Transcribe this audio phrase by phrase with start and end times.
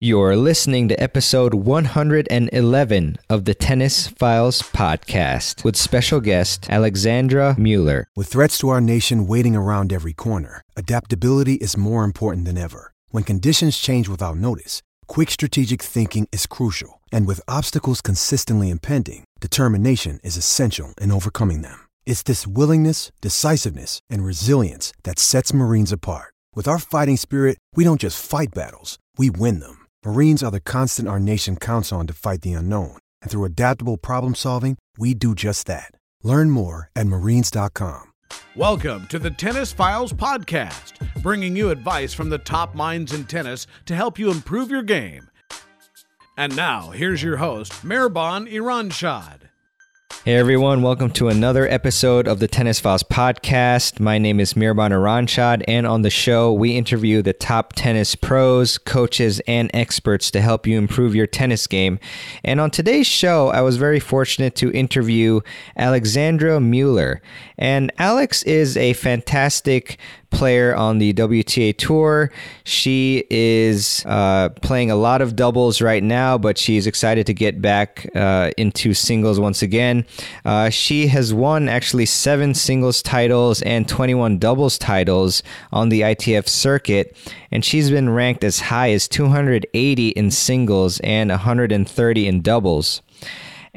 [0.00, 8.06] You're listening to episode 111 of the Tennis Files podcast with special guest Alexandra Mueller.
[8.14, 12.92] With threats to our nation waiting around every corner, adaptability is more important than ever.
[13.10, 17.02] When conditions change without notice, quick strategic thinking is crucial.
[17.10, 21.88] And with obstacles consistently impending, determination is essential in overcoming them.
[22.06, 26.34] It's this willingness, decisiveness, and resilience that sets Marines apart.
[26.54, 29.86] With our fighting spirit, we don't just fight battles, we win them.
[30.08, 32.96] Marines are the constant our nation counts on to fight the unknown.
[33.20, 35.90] And through adaptable problem solving, we do just that.
[36.22, 38.14] Learn more at marines.com.
[38.56, 43.66] Welcome to the Tennis Files Podcast, bringing you advice from the top minds in tennis
[43.84, 45.28] to help you improve your game.
[46.38, 49.47] And now, here's your host, Mehrban Iranshad.
[50.10, 54.00] Hey everyone, welcome to another episode of the Tennis Files podcast.
[54.00, 58.78] My name is Mehrban Iranshad, and on the show, we interview the top tennis pros,
[58.78, 62.00] coaches, and experts to help you improve your tennis game.
[62.42, 65.40] And on today's show, I was very fortunate to interview
[65.76, 67.22] Alexandra Mueller.
[67.56, 69.98] And Alex is a fantastic
[70.30, 72.30] player on the WTA Tour.
[72.64, 77.60] She is uh, playing a lot of doubles right now, but she's excited to get
[77.60, 80.06] back uh, into singles once again.
[80.44, 86.48] Uh, she has won actually seven singles titles and 21 doubles titles on the ITF
[86.48, 87.16] circuit,
[87.50, 93.02] and she's been ranked as high as 280 in singles and 130 in doubles.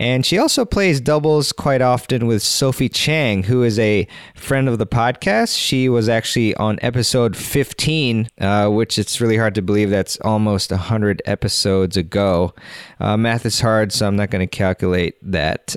[0.02, 4.80] And she also plays doubles quite often with Sophie Chang, who is a friend of
[4.80, 5.56] the podcast.
[5.56, 10.72] She was actually on episode 15, uh, which it's really hard to believe that's almost
[10.72, 12.56] 100 episodes ago.
[13.00, 15.76] Uh, math is hard, so I'm not going to calculate that.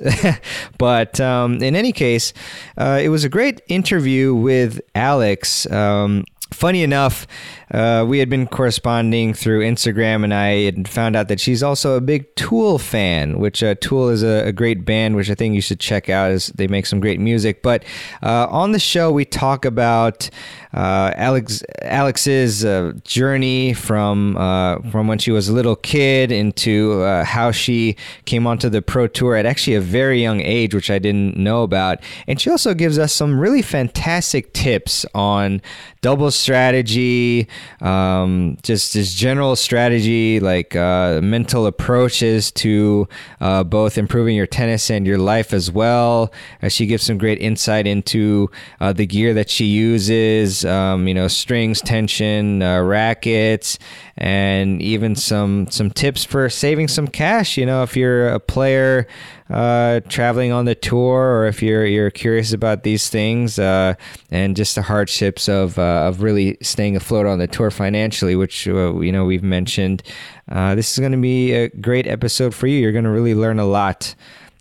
[0.79, 2.33] but um, in any case,
[2.79, 5.69] uh, it was a great interview with Alex.
[5.69, 7.27] Um, funny enough,
[7.71, 11.95] uh, we had been corresponding through Instagram, and I had found out that she's also
[11.95, 13.39] a big Tool fan.
[13.39, 16.31] Which uh, Tool is a, a, great band, which I think you should check out.
[16.31, 17.63] as they make some great music.
[17.63, 17.83] But
[18.21, 20.29] uh, on the show, we talk about
[20.73, 27.01] uh, Alex Alex's uh, journey from uh, from when she was a little kid into
[27.23, 27.95] how she
[28.25, 31.63] came onto the pro tour at actually a very young age, which I didn't know
[31.63, 31.99] about.
[32.27, 35.61] And she also gives us some really fantastic tips on
[36.01, 37.47] double strategy
[37.81, 43.07] um, just just general strategy, like uh, mental approaches to
[43.41, 46.31] uh, both improving your tennis and your life as well.
[46.61, 48.49] Uh, she gives some great insight into
[48.79, 53.77] uh, the gear that she uses, um, you know, strings, tension, uh, rackets,
[54.17, 57.57] and even some some tips for saving some cash.
[57.57, 59.07] You know, if you're a player
[59.49, 63.95] uh, traveling on the tour, or if you're you're curious about these things uh,
[64.31, 68.67] and just the hardships of uh, of really staying afloat on the tour financially, which
[68.67, 70.01] uh, you know we've mentioned.
[70.49, 72.79] Uh, this is going to be a great episode for you.
[72.79, 74.15] You're going to really learn a lot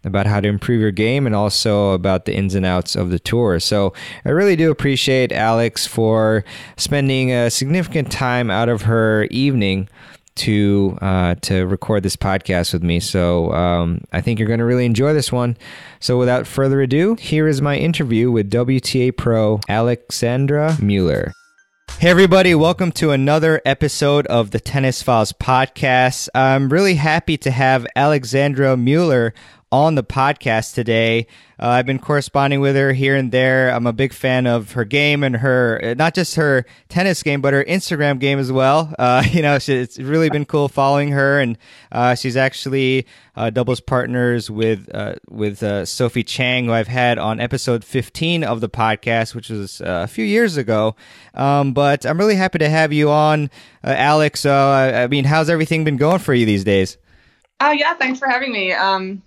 [0.05, 3.19] about how to improve your game and also about the ins and outs of the
[3.19, 3.61] tour.
[3.61, 3.93] So
[4.25, 6.45] I really do appreciate Alex for
[6.77, 9.89] spending a significant time out of her evening
[10.37, 13.01] to uh, to record this podcast with me.
[13.01, 15.57] So um, I think you're going to really enjoy this one.
[16.01, 21.33] So without further ado, here is my interview with WTA pro Alexandra Mueller.
[21.99, 26.29] Hey, everybody, welcome to another episode of the Tennis Files podcast.
[26.35, 29.33] I'm really happy to have Alexandra Mueller
[29.75, 31.27] on the podcast today.
[31.59, 33.71] Uh, I've been corresponding with her here and there.
[33.71, 37.55] I'm a big fan of her game and her, not just her tennis game, but
[37.55, 38.95] her Instagram game as well.
[38.97, 41.59] Uh, you know, it's really been cool following her, and
[41.91, 47.19] uh, she's actually uh, doubles partners with uh, with uh, Sophie Chang, who I've had
[47.19, 50.95] on episode 15 of the podcast, which was a few years ago.
[51.35, 53.51] Um, but I'm really happy to have you on,
[53.83, 54.47] Alex.
[54.47, 56.97] I mean, how's everything been going for you these days?
[57.61, 58.73] Oh yeah, thanks for having me.
[58.73, 59.23] Um,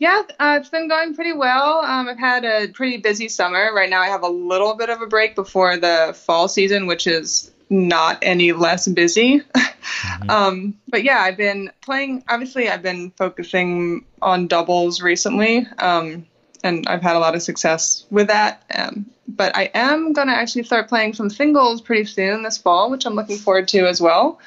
[0.00, 1.80] yeah, uh, it's been going pretty well.
[1.80, 3.70] Um, I've had a pretty busy summer.
[3.72, 7.06] Right now, I have a little bit of a break before the fall season, which
[7.06, 9.42] is not any less busy.
[10.00, 10.30] Mm-hmm.
[10.30, 12.22] um, but yeah, I've been playing.
[12.28, 16.26] Obviously, I've been focusing on doubles recently, um,
[16.62, 18.62] and I've had a lot of success with that.
[18.74, 22.90] Um, but I am going to actually start playing some singles pretty soon this fall,
[22.90, 24.38] which I'm looking forward to as well.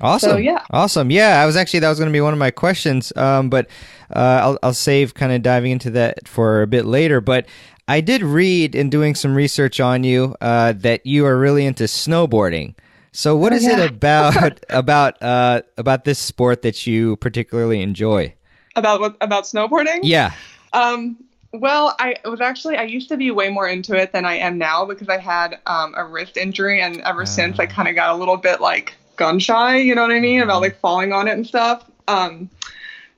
[0.00, 0.30] Awesome.
[0.30, 0.64] So, yeah.
[0.70, 1.10] Awesome.
[1.10, 3.68] Yeah, I was actually that was going to be one of my questions, um, but
[4.14, 7.20] uh, I'll I'll save kind of diving into that for a bit later.
[7.20, 7.46] But
[7.88, 11.84] I did read in doing some research on you uh, that you are really into
[11.84, 12.74] snowboarding.
[13.12, 13.80] So what oh, is yeah.
[13.80, 18.34] it about about uh, about this sport that you particularly enjoy?
[18.76, 20.00] About what about snowboarding?
[20.02, 20.32] Yeah.
[20.72, 21.16] Um,
[21.52, 24.58] well, I was actually I used to be way more into it than I am
[24.58, 27.66] now because I had um, a wrist injury, and ever since I ah.
[27.66, 29.76] kind of got a little bit like gun shy.
[29.76, 31.88] You know what I mean about like falling on it and stuff.
[32.06, 32.48] Um,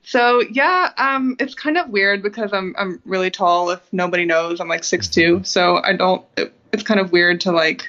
[0.02, 3.70] so yeah, um, it's kind of weird because I'm I'm really tall.
[3.70, 5.42] If nobody knows, I'm like six two.
[5.44, 6.24] So I don't.
[6.36, 7.88] It, it's kind of weird to like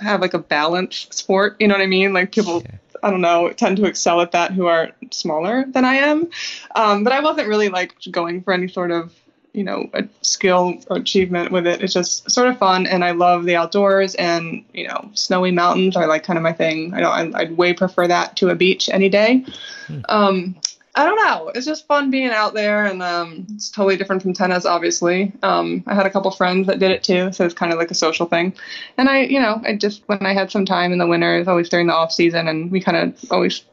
[0.00, 1.56] have like a balance sport.
[1.60, 2.12] You know what I mean?
[2.12, 2.62] Like people.
[2.62, 2.78] Yeah.
[3.04, 6.30] I don't know, tend to excel at that who are smaller than I am.
[6.76, 9.12] Um, but I wasn't really like going for any sort of
[9.52, 11.82] you know a skill or achievement with it.
[11.82, 14.14] It's just sort of fun, and I love the outdoors.
[14.14, 16.94] And you know, snowy mountains are like kind of my thing.
[16.94, 17.34] I don't.
[17.34, 19.44] I'd way prefer that to a beach any day.
[19.86, 20.00] Hmm.
[20.08, 20.56] Um,
[20.94, 21.50] I don't know.
[21.54, 25.32] It's just fun being out there, and um, it's totally different from tennis, obviously.
[25.42, 27.90] Um, I had a couple friends that did it too, so it's kind of like
[27.90, 28.54] a social thing.
[28.98, 31.48] And I, you know, I just when I had some time in the winter, it's
[31.48, 33.64] always during the off season, and we kind of always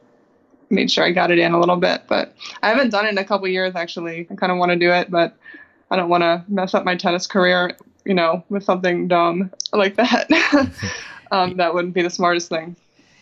[0.69, 2.03] made sure I got it in a little bit.
[2.07, 4.27] But I haven't done it in a couple years actually.
[4.29, 5.35] I kind of want to do it, but
[5.91, 7.75] I don't want to mess up my tennis career,
[8.05, 10.29] you know, with something dumb like that.
[11.31, 12.75] um, that wouldn't be the smartest thing.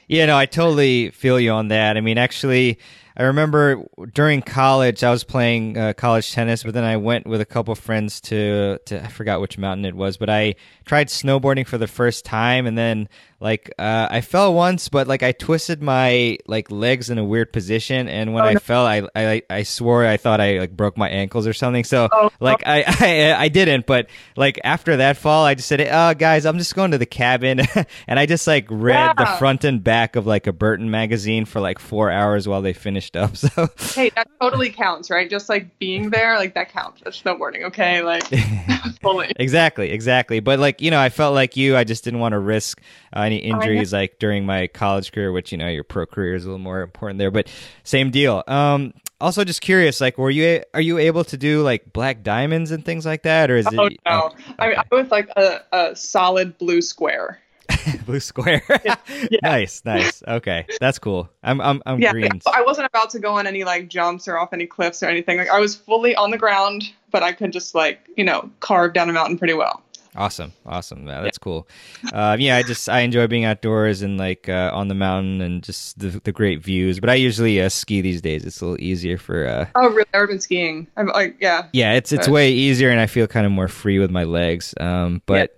[0.08, 1.98] Yeah, no, I totally feel you on that.
[1.98, 2.80] I mean, actually
[3.18, 3.84] I remember
[4.14, 7.74] during college I was playing uh, college tennis, but then I went with a couple
[7.74, 10.54] friends to to I forgot which mountain it was, but I
[10.86, 13.10] tried snowboarding for the first time, and then
[13.40, 17.52] like uh, I fell once, but like I twisted my like legs in a weird
[17.52, 18.60] position, and when oh, I no.
[18.60, 21.84] fell, I, I I swore I thought I like broke my ankles or something.
[21.84, 22.64] So oh, like.
[22.68, 26.58] I, I I didn't, but like after that fall, I just said, "Oh guys, I'm
[26.58, 27.62] just going to the cabin,"
[28.08, 31.60] and I just like read the front and back of like a Burton magazine for
[31.60, 33.38] like four hours while they finished up.
[33.48, 35.30] So hey, that totally counts, right?
[35.30, 37.64] Just like being there, like that counts as snowboarding.
[37.66, 38.24] Okay, like
[39.02, 39.32] fully.
[39.38, 40.40] exactly, exactly.
[40.40, 41.78] But like you know, I felt like you.
[41.78, 42.82] I just didn't want to risk.
[43.16, 46.44] Uh, any injuries like during my college career, which you know your pro career is
[46.44, 47.48] a little more important there, but
[47.84, 48.44] same deal.
[48.48, 52.72] Um, also, just curious, like, were you are you able to do like black diamonds
[52.72, 54.00] and things like that, or is oh, it?
[54.06, 54.44] No, oh, okay.
[54.60, 57.40] I, I was like a, a solid blue square.
[58.06, 58.64] blue square.
[58.86, 58.96] yeah.
[59.44, 60.24] Nice, nice.
[60.28, 61.30] Okay, that's cool.
[61.44, 62.42] I'm I'm I'm yeah, green.
[62.54, 65.38] I wasn't about to go on any like jumps or off any cliffs or anything.
[65.38, 68.94] Like I was fully on the ground, but I could just like you know carve
[68.94, 69.84] down a mountain pretty well.
[70.18, 71.08] Awesome, awesome.
[71.08, 71.44] Yeah, that's yeah.
[71.44, 71.68] cool.
[72.12, 75.62] Uh, yeah, I just I enjoy being outdoors and like uh, on the mountain and
[75.62, 77.00] just the, the great views.
[77.00, 78.44] But I usually uh, ski these days.
[78.44, 79.46] It's a little easier for.
[79.46, 80.08] Uh, oh, really?
[80.16, 80.88] I've been skiing.
[80.98, 81.68] I'm like, yeah.
[81.72, 82.34] Yeah, it's it's but...
[82.34, 84.74] way easier, and I feel kind of more free with my legs.
[84.80, 85.57] Um, but.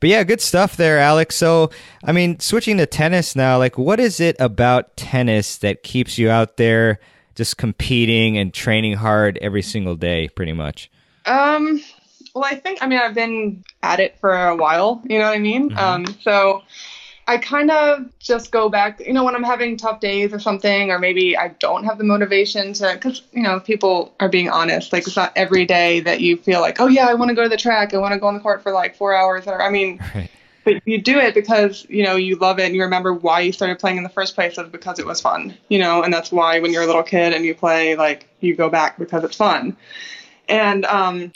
[0.00, 1.36] But yeah, good stuff there, Alex.
[1.36, 1.70] So,
[2.04, 6.30] I mean, switching to tennis now, like, what is it about tennis that keeps you
[6.30, 7.00] out there
[7.34, 10.90] just competing and training hard every single day, pretty much?
[11.26, 11.80] Um,
[12.34, 15.02] well, I think I mean I've been at it for a while.
[15.04, 15.70] You know what I mean?
[15.70, 15.78] Mm-hmm.
[15.78, 16.62] Um, so
[17.28, 19.00] I kind of just go back.
[19.00, 22.04] You know, when I'm having tough days or something, or maybe I don't have the
[22.04, 24.94] motivation to, because you know people are being honest.
[24.94, 27.42] Like it's not every day that you feel like, oh yeah, I want to go
[27.42, 27.92] to the track.
[27.92, 29.46] I want to go on the court for like four hours.
[29.46, 30.00] Or I mean.
[30.14, 30.30] Right.
[30.64, 33.52] But you do it because you know you love it and you remember why you
[33.52, 36.30] started playing in the first place was because it was fun, you know, and that's
[36.30, 39.36] why when you're a little kid and you play, like you go back because it's
[39.36, 39.78] fun.
[40.46, 41.32] And um,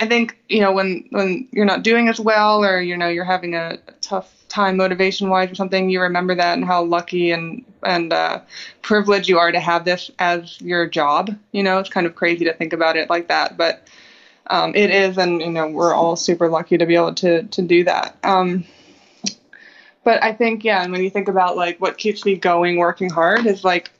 [0.00, 3.24] I think you know when when you're not doing as well or you know you're
[3.24, 7.64] having a tough time motivation wise or something, you remember that and how lucky and
[7.82, 8.40] and uh,
[8.82, 11.36] privileged you are to have this as your job.
[11.50, 13.88] You know, it's kind of crazy to think about it like that, but
[14.46, 17.62] um, it is, and you know we're all super lucky to be able to to
[17.62, 18.16] do that.
[18.22, 18.64] Um,
[20.04, 23.10] but I think yeah, and when you think about like what keeps me going, working
[23.10, 23.90] hard is like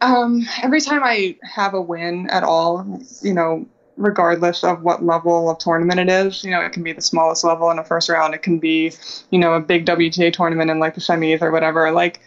[0.00, 3.66] um, every time I have a win at all, you know,
[4.00, 6.42] regardless of what level of tournament it is.
[6.42, 8.34] You know, it can be the smallest level in a first round.
[8.34, 8.92] It can be,
[9.30, 11.92] you know, a big WTA tournament in like the semis or whatever.
[11.92, 12.20] Like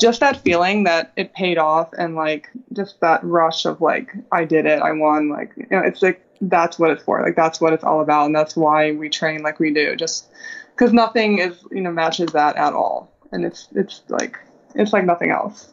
[0.00, 4.44] just that feeling that it paid off and like just that rush of like I
[4.44, 5.28] did it, I won.
[5.28, 7.22] Like you know, it's like that's what it's for.
[7.22, 9.96] Like that's what it's all about, and that's why we train like we do.
[9.96, 10.28] Just
[10.74, 14.38] because nothing is you know matches that at all, and it's it's like
[14.74, 15.68] it's like nothing else.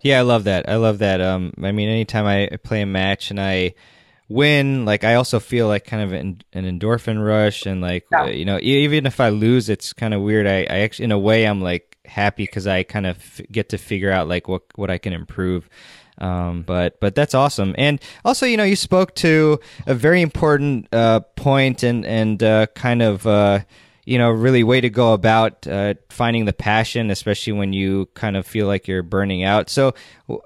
[0.00, 0.68] Yeah, I love that.
[0.68, 1.20] I love that.
[1.20, 3.74] Um, I mean, anytime I play a match and I
[4.28, 8.26] win, like I also feel like kind of an, an endorphin rush, and like yeah.
[8.26, 10.46] you know, even if I lose, it's kind of weird.
[10.46, 13.70] I, I actually, in a way, I'm like happy because I kind of f- get
[13.70, 15.68] to figure out like what what I can improve.
[16.18, 17.74] Um, but but that's awesome.
[17.78, 22.66] And also, you know, you spoke to a very important uh, point and and uh,
[22.74, 23.26] kind of.
[23.26, 23.60] Uh,
[24.08, 28.38] you know, really way to go about uh, finding the passion, especially when you kind
[28.38, 29.68] of feel like you're burning out.
[29.68, 29.92] So,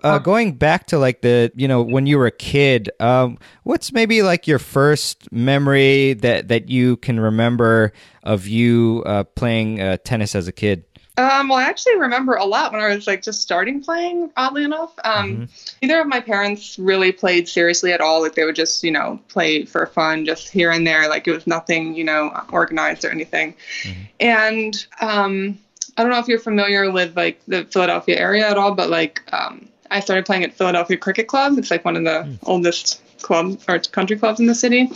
[0.03, 3.93] uh, going back to like the, you know, when you were a kid, um, what's
[3.93, 7.93] maybe like your first memory that that you can remember
[8.25, 10.85] of you uh, playing uh, tennis as a kid?
[11.19, 14.31] Um, well, I actually remember a lot when I was like just starting playing.
[14.37, 15.45] Oddly enough, um, mm-hmm.
[15.83, 18.23] neither of my parents really played seriously at all.
[18.23, 21.09] Like they would just, you know, play for fun, just here and there.
[21.09, 23.55] Like it was nothing, you know, organized or anything.
[23.83, 24.01] Mm-hmm.
[24.21, 25.59] And um,
[25.99, 29.23] I don't know if you're familiar with like the Philadelphia area at all, but like
[29.35, 31.59] um, I started playing at Philadelphia Cricket Club.
[31.59, 32.39] It's like one of the mm.
[32.45, 34.91] oldest clubs or country clubs in the city.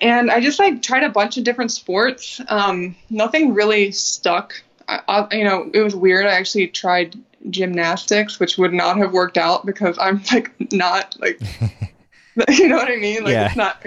[0.00, 2.40] And I just like tried a bunch of different sports.
[2.48, 4.62] Um, nothing really stuck.
[5.08, 6.26] I, you know, it was weird.
[6.26, 7.16] I actually tried
[7.48, 11.40] gymnastics, which would not have worked out because I'm like not like,
[12.48, 13.24] you know what I mean?
[13.24, 13.46] Like yeah.
[13.46, 13.86] it's not.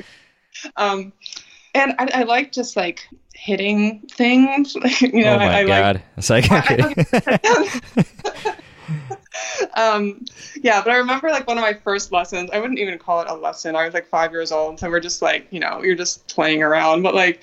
[0.77, 1.13] Um,
[1.75, 4.75] and I, I like just like hitting things.
[4.75, 6.50] Like, you know, oh my I, I god, like, it's like.
[9.75, 10.24] um,
[10.62, 12.50] yeah, but I remember like one of my first lessons.
[12.51, 13.75] I wouldn't even call it a lesson.
[13.75, 16.62] I was like five years old, so we're just like you know you're just playing
[16.62, 17.01] around.
[17.01, 17.41] But like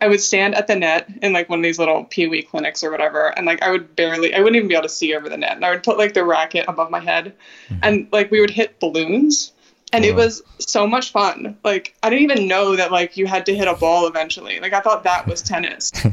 [0.00, 2.84] I would stand at the net in like one of these little pee wee clinics
[2.84, 5.28] or whatever, and like I would barely, I wouldn't even be able to see over
[5.28, 5.56] the net.
[5.56, 7.34] And I would put like the racket above my head,
[7.68, 7.80] mm-hmm.
[7.82, 9.52] and like we would hit balloons,
[9.92, 11.56] and it was so much fun.
[11.64, 14.60] Like I didn't even know that like you had to hit a ball eventually.
[14.60, 15.92] Like I thought that was tennis.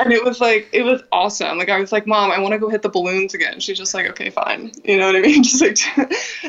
[0.00, 1.58] and it was like it was awesome.
[1.58, 3.94] Like I was like, "Mom, I want to go hit the balloons again." She's just
[3.94, 5.42] like, "Okay, fine." You know what I mean?
[5.50, 5.78] Just like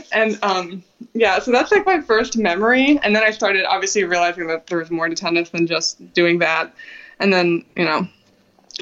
[0.12, 4.48] and um yeah, so that's like my first memory and then I started obviously realizing
[4.48, 6.74] that there was more to tennis than just doing that.
[7.20, 8.08] And then, you know,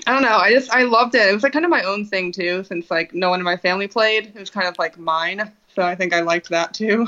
[0.06, 0.38] I don't know.
[0.38, 1.28] I just I loved it.
[1.28, 3.58] It was like kind of my own thing too, since like no one in my
[3.58, 4.28] family played.
[4.28, 7.08] It was kind of like mine, so I think I liked that too.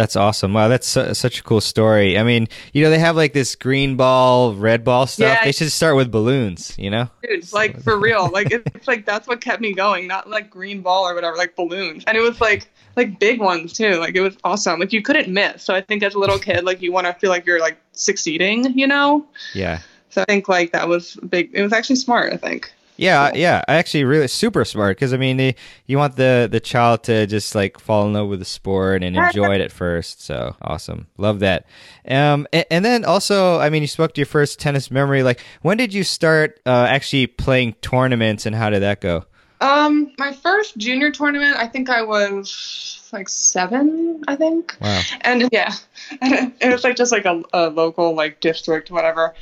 [0.00, 0.54] That's awesome.
[0.54, 2.16] Wow, that's su- such a cool story.
[2.18, 5.28] I mean, you know, they have like this green ball, red ball stuff.
[5.28, 5.44] Yeah.
[5.44, 7.10] They should start with balloons, you know?
[7.22, 8.30] Dude, like for real.
[8.30, 11.54] Like it's like that's what kept me going, not like green ball or whatever, like
[11.54, 12.02] balloons.
[12.06, 13.96] And it was like like big ones too.
[13.96, 14.80] Like it was awesome.
[14.80, 15.62] Like you couldn't miss.
[15.62, 17.76] So I think as a little kid, like you want to feel like you're like
[17.92, 19.26] succeeding, you know?
[19.52, 19.80] Yeah.
[20.08, 21.50] So I think like that was big.
[21.52, 22.72] It was actually smart, I think.
[23.00, 25.54] Yeah, yeah, actually, really super smart because I mean,
[25.86, 29.16] you want the the child to just like fall in love with the sport and
[29.16, 30.20] enjoy it at first.
[30.20, 31.64] So awesome, love that.
[32.06, 35.22] Um, and, and, then also, I mean, you spoke to your first tennis memory.
[35.22, 39.24] Like, when did you start uh, actually playing tournaments, and how did that go?
[39.62, 44.76] Um, my first junior tournament, I think I was like seven, I think.
[44.80, 45.02] Wow.
[45.22, 45.72] And yeah,
[46.20, 49.34] and it was like just like a, a local like district, whatever.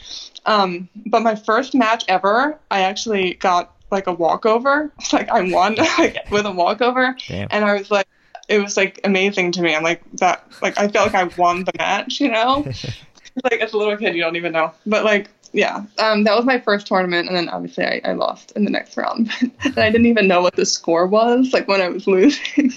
[0.46, 4.92] Um, but my first match ever, I actually got like a walkover.
[5.12, 7.48] Like I won like, with a walkover, Damn.
[7.50, 8.06] and I was like,
[8.48, 9.74] it was like amazing to me.
[9.74, 10.44] I'm like that.
[10.62, 12.20] Like I felt like I won the match.
[12.20, 12.64] You know,
[13.44, 14.72] like as a little kid, you don't even know.
[14.86, 18.52] But like yeah, um, that was my first tournament, and then obviously I, I lost
[18.52, 19.30] in the next round.
[19.40, 22.72] and I didn't even know what the score was, like when I was losing.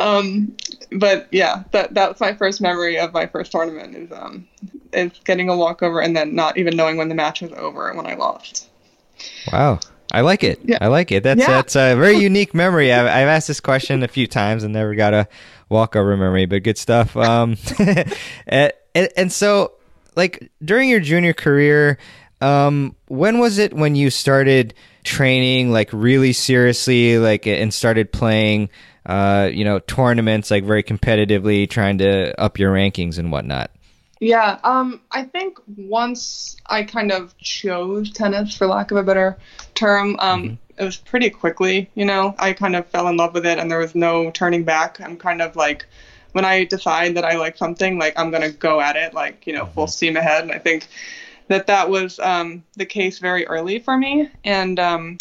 [0.00, 0.56] Um,
[0.92, 4.48] but yeah, that that was my first memory of my first tournament is um
[4.92, 8.06] is getting a walkover and then not even knowing when the match was over when
[8.06, 8.68] I lost.
[9.52, 9.78] Wow.
[10.12, 10.58] I like it.
[10.64, 10.78] Yeah.
[10.80, 11.22] I like it.
[11.22, 11.46] That's yeah.
[11.46, 12.92] that's a very unique memory.
[12.92, 15.28] I've, I've asked this question a few times and never got a
[15.68, 17.16] walkover memory, but good stuff.
[17.16, 17.56] Um,
[18.46, 19.74] and, and so,
[20.16, 21.98] like during your junior career,
[22.40, 28.68] um, when was it when you started training like really seriously, like and started playing,
[29.06, 33.70] uh, you know, tournaments like very competitively, trying to up your rankings and whatnot?
[34.20, 39.38] Yeah, um, I think once I kind of chose tennis, for lack of a better
[39.74, 40.54] term, um, mm-hmm.
[40.76, 41.90] it was pretty quickly.
[41.94, 44.64] You know, I kind of fell in love with it, and there was no turning
[44.64, 45.00] back.
[45.00, 45.86] I'm kind of like,
[46.32, 49.54] when I decide that I like something, like I'm gonna go at it, like you
[49.54, 49.72] know, mm-hmm.
[49.72, 50.42] full steam ahead.
[50.42, 50.86] And I think
[51.48, 55.16] that that was um, the case very early for me, and um,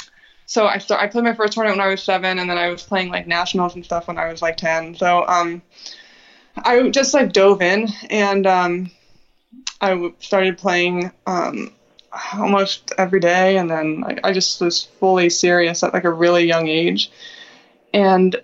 [0.50, 2.70] so I start, I played my first tournament when I was seven, and then I
[2.70, 4.96] was playing like nationals and stuff when I was like ten.
[4.96, 5.62] So um
[6.65, 8.91] I just like dove in and um,
[9.82, 11.72] I started playing um,
[12.34, 16.46] almost every day, and then I, I just was fully serious at like a really
[16.46, 17.12] young age.
[17.94, 18.36] And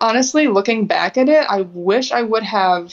[0.00, 2.92] honestly, looking back at it, I wish I would have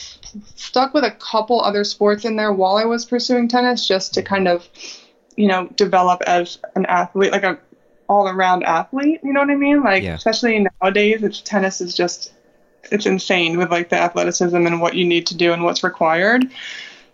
[0.55, 4.23] stuck with a couple other sports in there while I was pursuing tennis, just to
[4.23, 4.67] kind of,
[5.37, 7.59] you know, develop as an athlete, like a
[8.07, 9.21] all-around athlete.
[9.23, 9.83] You know what I mean?
[9.83, 10.15] Like, yeah.
[10.15, 12.33] especially nowadays, it's tennis is just
[12.91, 16.45] it's insane with like the athleticism and what you need to do and what's required.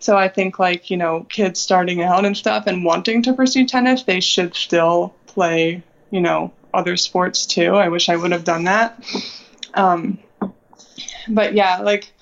[0.00, 3.66] So I think like, you know, kids starting out and stuff and wanting to pursue
[3.66, 7.74] tennis, they should still play, you know, other sports too.
[7.76, 9.02] I wish I would have done that.
[9.74, 10.18] Um,
[11.28, 12.12] but yeah, like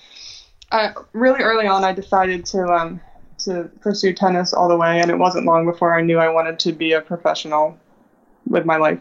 [0.71, 3.01] uh, really early on, I decided to um,
[3.39, 6.59] to pursue tennis all the way, and it wasn't long before I knew I wanted
[6.59, 7.77] to be a professional
[8.47, 8.99] with my life.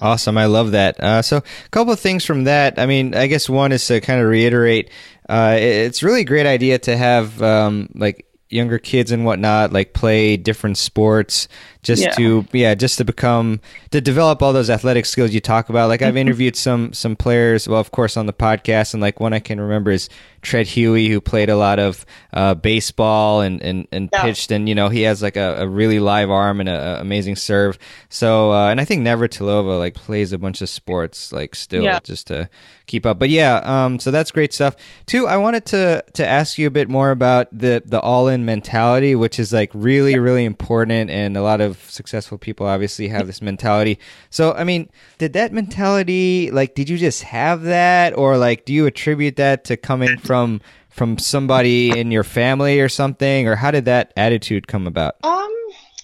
[0.00, 0.36] Awesome.
[0.36, 0.98] I love that.
[0.98, 2.78] Uh, so, a couple of things from that.
[2.78, 4.90] I mean, I guess one is to kind of reiterate
[5.28, 9.94] uh, it's really a great idea to have um, like younger kids and whatnot like
[9.94, 11.48] play different sports
[11.82, 12.12] just Yeah.
[12.12, 13.60] to yeah just to become
[13.90, 16.08] to develop all those athletic skills you talk about like Mm-hmm.
[16.08, 19.40] i've interviewed some some players well of course on the podcast and like one i
[19.40, 20.08] can remember is
[20.42, 24.22] Treat Huey, who played a lot of uh, baseball and, and, and Yeah.
[24.22, 27.00] pitched, and you know he has like a, a really live arm and a, a
[27.00, 27.78] amazing serve.
[28.08, 32.00] So, uh, and I think Navratilova like plays a bunch of sports like still Yeah.
[32.02, 32.50] just to
[32.86, 33.20] keep up.
[33.20, 34.74] But yeah, um, so that's great stuff.
[35.06, 38.44] Two, I wanted to to ask you a bit more about the the all in
[38.44, 43.26] mentality, which is like really really important, and a lot of successful people obviously have
[43.26, 43.98] this mentality.
[44.30, 48.72] So, I mean, did that mentality like did you just have that, or like do
[48.72, 50.60] you attribute that to coming from
[50.90, 55.16] from somebody in your family or something, or how did that attitude come about?
[55.24, 55.48] Um,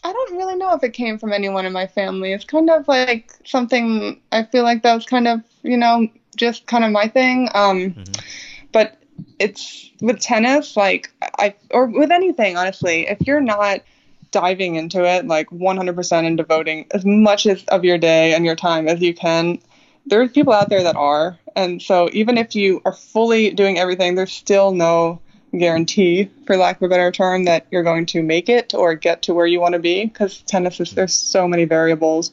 [0.05, 2.33] I don't really know if it came from anyone in my family.
[2.33, 6.67] It's kind of like something I feel like that was kind of, you know, just
[6.67, 7.51] kind of my thing.
[7.55, 8.05] Um,
[8.73, 8.99] but
[9.39, 13.81] it's with tennis, like I or with anything, honestly, if you're not
[14.31, 18.57] diving into it like 100% and devoting as much as of your day and your
[18.57, 19.59] time as you can,
[20.07, 21.39] there's people out there that are.
[21.57, 25.21] And so even if you are fully doing everything, there's still no
[25.57, 29.23] guarantee, for lack of a better term, that you're going to make it or get
[29.23, 32.33] to where you want to be because tennis is there's so many variables.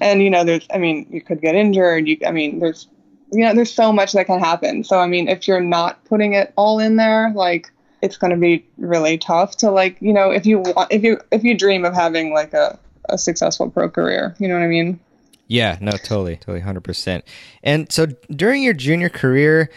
[0.00, 2.88] And you know, there's I mean, you could get injured, you I mean, there's
[3.30, 4.84] you know, there's so much that can happen.
[4.84, 7.70] So I mean, if you're not putting it all in there, like
[8.02, 11.20] it's going to be really tough to like, you know, if you want if you
[11.32, 12.78] if you dream of having like a
[13.08, 15.00] a successful pro career, you know what I mean?
[15.46, 17.24] Yeah, no, totally, totally, hundred percent.
[17.62, 19.70] And so during your junior career,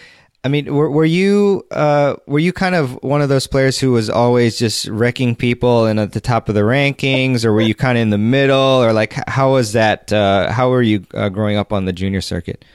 [0.44, 3.92] I mean, were, were you uh, were you kind of one of those players who
[3.92, 7.76] was always just wrecking people and at the top of the rankings, or were you
[7.76, 10.12] kind of in the middle, or like how was that?
[10.12, 12.66] Uh, how were you uh, growing up on the junior circuit?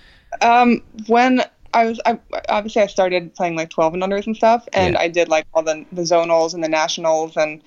[0.40, 1.42] Um, when
[1.76, 2.18] I was, I,
[2.48, 5.00] obviously I started playing like 12 and unders and stuff, and Yeah.
[5.00, 7.60] I did like all the, the zonals and the nationals and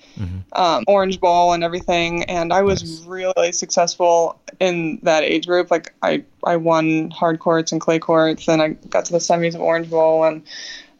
[0.52, 5.70] um, Orange Bowl and everything, and I was really successful in that age group.
[5.70, 9.54] Like I, I won hard courts and clay courts, and I got to the semis
[9.54, 10.42] of Orange Bowl, and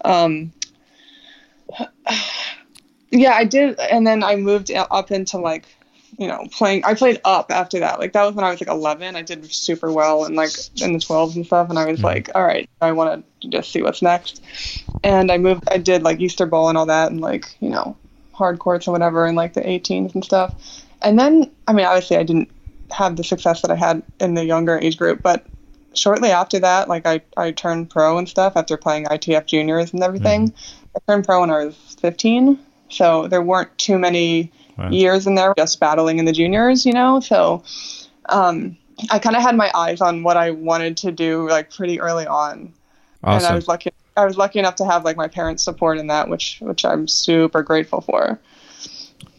[0.04, 0.52] um,
[3.10, 5.66] yeah, I did, and then I moved up into like
[6.18, 6.84] you know, playing.
[6.84, 7.98] I played up after that.
[7.98, 9.16] Like that was when I was like 11.
[9.16, 10.50] I did super well in like
[10.80, 11.70] in the 12s and stuff.
[11.70, 12.06] And I was mm-hmm.
[12.06, 14.42] like, all right, I want to just see what's next.
[15.04, 15.64] And I moved.
[15.70, 17.96] I did like Easter Bowl and all that, and like you know,
[18.32, 20.54] hard courts and whatever, and like the 18s and stuff.
[21.02, 22.50] And then, I mean, obviously, I didn't
[22.90, 25.46] have the success that I had in the younger age group, but
[25.94, 30.02] shortly after that, like I, I turned pro and stuff after playing ITF juniors and
[30.02, 30.48] everything.
[30.48, 30.96] Mm-hmm.
[30.96, 32.58] I turned pro when I was 15,
[32.88, 34.52] so there weren't too many
[34.90, 37.20] years in there just battling in the juniors, you know.
[37.20, 37.62] So
[38.28, 38.76] um,
[39.10, 42.26] I kind of had my eyes on what I wanted to do like pretty early
[42.26, 42.72] on,
[43.22, 43.90] and I was lucky.
[44.16, 47.08] I was lucky enough to have like my parents' support in that, which which I'm
[47.08, 48.38] super grateful for.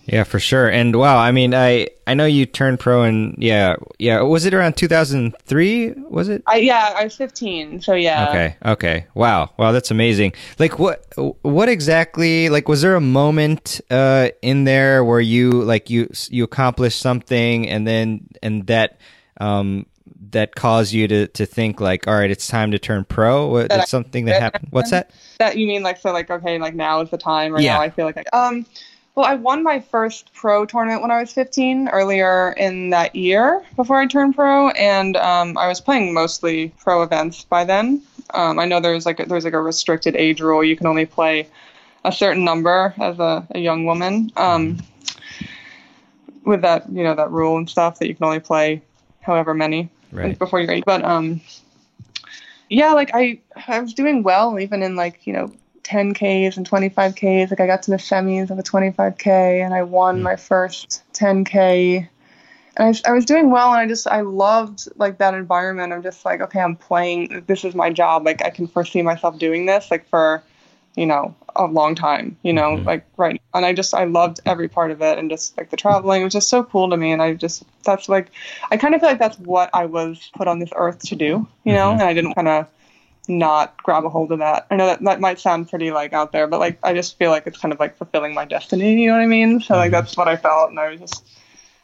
[0.05, 0.67] Yeah, for sure.
[0.69, 4.21] And wow, I mean, I I know you turned pro, and yeah, yeah.
[4.21, 5.93] Was it around 2003?
[6.09, 6.43] Was it?
[6.47, 8.27] I yeah, I was 15, so yeah.
[8.29, 8.55] Okay.
[8.65, 9.05] Okay.
[9.13, 9.51] Wow.
[9.57, 9.71] Wow.
[9.71, 10.33] That's amazing.
[10.59, 11.05] Like, what?
[11.43, 12.49] What exactly?
[12.49, 17.69] Like, was there a moment uh, in there where you like you you accomplished something,
[17.69, 18.99] and then and that
[19.39, 19.85] um
[20.31, 23.47] that caused you to to think like, all right, it's time to turn pro?
[23.47, 24.67] What, That that's something that happened.
[24.71, 25.11] What's that?
[25.39, 27.75] That you mean like so like okay like now is the time or Yeah.
[27.75, 28.65] now I feel like I, um
[29.15, 33.63] well I won my first pro tournament when I was 15 earlier in that year
[33.75, 38.01] before I turned pro and um, I was playing mostly pro events by then.
[38.33, 41.05] Um, I know there's like a, there's like a restricted age rule you can only
[41.05, 41.47] play
[42.05, 44.31] a certain number as a, a young woman.
[44.37, 44.77] Um,
[46.43, 48.81] with that you know that rule and stuff that you can only play
[49.21, 50.37] however many Right.
[50.37, 50.85] before you're eight.
[50.85, 51.39] But um,
[52.69, 55.51] yeah, like I I was doing well even in like you know
[55.83, 57.49] 10ks and 25ks.
[57.49, 60.21] Like I got to the semis of a 25k and I won mm.
[60.23, 62.07] my first 10k.
[62.77, 65.91] And I, I was doing well, and I just I loved like that environment.
[65.91, 67.43] I'm just like, okay, I'm playing.
[67.45, 68.25] This is my job.
[68.25, 70.41] Like I can foresee myself doing this like for,
[70.95, 72.37] you know, a long time.
[72.43, 72.87] You know, mm-hmm.
[72.87, 73.41] like right.
[73.53, 76.23] And I just I loved every part of it, and just like the traveling it
[76.23, 77.11] was just so cool to me.
[77.11, 78.31] And I just that's like,
[78.71, 81.25] I kind of feel like that's what I was put on this earth to do.
[81.25, 81.71] You mm-hmm.
[81.73, 82.67] know, and I didn't kind of
[83.27, 84.67] not grab a hold of that.
[84.71, 87.31] I know that that might sound pretty like out there, but like I just feel
[87.31, 89.01] like it's kind of like fulfilling my destiny.
[89.01, 89.61] You know what I mean?
[89.61, 91.27] So like that's what I felt, and I was just,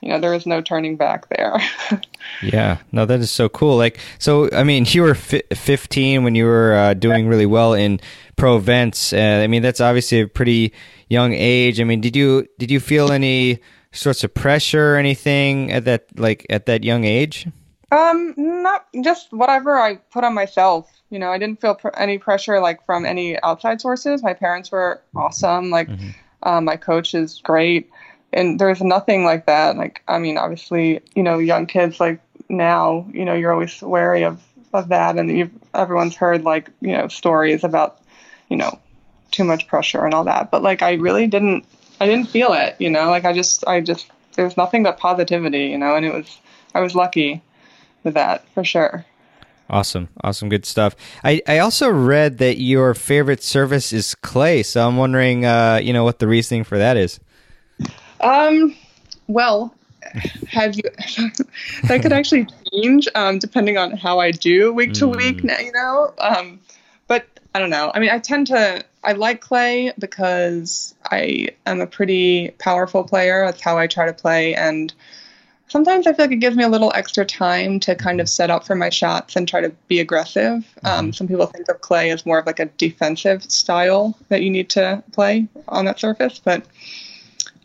[0.02, 1.58] you know, there was no turning back there.
[2.42, 3.78] Yeah, no, that is so cool.
[3.78, 7.74] Like, so I mean, you were fi- 15 when you were uh, doing really well
[7.74, 8.00] in
[8.36, 9.14] pro events.
[9.14, 10.74] Uh, I mean, that's obviously a pretty
[11.10, 11.80] young age.
[11.80, 13.60] I mean, did you did you feel any
[13.92, 17.48] sorts of pressure or anything at that like at that young age?
[17.92, 20.92] Um, not just whatever I put on myself.
[21.10, 24.22] You know, I didn't feel pr- any pressure like from any outside sources.
[24.24, 25.70] My parents were awesome.
[25.70, 25.88] Like,
[26.44, 27.90] um, my coach is great.
[28.34, 29.78] and there's nothing like that.
[29.78, 34.24] Like, I mean, obviously, you know, young kids like now, you know, you're always wary
[34.24, 34.42] of
[34.74, 38.02] of that, and you've, everyone's heard like you know stories about,
[38.50, 38.78] you know,
[39.32, 40.52] too much pressure and all that.
[40.52, 41.66] But like, I really didn't,
[42.02, 42.76] I didn't feel it.
[42.80, 45.68] You know, like I just, I just, there's nothing but positivity.
[45.68, 46.38] You know, and it was,
[46.76, 47.42] I was lucky
[48.04, 49.06] with that for sure.
[49.70, 50.08] Awesome.
[50.24, 50.50] Awesome.
[50.50, 50.96] Good stuff.
[51.24, 54.64] I, I also read that your favorite service is clay.
[54.64, 57.20] So I'm wondering, uh, you know, what the reasoning for that is.
[58.22, 58.76] Um,
[59.28, 59.76] well,
[60.48, 60.84] have you,
[61.84, 65.74] that could actually change, um, depending on how I do week to week, now, you
[65.74, 66.14] know?
[66.18, 66.62] Um,
[67.08, 67.92] but I don't know.
[67.94, 73.46] I mean, I tend to, I like clay because I am a pretty powerful player.
[73.46, 74.56] That's how I try to play.
[74.56, 74.94] And,
[75.68, 78.50] sometimes I feel like it gives me a little extra time to kind of set
[78.50, 80.66] up for my shots and try to be aggressive.
[80.84, 84.50] Um, some people think of clay as more of like a defensive style that you
[84.50, 86.66] need to play on that surface, but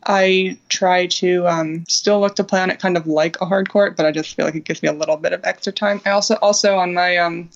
[0.05, 3.69] I try to um, still look to play on it kind of like a hard
[3.69, 6.01] court, but I just feel like it gives me a little bit of extra time.
[6.05, 7.51] I also also on my um,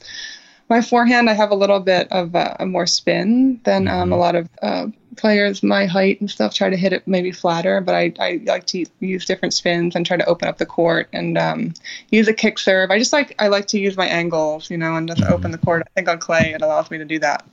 [0.69, 4.17] my forehand, I have a little bit of uh, a more spin than um, a
[4.17, 7.95] lot of uh, players my height and stuff try to hit it maybe flatter, but
[7.95, 11.39] I, I like to use different spins and try to open up the court and
[11.39, 11.75] um,
[12.11, 12.91] use a kick serve.
[12.91, 15.59] I just like I like to use my angles, you know, and just open the
[15.59, 15.83] court.
[15.87, 17.47] I think on clay it allows me to do that.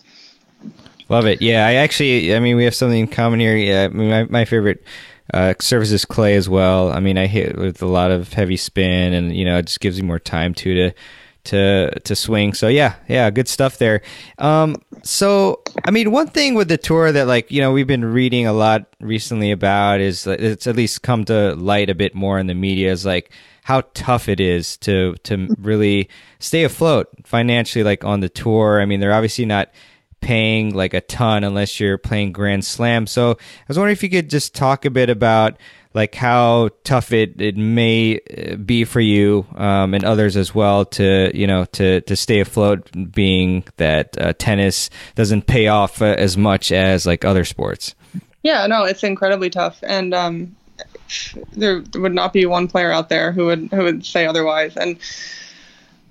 [1.09, 1.41] Love it.
[1.41, 3.55] Yeah, I actually, I mean, we have something in common here.
[3.55, 4.83] Yeah, I mean, my, my favorite
[5.33, 6.91] uh, surface is clay as well.
[6.91, 9.79] I mean, I hit with a lot of heavy spin, and you know, it just
[9.79, 10.95] gives you more time to to
[11.45, 12.53] to to swing.
[12.53, 14.01] So yeah, yeah, good stuff there.
[14.37, 18.05] Um, so I mean, one thing with the tour that like you know we've been
[18.05, 22.39] reading a lot recently about is it's at least come to light a bit more
[22.39, 23.31] in the media is like
[23.63, 28.81] how tough it is to to really stay afloat financially, like on the tour.
[28.81, 29.69] I mean, they're obviously not
[30.21, 33.05] paying like a ton unless you're playing Grand Slam.
[33.07, 33.35] So I
[33.67, 35.57] was wondering if you could just talk a bit about
[35.93, 40.85] like how tough it, it may uh, be for you um, and others as well
[40.85, 46.05] to you know to to stay afloat being that uh, tennis doesn't pay off uh,
[46.05, 47.95] as much as like other sports.
[48.41, 50.55] Yeah no it's incredibly tough and um,
[51.53, 54.97] there would not be one player out there who would who would say otherwise and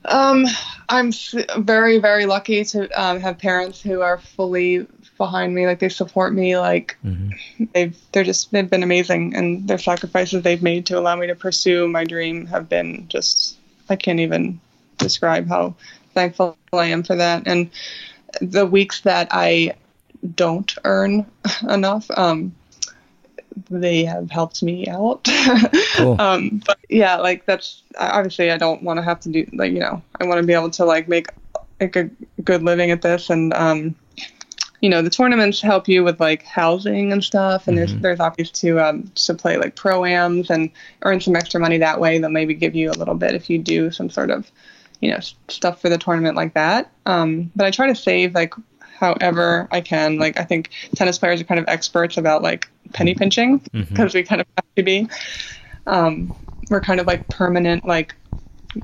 [0.05, 0.47] um,
[0.89, 1.13] I'm
[1.59, 4.87] very, very lucky to um, have parents who are fully
[5.23, 5.67] behind me.
[5.67, 6.59] Like they support me.
[6.59, 7.65] Like mm-hmm.
[7.73, 11.37] they've they're just they've been amazing, and their sacrifices they've made to allow me to
[11.37, 13.57] pursue my dream have been just
[13.89, 14.61] I can't even
[14.99, 15.77] describe how
[16.15, 17.45] thankful I am for that.
[17.47, 17.71] And
[18.41, 19.77] the weeks that I
[20.35, 21.27] don't earn
[21.69, 22.53] enough, um,
[23.71, 25.29] they have helped me out.
[25.97, 26.21] cool.
[26.21, 29.81] um, but yeah, like that's obviously I don't want to have to do like you
[29.81, 31.29] know I want to be able to like make
[31.81, 32.11] like a
[32.43, 33.95] good living at this and um,
[34.83, 37.87] you know the tournaments help you with like housing and stuff and mm-hmm.
[37.87, 40.71] there's there's options to um, to play like pro-ams and
[41.03, 43.59] earn some extra money that way they'll maybe give you a little bit if you
[43.59, 44.51] do some sort of
[45.01, 45.19] you know
[45.49, 48.53] stuff for the tournament like that um, but i try to save like
[49.03, 50.19] however I can.
[50.19, 54.17] Like I think tennis players are kind of experts about like penny pinching because mm-hmm.
[54.17, 55.09] we kind of have to be.
[55.87, 56.35] Um,
[56.71, 58.15] we're kind of like permanent like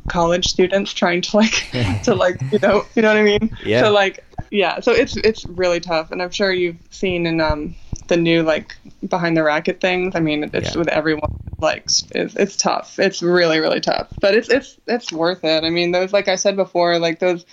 [0.08, 1.70] college students trying to like
[2.02, 3.56] to like you know you know what I mean.
[3.64, 3.82] Yeah.
[3.82, 7.74] So like yeah, so it's it's really tough, and I'm sure you've seen in um
[8.08, 10.14] the new like behind the racket things.
[10.16, 10.78] I mean, it's yeah.
[10.78, 11.30] with everyone
[11.60, 12.98] like it's, it's tough.
[12.98, 15.64] It's really really tough, but it's it's it's worth it.
[15.64, 17.44] I mean, those like I said before, like those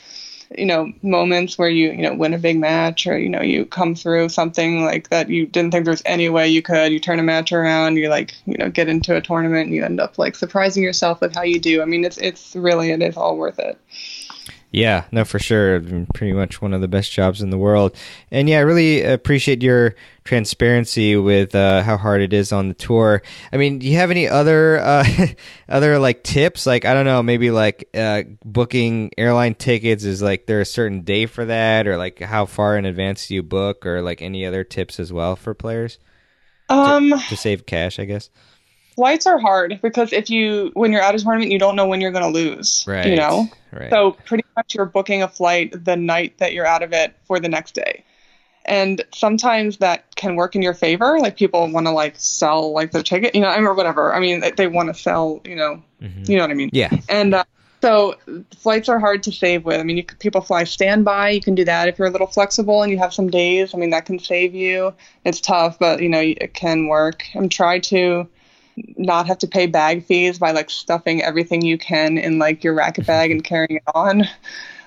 [0.58, 3.66] you know moments where you you know win a big match or you know you
[3.66, 7.20] come through something like that you didn't think there's any way you could you turn
[7.20, 10.18] a match around you like you know get into a tournament and you end up
[10.18, 13.38] like surprising yourself with how you do i mean it's it's really it is all
[13.38, 13.80] worth it
[14.76, 15.80] yeah, no, for sure.
[16.14, 17.96] Pretty much one of the best jobs in the world.
[18.30, 22.74] And yeah, I really appreciate your transparency with uh, how hard it is on the
[22.74, 23.22] tour.
[23.54, 25.06] I mean, do you have any other uh,
[25.70, 26.66] other like tips?
[26.66, 31.04] Like I don't know, maybe like uh, booking airline tickets is like there a certain
[31.04, 34.46] day for that, or like how far in advance do you book, or like any
[34.46, 36.00] other tips as well for players?
[36.68, 38.30] Um, to, to save cash, I guess
[38.96, 42.02] flights are hard because if you when you're at a tournament you don't know when
[42.02, 43.48] you're going to lose right you know?
[43.72, 43.90] right.
[43.90, 47.40] so pretty much you're booking a flight the night that you're out of it for
[47.40, 48.04] the next day.
[48.68, 51.20] And sometimes that can work in your favor.
[51.20, 54.14] Like people want to like sell like their ticket you know or whatever.
[54.14, 56.24] I mean they want to sell you know mm-hmm.
[56.26, 56.70] you know what i mean?
[56.74, 56.90] Yeah.
[57.08, 57.44] And uh,
[57.82, 58.16] so
[58.58, 59.80] flights are hard to save with.
[59.80, 62.82] I mean you, people fly standby you can do that if you're a little flexible
[62.82, 63.76] and you have some days.
[63.76, 64.94] I mean that can save you.
[65.26, 67.24] It's tough but you know it can work.
[67.36, 68.28] And try to
[68.98, 72.74] not have to pay bag fees by like stuffing everything you can in like your
[72.74, 74.28] racket bag and carrying it on.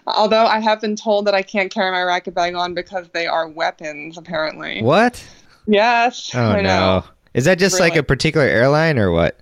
[0.07, 3.27] Although I have been told that I can't carry my racket bag on because they
[3.27, 4.83] are weapons, apparently.
[4.83, 5.23] What?
[5.67, 6.31] Yes.
[6.35, 7.05] Oh, I know.
[7.35, 9.39] Is that just like a particular airline or what?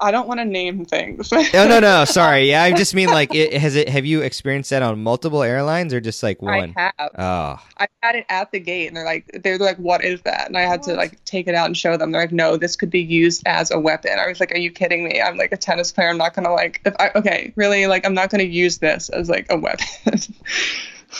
[0.00, 1.32] I don't want to name things.
[1.32, 4.70] no, no no sorry yeah I just mean like it has it have you experienced
[4.70, 6.74] that on multiple airlines or just like one?
[6.76, 7.10] I have.
[7.16, 10.48] Oh I had it at the gate, and they're like, they're like, what is that?
[10.48, 12.10] And I had to like take it out and show them.
[12.10, 14.12] They're like, no, this could be used as a weapon.
[14.18, 15.20] I was like, are you kidding me?
[15.20, 16.08] I'm like a tennis player.
[16.08, 19.28] I'm not gonna like, if I okay, really, like, I'm not gonna use this as
[19.28, 19.86] like a weapon.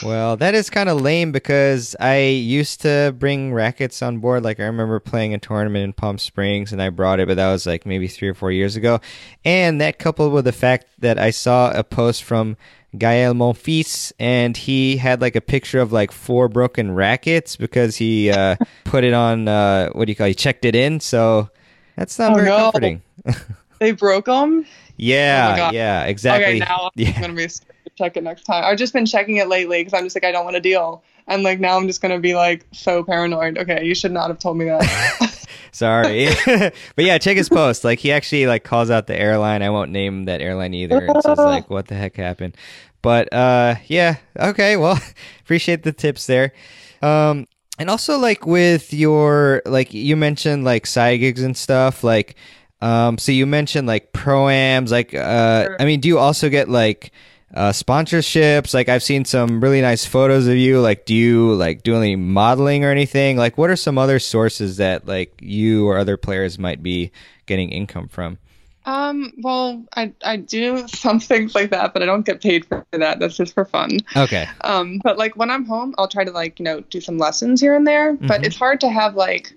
[0.04, 4.60] well that is kind of lame because I used to bring rackets on board like
[4.60, 7.66] I remember playing a tournament in Palm Springs and I brought it but that was
[7.66, 9.00] like maybe three or four years ago
[9.44, 12.56] and that coupled with the fact that I saw a post from
[12.96, 18.30] Gael Monfils and he had like a picture of like four broken rackets because he
[18.30, 20.30] uh, put it on uh, what do you call it?
[20.30, 21.48] he checked it in so
[21.96, 22.56] that's not Oh, very no.
[22.56, 23.02] comforting
[23.78, 24.66] they broke them.
[24.98, 25.74] Yeah God.
[25.74, 27.48] yeah exactly Okay, now yeah I'm gonna be
[27.98, 28.64] check it next time.
[28.64, 31.02] I've just been checking it lately because I'm just like, I don't want to deal.
[31.26, 33.58] And like now I'm just gonna be like so paranoid.
[33.58, 35.46] Okay, you should not have told me that.
[35.72, 37.84] Sorry, but yeah, check his post.
[37.84, 39.62] Like he actually like calls out the airline.
[39.62, 41.04] I won't name that airline either.
[41.04, 42.56] It says like, "What the heck happened?"
[43.02, 44.78] But uh, yeah, okay.
[44.78, 44.98] Well,
[45.42, 46.52] appreciate the tips there.
[47.02, 47.46] Um,
[47.78, 52.02] and also like with your like you mentioned like side gigs and stuff.
[52.02, 52.36] Like,
[52.80, 54.90] um, so you mentioned like proams.
[54.90, 55.76] Like, uh, Sure.
[55.80, 57.12] I mean, do you also get like
[57.54, 58.74] uh, sponsorships?
[58.74, 60.80] Like, I've seen some really nice photos of you.
[60.80, 63.36] Like, do you like do any modeling or anything?
[63.36, 67.10] Like, what are some other sources that like you or other players might be
[67.46, 68.38] getting income from?
[68.84, 72.86] um, well, I I do some things like that, but I don't get paid for
[72.92, 73.18] that.
[73.18, 74.00] That's just for fun.
[74.16, 74.46] Okay.
[74.62, 77.60] Um, but like when I'm home, I'll try to like, you know, do some lessons
[77.60, 78.14] here and there.
[78.14, 78.46] But Mhm.
[78.46, 79.52] it's hard to have like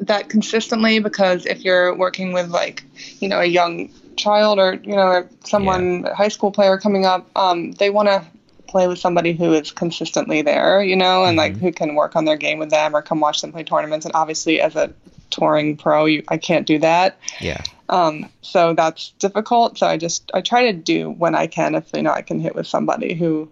[0.00, 2.84] that consistently because if you're working with like,
[3.20, 7.28] you know, a young child or, you know, someone, a high school player coming up,
[7.36, 8.24] um, they want to
[8.66, 12.24] play with somebody who is consistently there, you know, and like who can work on
[12.24, 14.06] their game with them or come watch them play tournaments.
[14.06, 14.92] And obviously, as a
[15.30, 17.18] touring pro, you, I can't do that.
[17.40, 17.62] Yeah.
[17.88, 19.78] Um, so that's difficult.
[19.78, 22.38] So I just I try to do when I can if you know I can
[22.38, 23.50] hit with somebody who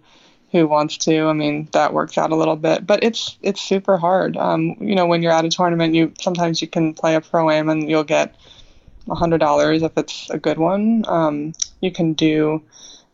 [0.50, 1.26] who wants to.
[1.26, 4.36] I mean that works out a little bit, but it's it's super hard.
[4.36, 7.50] Um, you know when you're at a tournament, you sometimes you can play a pro
[7.50, 8.34] am and you'll get
[9.10, 11.04] hundred dollars if it's a good one.
[11.06, 12.62] Um, you can do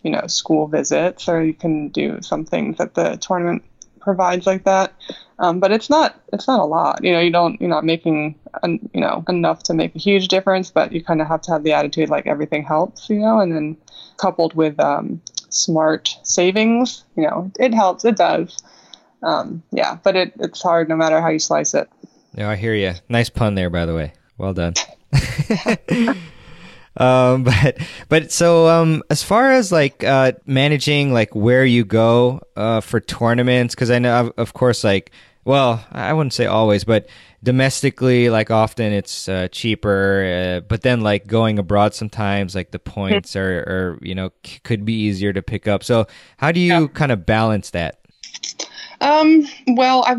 [0.02, 3.64] you know school visits or you can do some things that the tournament
[4.04, 4.92] provides like that.
[5.40, 7.02] Um, but it's not it's not a lot.
[7.02, 10.28] You know, you don't you're not making un, you know enough to make a huge
[10.28, 13.10] difference, but you kind of have to have the attitude like everything helps.
[13.10, 13.76] You know, and then
[14.16, 15.20] coupled with um,
[15.54, 18.04] smart savings, you know, it helps.
[18.04, 18.62] It does.
[19.22, 21.88] Um, yeah, but it, it's hard no matter how you slice it.
[22.34, 22.94] No, I hear you.
[23.08, 24.12] Nice pun there, by the way.
[24.36, 24.74] Well done.
[26.96, 32.42] um, but but so um, as far as like uh, managing like where you go
[32.56, 35.12] uh, for tournaments, because I know of, of course like
[35.44, 37.08] well I wouldn't say always, but
[37.44, 42.78] domestically like often it's uh, cheaper, uh, but then like going abroad sometimes like the
[42.80, 45.84] points are, are you know c- could be easier to pick up.
[45.84, 46.06] So
[46.38, 46.86] how do you Yeah.
[46.88, 48.00] kind of balance that?
[49.00, 50.16] Um, well, I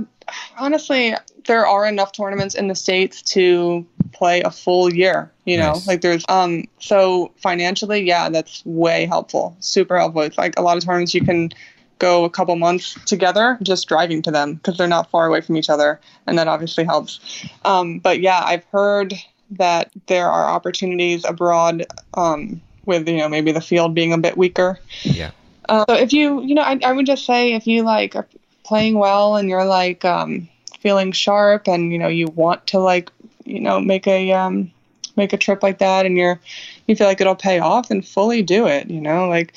[0.58, 1.16] honestly
[1.48, 5.32] there are enough tournaments in the states to play a full year.
[5.46, 5.88] You know, Nice.
[5.88, 10.22] like there's um so financially, yeah, that's way helpful, super helpful.
[10.24, 11.52] It's like a lot of tournaments you can
[12.00, 15.58] go a couple months together just driving to them because they're not far away from
[15.58, 17.20] each other, and that obviously helps.
[17.64, 19.14] Um, but yeah, I've heard
[19.52, 24.38] that there are opportunities abroad um, with you know maybe the field being a bit
[24.38, 24.80] weaker.
[25.04, 25.32] Yeah.
[25.68, 28.28] Uh, so if you, you know, I, I would just say if you like are
[28.64, 30.48] playing well and you're like um,
[30.80, 33.12] feeling sharp and you know you want to like,
[33.46, 34.72] you know, make a um,
[35.16, 36.40] make a trip like that and you're
[36.88, 38.90] you feel like it'll pay off, and fully do it.
[38.90, 39.54] You know, like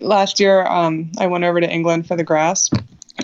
[0.00, 2.70] last year um, I went over to England for the grass,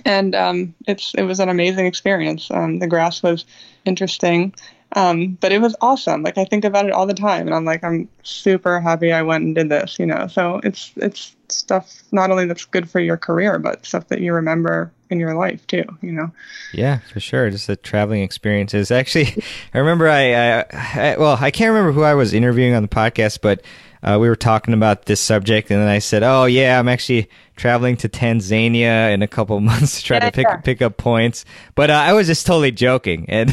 [0.05, 2.51] and um, it's it was an amazing experience.
[2.51, 3.45] Um, the grass was
[3.85, 4.55] interesting.
[4.97, 6.23] Um, but it was awesome.
[6.23, 9.23] Like I think about it all the time, and I'm like, I'm super happy I
[9.23, 9.99] went and did this.
[9.99, 14.09] You know, so it's it's stuff not only that's good for your career, but stuff
[14.09, 15.85] that you remember in your life too.
[16.01, 16.31] You know.
[16.73, 17.51] Yeah, for sure.
[17.51, 18.93] Just the traveling experiences.
[18.93, 19.43] Actually,
[19.75, 22.89] I remember I, I, I well, I can't remember who I was interviewing on the
[22.89, 23.63] podcast, but
[24.05, 27.29] uh, we were talking about this subject, and then I said, "Oh yeah, I'm actually
[27.57, 30.57] traveling to Tanzania in a couple months to try Yeah, to pick yeah.
[30.59, 33.53] pick up points." But uh, I was just totally joking, and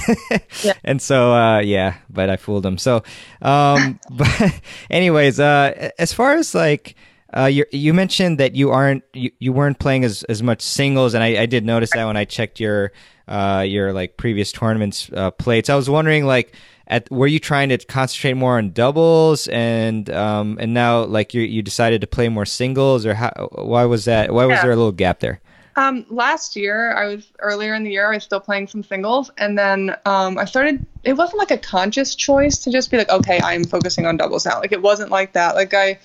[0.64, 0.74] Yeah.
[0.84, 2.78] and so uh, yeah, but I fooled him.
[2.78, 3.04] So,
[3.42, 6.96] um, but anyways, uh, as far as like.
[7.34, 11.14] Uh, you you mentioned that you aren't you, you weren't playing as, as much singles,
[11.14, 12.92] and I, I did notice that when I checked your
[13.26, 15.70] uh, your like previous tournaments uh, plates.
[15.70, 16.54] I was wondering like
[16.88, 21.42] at were you trying to concentrate more on doubles and um and now like you
[21.42, 24.64] you decided to play more singles or how why was that why was Yeah.
[24.64, 25.40] there a little gap there?
[25.78, 29.32] Um, last year, I was earlier in the year, I was still playing some singles,
[29.38, 30.86] and then um, I started.
[31.06, 34.46] It wasn't like a conscious choice to just be like, okay, I'm focusing on doubles
[34.46, 34.60] now.
[34.60, 35.56] Like it wasn't like that.
[35.56, 35.98] Like I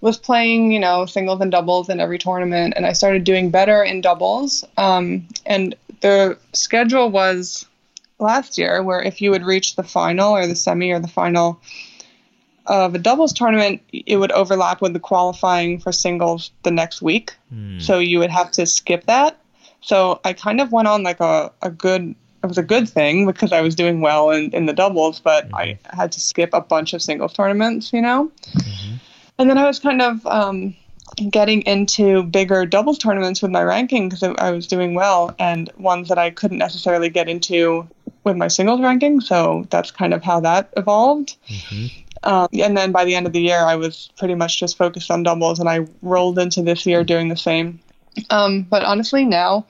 [0.00, 3.82] was playing, you know, singles and doubles in every tournament, and I started doing better
[3.82, 4.64] in doubles.
[4.78, 7.66] Um, and the schedule was
[8.18, 11.60] last year where if you would reach the final or the semi or the final
[12.66, 17.34] of a doubles tournament, it would overlap with the qualifying for singles the next week.
[17.52, 17.80] Mm.
[17.80, 19.38] So you would have to skip that.
[19.80, 23.26] So I kind of went on like a, a good, it was a good thing
[23.26, 25.54] because I was doing well in, in the doubles, but mm-hmm.
[25.54, 28.30] I had to skip a bunch of singles tournaments, you know?
[28.52, 28.96] Mm-hmm.
[29.38, 30.74] And then I was kind of um,
[31.30, 36.08] getting into bigger doubles tournaments with my ranking because I was doing well and ones
[36.08, 37.88] that I couldn't necessarily get into
[38.28, 39.20] with my singles ranking.
[39.20, 41.36] So that's kind of how that evolved.
[41.48, 41.86] Mm-hmm.
[42.22, 45.10] Um, and then by the end of the year, I was pretty much just focused
[45.10, 47.80] on doubles, and I rolled into this year doing the same.
[48.30, 49.66] Um, but honestly, now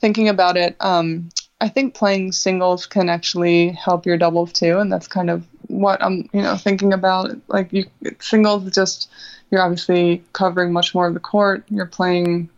[0.00, 1.28] thinking about it, um,
[1.60, 6.02] I think playing singles can actually help your doubles too, and that's kind of what
[6.02, 7.30] I'm, you know, thinking about.
[7.48, 7.86] Like you,
[8.18, 9.08] singles just
[9.50, 11.64] you're obviously covering much more of the court.
[11.68, 12.50] You're playing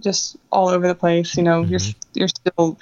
[0.00, 1.36] just all over the place.
[1.36, 1.72] You know, mm-hmm.
[1.72, 1.80] you're
[2.14, 2.78] you're still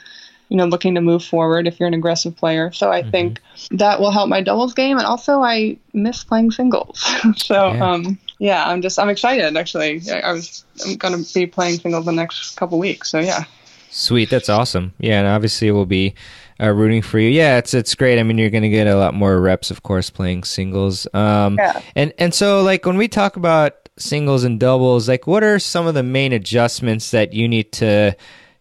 [0.50, 2.70] you know looking to move forward if you're an aggressive player.
[2.72, 3.10] So I mm-hmm.
[3.10, 7.00] think that will help my doubles game, and also I miss playing singles.
[7.36, 7.90] so yeah.
[7.90, 10.02] um, yeah, I'm just I'm excited actually.
[10.10, 13.10] I, was I'm gonna be playing singles the next couple weeks.
[13.10, 13.44] So yeah.
[13.92, 14.92] Sweet, that's awesome.
[14.98, 16.14] Yeah, and obviously we'll be
[16.60, 17.28] uh, rooting for you.
[17.28, 18.18] Yeah, it's it's great.
[18.18, 21.08] I mean, you're going to get a lot more reps, of course, playing singles.
[21.14, 21.80] Um, yeah.
[21.96, 25.86] And and so like when we talk about singles and doubles, like what are some
[25.86, 28.16] of the main adjustments that you need to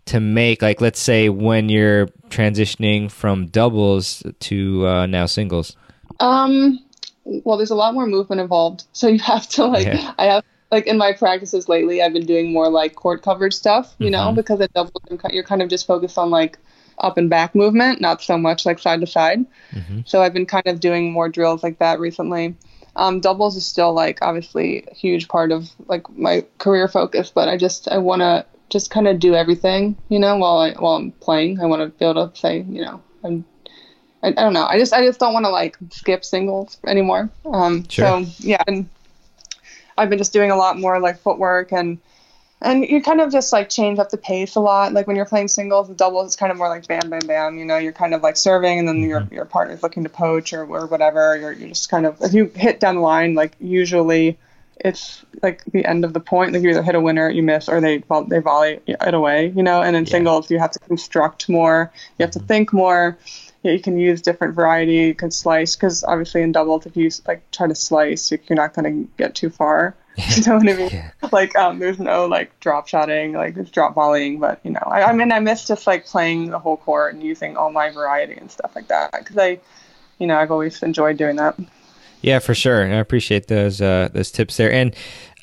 [0.09, 5.75] to make like let's say when you're transitioning from doubles to uh, now singles
[6.19, 6.79] um
[7.23, 10.13] well there's a lot more movement involved so you have to like yeah.
[10.17, 13.93] i have like in my practices lately i've been doing more like court coverage stuff
[13.99, 14.13] you mm-hmm.
[14.13, 16.57] know because at doubles you're kind of just focused on like
[16.97, 19.99] up and back movement not so much like side to side mm-hmm.
[20.05, 22.55] so i've been kind of doing more drills like that recently
[22.95, 27.47] um, doubles is still like obviously a huge part of like my career focus but
[27.47, 30.95] i just i want to just kind of do everything, you know, while I while
[30.95, 31.59] I'm playing.
[31.59, 33.45] I want to be able to say, you know, I'm.
[34.21, 34.65] I, I don't know.
[34.65, 37.29] I just I just don't want to like skip singles anymore.
[37.45, 38.05] Um, sure.
[38.05, 38.89] So yeah, and
[39.97, 41.99] I've been just doing a lot more like footwork and
[42.61, 44.91] and you kind of just like change up the pace a lot.
[44.91, 47.57] Like when you're playing singles and doubles, it's kind of more like bam, bam, bam.
[47.57, 49.09] You know, you're kind of like serving, and then mm-hmm.
[49.09, 51.37] your your partner's looking to poach or, or whatever.
[51.37, 54.37] You're you're just kind of if you hit down the line, like usually
[54.79, 56.53] it's like the end of the point.
[56.53, 59.63] Like you either hit a winner, you miss, or they they volley it away, you
[59.63, 59.81] know.
[59.81, 60.11] And in yeah.
[60.11, 61.91] singles, you have to construct more.
[62.17, 62.47] You have to mm-hmm.
[62.47, 63.17] think more.
[63.63, 64.93] Yeah, you can use different variety.
[64.93, 68.73] You can slice because obviously in doubles, if you like try to slice, you're not
[68.73, 69.95] going to get too far.
[70.35, 70.89] you know what I mean?
[70.91, 71.11] Yeah.
[71.31, 74.39] Like um, there's no like drop shotting, like it's drop volleying.
[74.39, 77.23] But you know, I, I mean, I miss just like playing the whole court and
[77.23, 79.59] using all my variety and stuff like that because I,
[80.19, 81.57] you know, I've always enjoyed doing that.
[82.21, 82.83] Yeah, for sure.
[82.83, 84.71] I appreciate those uh, those tips there.
[84.71, 84.95] And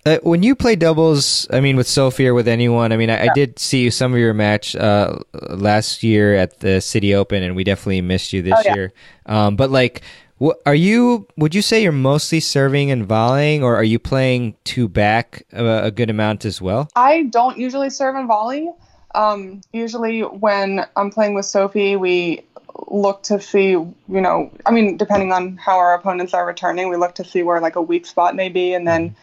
[0.05, 3.25] uh, when you play doubles, I mean, with Sophie or with anyone, I mean, I,
[3.25, 3.31] yeah.
[3.31, 5.19] I did see some of your match uh,
[5.51, 8.75] last year at the City Open, and we definitely missed you this oh, yeah.
[8.75, 8.93] year.
[9.27, 10.03] Um, but like,
[10.39, 11.27] what, are you?
[11.37, 15.85] Would you say you're mostly serving and volleying, or are you playing two back a,
[15.85, 16.89] a good amount as well?
[16.95, 18.71] I don't usually serve and volley.
[19.15, 22.45] Um, usually, when I'm playing with Sophie, we
[22.89, 26.97] look to see, you know, I mean, depending on how our opponents are returning, we
[26.97, 29.17] look to see where like a weak spot may be, and then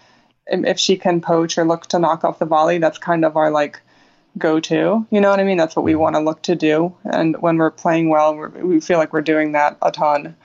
[0.48, 3.52] if she can poach or look to knock off the volley, that's kind of our
[3.52, 3.82] like
[4.38, 5.06] go-to.
[5.10, 5.58] You know what I mean?
[5.58, 8.80] That's what we want to look to do, and when we're playing well, we're, we
[8.80, 10.36] feel like we're doing that a ton.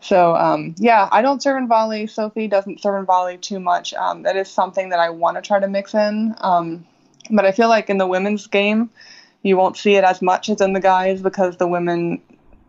[0.00, 2.06] So um, yeah, I don't serve in volley.
[2.06, 3.94] Sophie doesn't serve in volley too much.
[3.94, 6.34] Um, that is something that I want to try to mix in.
[6.38, 6.86] Um,
[7.30, 8.90] but I feel like in the women's game,
[9.42, 12.22] you won't see it as much as in the guys because the women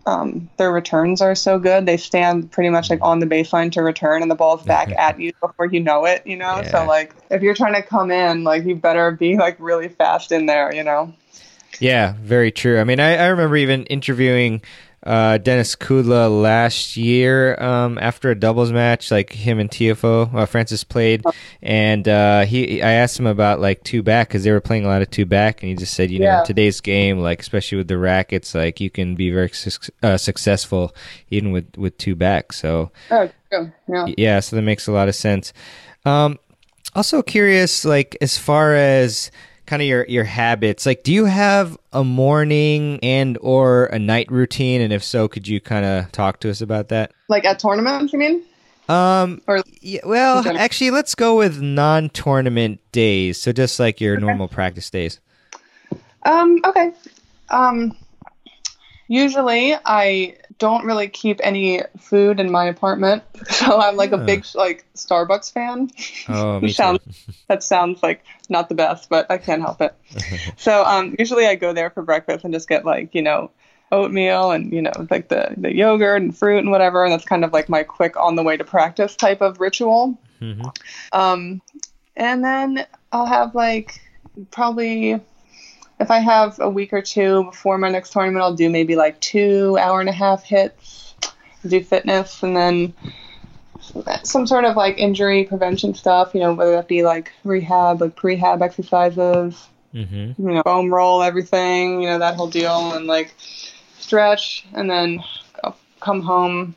[0.06, 1.86] um, their returns are so good.
[1.86, 5.20] They stand pretty much like on the baseline to return, and the ball's back at
[5.20, 6.26] you before you know it.
[6.26, 6.72] You know, yeah.
[6.72, 10.32] so like if you're trying to come in, like you better be like really fast
[10.32, 10.74] in there.
[10.74, 11.14] You know.
[11.80, 12.80] Yeah, very true.
[12.80, 14.62] I mean, I, I remember even interviewing
[15.04, 20.46] uh, Denis Kudla last year um, after a doubles match, like him and Tiafoe uh,
[20.46, 21.24] Frances played,
[21.62, 24.88] and uh, he I asked him about like two back because they were playing a
[24.88, 26.40] lot of two back, and he just said, you yeah.
[26.40, 30.18] know, today's game, like especially with the rackets, like you can be very su- uh,
[30.18, 30.94] successful
[31.30, 32.52] even with with two back.
[32.52, 35.54] So oh, yeah, yeah, so that makes a lot of sense.
[36.06, 36.40] Um,
[36.94, 39.32] also curious, like as far as
[39.70, 40.86] kind of your your habits.
[40.86, 44.82] Like do you have a morning and or a night routine?
[44.82, 47.12] And if so could you kind of talk to us about that?
[47.28, 48.44] Like at tournaments you mean?
[48.90, 53.40] Um or yeah, well actually let's go with non-tournament days.
[53.40, 54.26] So just like your okay.
[54.26, 55.20] normal practice days.
[56.24, 56.92] Um, okay.
[57.50, 57.96] Um,
[59.08, 64.46] usually I don't really keep any food in my apartment, so I'm like a big
[64.54, 65.90] like Starbucks fan.
[66.28, 67.34] Oh, me sounds, too.
[67.48, 69.96] that sounds like not the best, but I can't help it.
[70.58, 73.52] so um, usually I go there for breakfast and just get like you know
[73.92, 77.44] oatmeal and you know like the the yogurt and fruit and whatever, and that's kind
[77.44, 80.20] of like my quick on the way to practice type of ritual.
[80.42, 80.76] Mhm.
[81.12, 81.62] Um,
[82.16, 84.02] and then I'll have like
[84.52, 85.20] probably
[86.00, 89.20] if I have a week or two before my next tournament, I'll do maybe like
[89.20, 91.14] two hour and a half hits,
[91.68, 92.94] do fitness, and then
[94.24, 98.16] some sort of like injury prevention stuff, you know, whether that be like rehab, like
[98.16, 100.38] prehab exercises, Mhm.
[100.38, 103.34] you know, foam roll everything, you know, that whole deal, and like
[104.00, 105.24] stretch, and then
[105.64, 106.76] I'll come home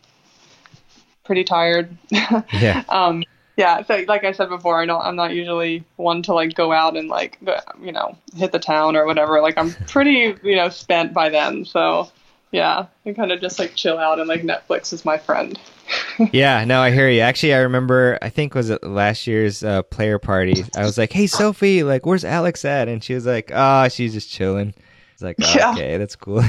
[1.25, 1.97] pretty tired.
[2.53, 2.83] Yeah.
[2.89, 3.23] um,
[3.57, 3.82] yeah.
[3.82, 6.96] So like I said before, I don't, I'm not usually one to like go out
[6.96, 7.38] and like,
[7.82, 9.40] you know, hit the town or whatever.
[9.40, 11.64] Like I'm pretty, you know, spent by then.
[11.64, 12.11] So
[12.50, 15.59] yeah, I kind of just like chill out and like Netflix is my friend.
[16.32, 17.20] yeah, no, I hear you.
[17.20, 18.18] Actually, I remember.
[18.22, 20.64] I think was it last year's uh, player party.
[20.76, 24.12] I was like, "Hey, Sophie, like, where's Alex at?" And she was like, "Ah, she's
[24.12, 24.74] just chilling."
[25.12, 25.72] It's like, oh, Yeah.
[25.72, 26.42] okay, that's cool.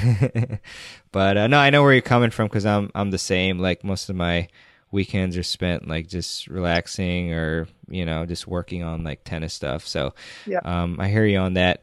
[1.12, 3.60] but uh, no, I know where you're coming from because I'm I'm the same.
[3.60, 4.48] Like most of my
[4.94, 9.86] weekends are spent like just relaxing or you know just working on like tennis stuff.
[9.88, 10.14] So
[10.46, 10.60] Yeah.
[10.64, 11.82] um, I hear you on that.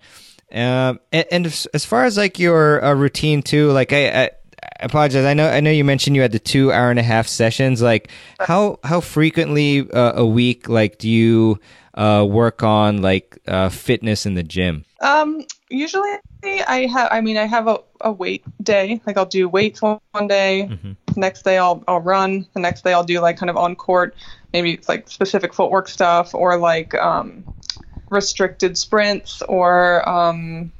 [0.53, 4.31] Um, and, and as, far as like your uh, routine too, like I, I, I
[4.81, 5.25] apologize.
[5.25, 7.81] I know I know you mentioned you had the two hour and a half sessions.
[7.83, 11.61] Like how how frequently uh, a week like do you
[11.95, 14.85] uh, work on like uh, fitness in the gym?
[15.03, 16.11] Um, usually
[16.43, 19.01] I have, I mean, I have a, a weight day.
[19.07, 20.71] Like I'll do weights one, one day.
[21.17, 22.47] Next day I'll, I'll run.
[22.55, 24.15] The next day I'll do like kind of on court,
[24.53, 27.45] maybe it's like specific footwork stuff or like, um,
[28.11, 30.73] restricted sprints or, um,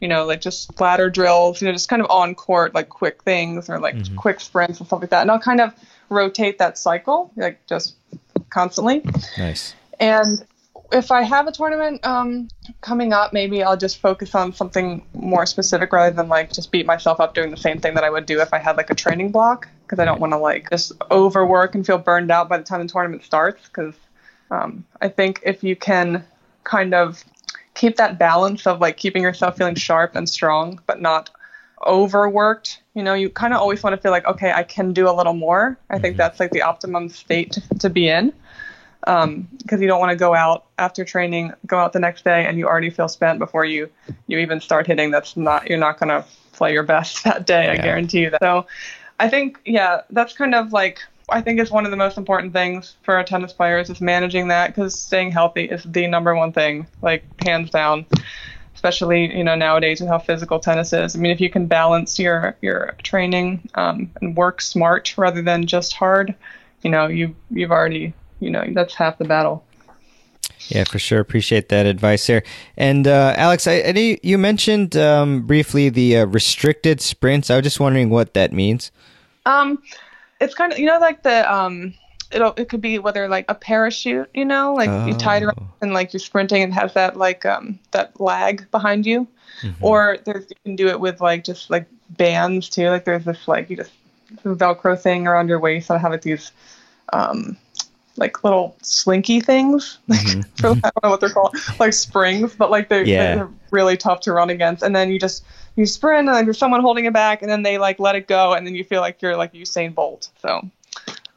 [0.00, 3.22] you know, like just ladder drills, you know, just kind of on court, like quick
[3.22, 5.22] things or like quick sprints and stuff like that.
[5.22, 5.72] And I'll kind of
[6.10, 7.96] rotate that cycle, like just
[8.50, 9.02] constantly.
[9.38, 9.74] Nice.
[9.98, 10.44] And
[10.92, 12.48] if I have a tournament um,
[12.80, 16.86] coming up, maybe I'll just focus on something more specific rather than like just beat
[16.86, 18.94] myself up doing the same thing that I would do if I had like a
[18.94, 22.58] training block because I don't want to like just overwork and feel burned out by
[22.58, 23.66] the time the tournament starts.
[23.66, 23.94] Because
[24.50, 26.24] um, I think if you can
[26.64, 27.24] kind of
[27.74, 31.30] keep that balance of like keeping yourself feeling sharp and strong, but not
[31.86, 32.80] overworked.
[32.94, 35.12] You know, you kind of always want to feel like, okay, I can do a
[35.12, 35.78] little more.
[35.90, 38.32] I think that's like the optimum state to, to be in
[39.06, 42.58] because you don't want to go out after training, go out the next day, and
[42.58, 43.88] you already feel spent before you
[44.26, 45.10] you even start hitting.
[45.10, 47.68] That's not you're not going to play your best that day.
[47.68, 48.40] I guarantee you that.
[48.40, 48.66] So,
[49.20, 52.52] I think yeah, that's kind of like I think it's one of the most important
[52.52, 56.34] things for a tennis player is just managing that because staying healthy is the number
[56.34, 58.06] one thing, like hands down.
[58.74, 61.16] Especially you know nowadays with how physical tennis is.
[61.16, 65.66] I mean, if you can balance your your training um, and work smart rather than
[65.66, 66.34] just hard,
[66.82, 69.64] you know you you've already you know that's half the battle.
[70.68, 71.20] Yeah, for sure.
[71.20, 72.42] Appreciate that advice there.
[72.76, 77.50] And uh, Alex, I, I you- mentioned um, briefly the uh, restricted sprints.
[77.50, 78.90] I was just wondering what that means.
[79.44, 79.80] Um,
[80.40, 81.94] it's kind of you know like the um,
[82.32, 85.46] it'll it could be whether like a parachute, you know, like you tie it Oh.
[85.46, 89.28] around and like you're sprinting and has that like um that lag behind you,
[89.62, 89.84] Mm-hmm.
[89.84, 92.88] or there's you can do it with like just like bands too.
[92.90, 93.92] Like there's this like you just
[94.44, 95.90] Velcro thing around your waist.
[95.90, 96.50] I have like these
[97.12, 97.56] um
[98.18, 99.98] like little slinky things.
[100.08, 100.26] Like
[100.58, 103.34] for, I don't know what they're called, like springs, but like they're, Yeah.
[103.36, 104.82] they're really tough to run against.
[104.82, 105.44] And then you just
[105.76, 108.54] you sprint and there's someone holding it back, and then they like let it go,
[108.54, 110.30] and then you feel like you're like Usain Bolt.
[110.40, 110.68] So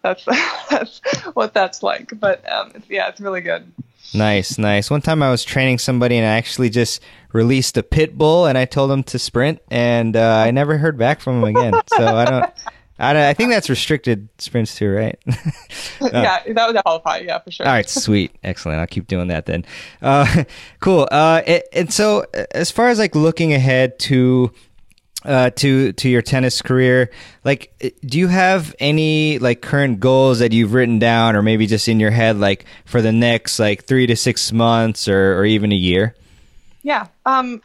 [0.02, 0.24] that's
[0.70, 1.02] that's
[1.34, 2.12] what that's like.
[2.20, 3.72] But um, it's, yeah, it's really good.
[4.14, 4.90] Nice, nice.
[4.90, 7.02] One time I was training somebody and I actually just
[7.32, 10.98] released a pit bull and I told him to sprint and uh, I never heard
[10.98, 11.74] back from him again.
[11.96, 12.54] So I don't,
[13.00, 15.18] I don't, I think that's restricted sprints too, right?
[16.02, 17.20] yeah, that would qualify.
[17.20, 17.66] Yeah, for sure.
[17.66, 18.80] All right, sweet, excellent.
[18.80, 19.66] I'll keep doing that then.
[20.02, 20.44] Uh,
[20.82, 21.08] cool.
[21.10, 24.52] Uh, and, and so, uh, as far as like looking ahead to
[25.24, 27.10] uh, to to your tennis career,
[27.46, 31.68] like, uh, do you have any like current goals that you've written down, or maybe
[31.68, 35.46] just in your head, like for the next like three to six months, or or
[35.46, 36.16] even a year?
[36.84, 37.08] Yeah.
[37.26, 37.62] Um,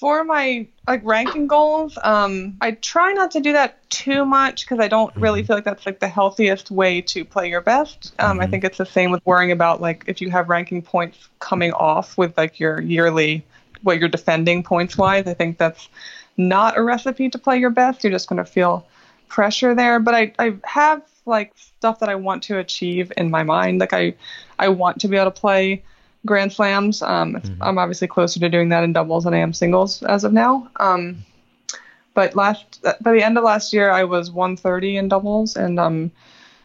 [0.00, 4.80] for my like ranking goals, um, I try not to do that too much because
[4.82, 8.14] I don't really feel like that's like the healthiest way to play your best.
[8.18, 11.28] Um, I think it's the same with worrying about like if you have ranking points
[11.38, 13.44] coming off with like your yearly
[13.82, 15.26] what you're defending points wise.
[15.26, 15.90] I think that's
[16.38, 18.02] not a recipe to play your best.
[18.02, 18.86] You're just going to feel
[19.28, 20.00] pressure there.
[20.00, 23.80] But I, I have like stuff that I want to achieve in my mind.
[23.80, 24.14] Like I,
[24.58, 25.82] I want to be able to play
[26.26, 27.02] grand slams.
[27.02, 27.62] Um, mm-hmm.
[27.62, 30.70] I'm obviously closer to doing that in doubles than I am singles as of now.
[30.76, 31.24] Um,
[32.14, 36.10] but last by the end of last year, I was 130 in doubles and um,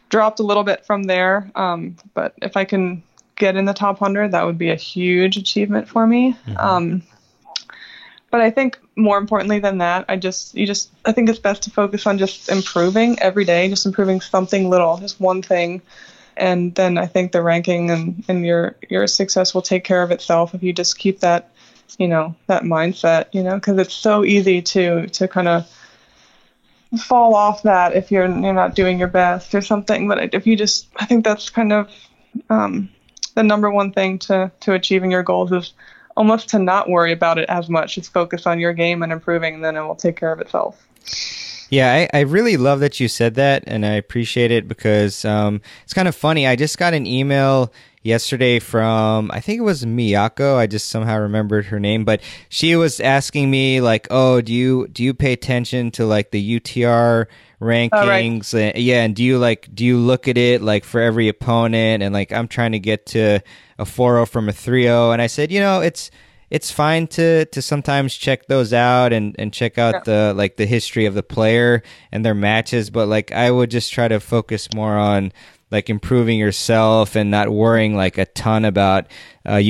[0.08, 1.50] dropped a little bit from there.
[1.54, 3.02] Um, but if I can
[3.36, 6.32] get in the top 100, that would be a huge achievement for me.
[6.32, 6.56] Mm-hmm.
[6.56, 7.02] Um,
[8.30, 11.62] but I think more importantly than that, I just you just I think it's best
[11.62, 15.80] to focus on just improving every day, just improving something little, just one thing.
[16.36, 20.10] And then I think the ranking and, and your your success will take care of
[20.10, 21.50] itself if you just keep that,
[21.98, 25.68] you know, that mindset, you know, because it's so easy to to kind of
[26.98, 30.08] fall off that if you're you're not doing your best or something.
[30.08, 31.90] But if you just, I think that's kind of
[32.50, 32.90] um,
[33.34, 35.72] the number one thing to to achieving your goals is
[36.16, 37.94] almost to not worry about it as much.
[37.94, 40.86] Just focus on your game and improving, and then it will take care of itself.
[41.70, 45.60] Yeah, I, I really love that you said that, and I appreciate it because um,
[45.82, 46.46] it's kind of funny.
[46.46, 47.72] I just got an email
[48.06, 50.56] yesterday from I think it was Miyako.
[50.56, 54.86] I just somehow remembered her name, but she was asking me like, "Oh, do you
[54.88, 57.26] do you pay attention to like the UTR
[57.60, 58.54] rankings?
[58.54, 58.76] Oh, right.
[58.76, 62.14] yeah, and do you like do you look at it like for every opponent and
[62.14, 63.42] like I'm trying to get to
[63.78, 66.10] a 4-0 from a 3-0." And I said, "You know, it's
[66.50, 70.00] it's fine to to sometimes check those out and and check out yeah.
[70.04, 71.82] the like the history of the player
[72.12, 75.32] and their matches, but like I would just try to focus more on
[75.70, 79.06] like improving yourself and not worrying like a ton about
[79.48, 79.60] uh,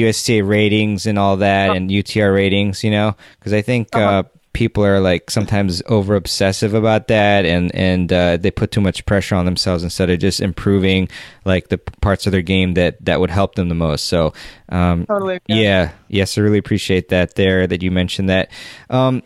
[0.44, 4.04] ratings and all that and UTR ratings, you know, because I think uh-huh.
[4.04, 4.22] uh,
[4.56, 9.04] people are like sometimes over obsessive about that and and uh, they put too much
[9.04, 11.10] pressure on themselves instead of just improving
[11.44, 14.06] like the parts of their game that that would help them the most.
[14.06, 14.32] So,
[14.70, 15.56] um, totally, yeah.
[15.56, 18.50] yeah, yes, I really appreciate that there that you mentioned that.
[18.88, 19.22] Um,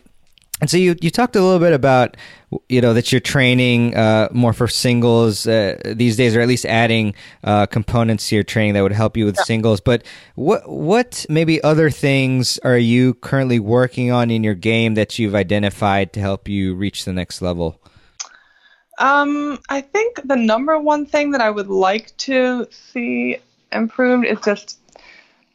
[0.61, 2.15] and so you, you talked a little bit about
[2.69, 6.65] you know that you're training uh, more for singles uh, these days, or at least
[6.65, 9.43] adding uh, components to your training that would help you with yeah.
[9.43, 9.81] singles.
[9.81, 10.03] But
[10.35, 15.33] what what maybe other things are you currently working on in your game that you've
[15.33, 17.81] identified to help you reach the next level?
[18.99, 23.37] Um, I think the number one thing that I would like to see
[23.71, 24.77] improved is just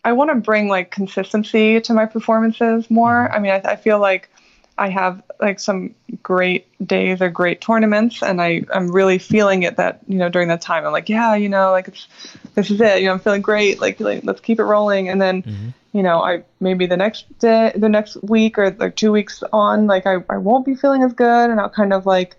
[0.04, 3.28] I want to bring like consistency to my performances more.
[3.28, 3.34] Mm-hmm.
[3.34, 4.30] I mean, I, I feel like
[4.78, 9.76] I have like some great days or great tournaments, and I I'm really feeling it
[9.76, 10.84] that you know during that time.
[10.84, 12.06] I'm like yeah you know like it's
[12.54, 13.00] this is it.
[13.00, 13.80] You know I'm feeling great.
[13.80, 15.68] Like, like let's keep it rolling, and then mm-hmm.
[15.92, 19.86] you know I maybe the next day the next week or like two weeks on
[19.86, 22.36] like I I won't be feeling as good, and I'll kind of like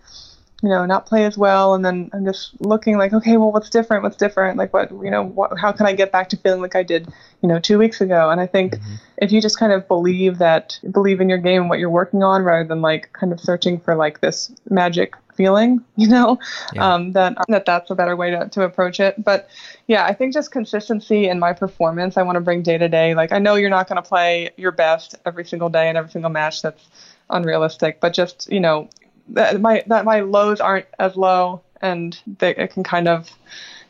[0.68, 1.76] you know, not play as well.
[1.76, 4.04] And then I'm just looking like, okay, well, what's different?
[4.04, 4.58] What's different?
[4.58, 7.08] Like, what, you know, what, how can I get back to feeling like I did,
[7.42, 8.30] you know, two weeks ago?
[8.30, 8.96] And I think mm-hmm.
[9.20, 12.22] if you just kind of believe that, believe in your game and what you're working
[12.22, 16.38] on rather than like kind of searching for like this magic feeling, you know,
[16.74, 16.96] yeah.
[16.96, 19.24] um, that, that that's a better way to, to approach it.
[19.24, 19.50] But
[19.88, 23.16] yeah, I think just consistency in my performance, I want to bring day to day.
[23.16, 26.12] Like, I know you're not going to play your best every single day and every
[26.12, 26.62] single match.
[26.62, 26.90] That's
[27.30, 28.90] unrealistic, but just, you know,
[29.30, 33.30] that my that my lows aren't as low and that it can kind of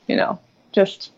[0.08, 0.40] you know
[0.72, 1.12] just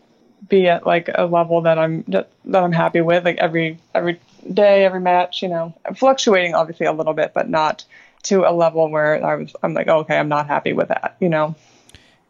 [0.48, 4.20] be at like a level that I'm that I'm happy with like every every
[4.52, 5.74] day every match you know.
[5.94, 7.84] Fluctuating obviously a little bit but not
[8.24, 11.16] to a level where I was I'm like oh, okay I'm not happy with that
[11.20, 11.54] you know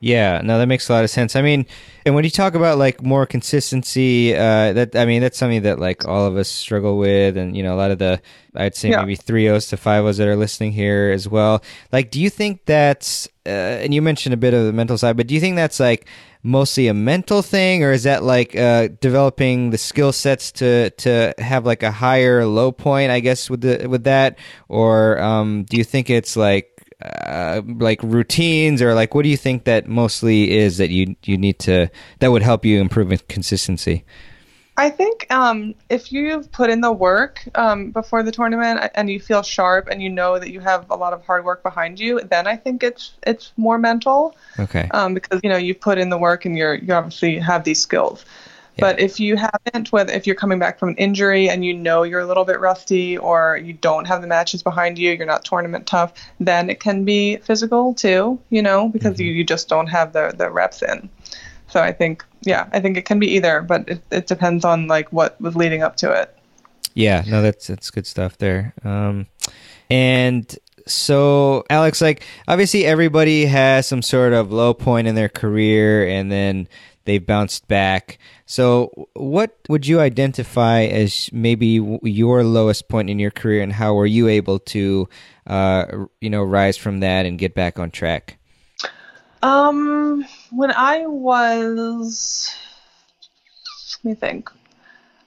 [0.02, 1.36] yeah, no, that makes a lot of sense.
[1.36, 1.66] I mean,
[2.06, 5.78] and when you talk about like more consistency, uh, that I mean, that's something that
[5.78, 8.22] like all of us struggle with, and you know, a lot of the
[8.54, 9.00] I'd say yeah.
[9.00, 11.62] maybe three O's to five O's that are listening here as well.
[11.92, 15.18] Like, do you think that's uh, and you mentioned a bit of the mental side,
[15.18, 16.06] but do you think that's like
[16.42, 21.34] mostly a mental thing, or is that like uh, developing the skill sets to to
[21.36, 23.10] have like a higher low point?
[23.10, 28.02] I guess with the with that, or um, do you think it's like uh, like
[28.02, 31.88] routines or like what do you think that mostly is that you you need to
[32.18, 34.04] that would help you improve consistency
[34.80, 39.20] I think um, if you've put in the work um, before the tournament and you
[39.20, 42.18] feel sharp and you know that you have a lot of hard work behind you,
[42.20, 44.34] then I think it's it's more mental.
[44.58, 44.88] Okay.
[44.92, 47.78] Um, because you know you've put in the work and you're you obviously have these
[47.78, 48.24] skills.
[48.80, 52.02] But if you haven't, whether if you're coming back from an injury and you know
[52.02, 55.44] you're a little bit rusty or you don't have the matches behind you, you're not
[55.44, 59.22] tournament tough, then it can be physical too, you know, because mm-hmm.
[59.22, 61.08] you, you just don't have the, the reps in.
[61.68, 64.88] So I think, yeah, I think it can be either, but it, it depends on
[64.88, 66.36] like what was leading up to it.
[66.94, 68.74] Yeah, no, that's that's good stuff there.
[68.82, 69.26] Um,
[69.88, 76.06] and so Alex, like obviously everybody has some sort of low point in their career,
[76.06, 76.68] and then
[77.10, 78.18] they've bounced back.
[78.46, 83.94] So, what would you identify as maybe your lowest point in your career, and how
[83.94, 85.08] were you able to,
[85.48, 85.86] uh,
[86.20, 88.38] you know, rise from that and get back on track?
[89.42, 92.54] Um, when I was,
[94.04, 94.50] let me think.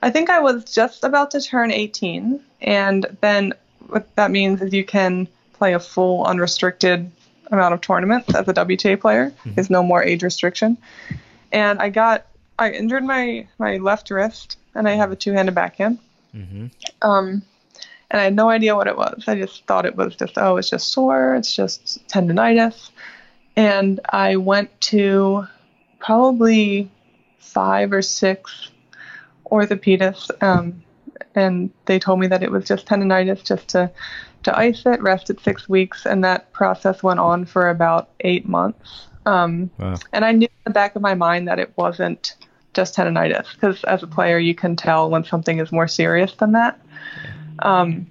[0.02, 3.54] I think I was just about to turn 18, and then
[3.88, 7.12] what that means is you can play a full unrestricted
[7.52, 9.32] amount of tournaments as a WTA player.
[9.32, 9.54] Mm-hmm.
[9.56, 10.78] There's no more age restriction.
[11.54, 12.26] And I got
[12.60, 15.99] I injured my my left wrist, and I have a two-handed backhand.
[16.36, 16.68] Mm-hmm.
[17.01, 17.43] Um,
[18.12, 19.24] and I had no idea what it was.
[19.28, 22.89] I just thought it was just oh, it's just sore, it's just tendonitis.
[23.56, 25.47] And I went to
[25.99, 26.91] probably
[27.38, 28.70] five or six
[29.51, 30.84] orthopedists, um,
[31.36, 33.91] and they told me that it was just tendonitis, just to
[34.43, 38.47] to ice it, rest it six weeks, and that process went on for about eight
[38.47, 39.08] months.
[39.26, 39.96] Um, Wow.
[40.12, 42.36] and I knew in the back of my mind that it wasn't
[42.74, 46.54] just tendonitis, because as a player, you can tell when something is more serious than
[46.54, 46.80] that.
[47.60, 48.08] Um,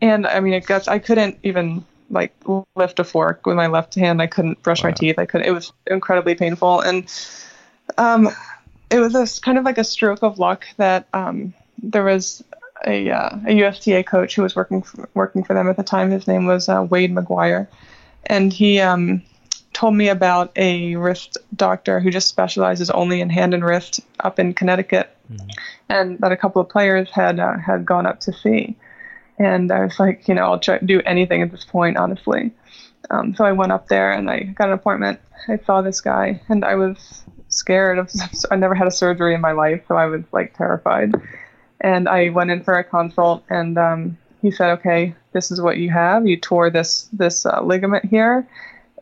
[0.00, 2.34] and I mean, it got, I couldn't even like
[2.76, 4.20] lift a fork with my left hand.
[4.20, 5.18] I couldn't brush my teeth.
[5.18, 5.46] I couldn't.
[5.46, 7.10] It was incredibly painful, and
[7.98, 8.28] um,
[8.90, 12.44] it was a kind of like a stroke of luck that um, there was
[12.86, 16.10] a, uh, a USTA coach who was working for, working for them at the time.
[16.10, 17.66] His name was uh, Wade McGuire,
[18.26, 19.22] and he um,
[19.72, 24.38] told me about a wrist doctor who just specializes only in hand and wrist up
[24.38, 25.14] in Connecticut,
[25.88, 28.76] and that a couple of players had uh, had gone up to see.
[29.38, 32.52] And I was like, you know, I'll try do anything at this point, honestly.
[33.10, 35.20] Um, so I went up there and I got an appointment.
[35.48, 38.10] I saw this guy, and I was scared of.
[38.50, 41.14] I never had a surgery in my life, so I was like terrified.
[41.80, 45.78] And I went in for a consult, and um, he said, "Okay, this is what
[45.78, 46.26] you have.
[46.26, 48.46] You tore this this uh, ligament here,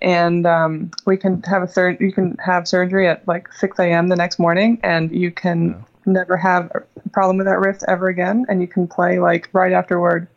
[0.02, 4.08] and um, we can have a sur- You can have surgery at like 6 a.m.
[4.08, 8.46] the next morning, and you can never have a problem with that wrist ever again,
[8.48, 10.28] and you can play like right afterward."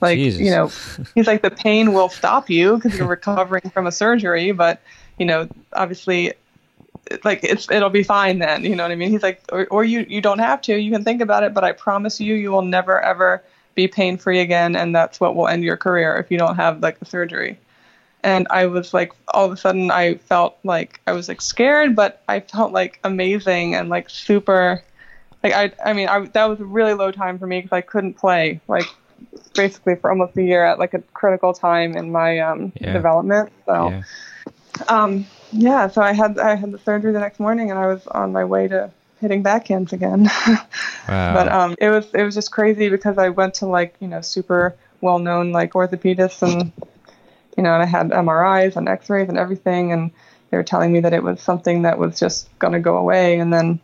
[0.00, 0.40] Like Jesus.
[0.40, 0.68] you know,
[1.14, 4.80] he's like the pain will stop you because you're recovering from a surgery, but
[5.18, 6.32] you know, obviously
[7.24, 9.84] like it's it'll be fine then you know what i mean he's like or, or
[9.84, 12.50] you you don't have to you can think about it but i promise you you
[12.50, 13.42] will never ever
[13.74, 16.80] be pain free again and that's what will end your career if you don't have
[16.80, 17.58] like the surgery
[18.22, 21.94] and i was like all of a sudden i felt like i was like scared
[21.96, 24.82] but i felt like amazing and like super
[25.42, 27.80] like i i mean I, that was a really low time for me because i
[27.80, 28.86] couldn't play like
[29.54, 32.92] basically for almost a year at like a critical time in my um Yeah.
[32.92, 34.02] development so Yeah.
[34.88, 38.06] um, yeah, so I had I had the surgery the next morning, and I was
[38.06, 38.90] on my way to
[39.20, 40.30] hitting backhands again.
[41.08, 41.34] Wow.
[41.34, 44.20] but um, it was it was just crazy because I went to like you know
[44.20, 46.72] super well known like orthopedists, and
[47.56, 50.10] you know, and I had MRIs and X-rays and everything, and
[50.50, 53.52] they were telling me that it was something that was just gonna go away, and
[53.52, 53.80] then.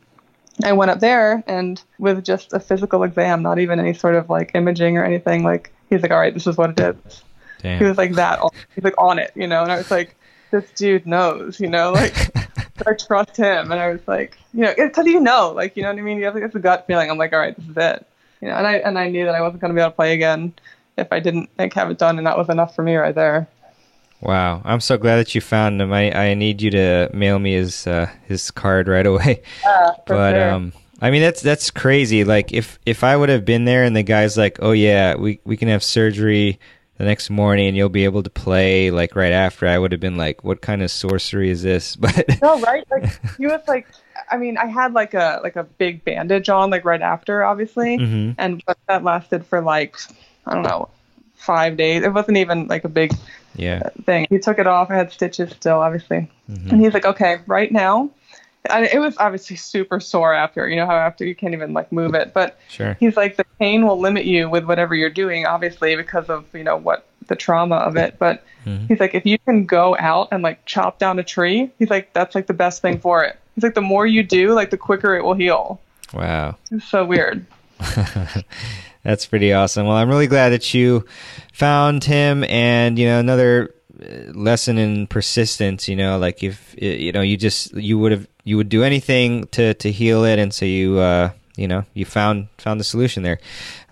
[0.64, 4.30] I went up there and with just a physical exam, not even any sort of
[4.30, 7.22] like imaging or anything, like he's like, All right, this is what it is.
[7.60, 7.78] Damn.
[7.78, 8.40] he was like that
[8.74, 10.14] he's like on it you know and i was like
[10.50, 12.14] this dude knows you know like
[12.86, 13.72] i trust him.
[13.72, 16.18] And i was like you know because you know like you know what i mean?
[16.18, 17.10] You have like this gut feeling.
[17.10, 18.06] I'm like all right this is it
[18.40, 19.96] you know and i and i knew that i wasn't going to be able to
[19.96, 20.52] play again
[20.98, 23.48] if i didn't like have it done and that was enough for me right there
[24.20, 25.92] Wow, I'm so glad that you found him.
[25.92, 29.42] I, I need you to mail me his uh, his card right away.
[29.62, 30.50] for but sure.
[30.50, 32.24] um, I mean that's that's crazy.
[32.24, 35.40] Like if if I would have been there and the guy's like, oh yeah, we
[35.44, 36.58] we can have surgery
[36.98, 40.00] the next morning and you'll be able to play like right after, I would have
[40.00, 41.94] been like, what kind of sorcery is this?
[42.00, 43.86] But no right like he was like
[44.30, 47.98] i mean i had like a like a big bandage on like right after obviously
[47.98, 48.34] Mhm.
[48.38, 49.94] and but that lasted for like
[50.46, 50.88] i don't know
[51.36, 53.12] five days it wasn't even like a big
[53.56, 54.26] yeah, thing.
[54.30, 54.90] He took it off.
[54.90, 56.28] I had stitches still, obviously.
[56.50, 56.72] Mhm.
[56.72, 58.10] And he's like, okay, right now.
[58.68, 61.92] And it was obviously super sore after, you know, how after you can't even like
[61.92, 62.32] move it.
[62.34, 62.96] But sure.
[62.98, 66.64] he's like, the pain will limit you with whatever you're doing, obviously, because of, you
[66.64, 68.18] know, what the trauma of it.
[68.18, 68.88] But Mhm.
[68.88, 72.12] he's like, if you can go out and like chop down a tree, he's like,
[72.12, 73.36] that's like the best thing for it.
[73.54, 75.80] He's like, the more you do, like the quicker it will heal.
[76.12, 76.56] Wow.
[76.72, 77.46] It's so weird.
[79.06, 79.86] That's pretty awesome.
[79.86, 81.04] Well, I'm really glad that you
[81.52, 85.86] found him, and you know another uh, lesson in persistence.
[85.86, 89.46] You know, like if you know you just you would have you would do anything
[89.52, 93.22] to to heal it, and so you uh you know you found found the solution
[93.22, 93.38] there.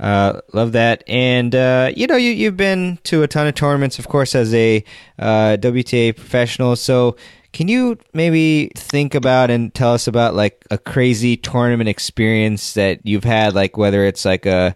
[0.01, 4.01] Uh, love that, and uh, you know you you've been to a ton of tournaments,
[4.01, 4.83] of course, as a
[5.21, 6.75] uh, WTA professional.
[6.75, 7.15] So
[7.53, 13.07] can you maybe think about and tell us about like a crazy tournament experience that
[13.07, 14.75] you've had, like whether it's like a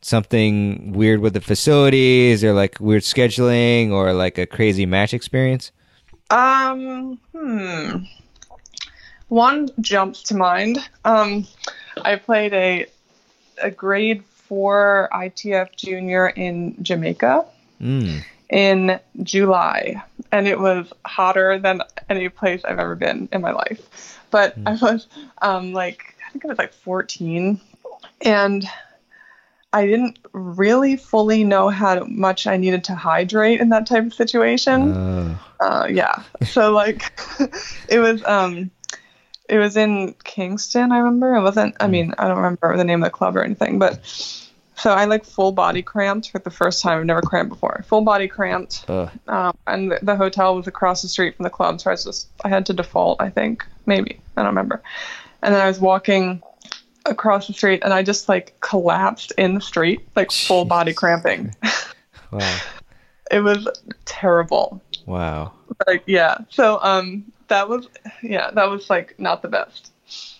[0.00, 5.72] something weird with the facilities or like weird scheduling or like a crazy match experience?
[6.30, 8.04] Um, hmm.
[9.28, 10.78] One jumps to mind.
[11.04, 11.46] Um,
[12.02, 12.86] I played a
[13.62, 17.44] a grade four ITF junior in Jamaica
[17.80, 18.24] Mm.
[18.50, 24.18] in July, and it was hotter than any place I've ever been in my life.
[24.30, 25.06] But I was
[25.42, 27.60] um, like, I think I was like 14,
[28.22, 28.64] and
[29.72, 34.14] I didn't really fully know how much I needed to hydrate in that type of
[34.14, 34.94] situation.
[34.96, 35.38] Oh.
[35.60, 36.22] Uh, yeah.
[36.46, 37.20] So like,
[37.88, 38.70] it was um,
[39.48, 40.92] it was in Kingston.
[40.92, 41.34] I remember.
[41.34, 41.76] It wasn't.
[41.80, 44.04] I mean, I don't remember the name of the club or anything, but
[44.78, 47.00] so I like full body cramped for the first time.
[47.00, 47.84] I've never cramped before.
[47.88, 48.84] Full body cramped.
[48.88, 49.10] Ugh.
[49.26, 52.04] Um, and the, the hotel was across the street from the club, so I was
[52.04, 53.20] just I had to default.
[53.20, 54.82] I think maybe I don't remember.
[55.42, 56.42] And then I was walking
[57.06, 61.54] across the street, and I just like collapsed in the street, like full body cramping.
[62.30, 62.58] Wow.
[63.30, 63.66] it was
[64.04, 64.82] terrible.
[65.06, 65.52] Wow.
[65.86, 66.38] Like yeah.
[66.50, 67.88] So um, that was
[68.22, 69.92] yeah, that was like not the best.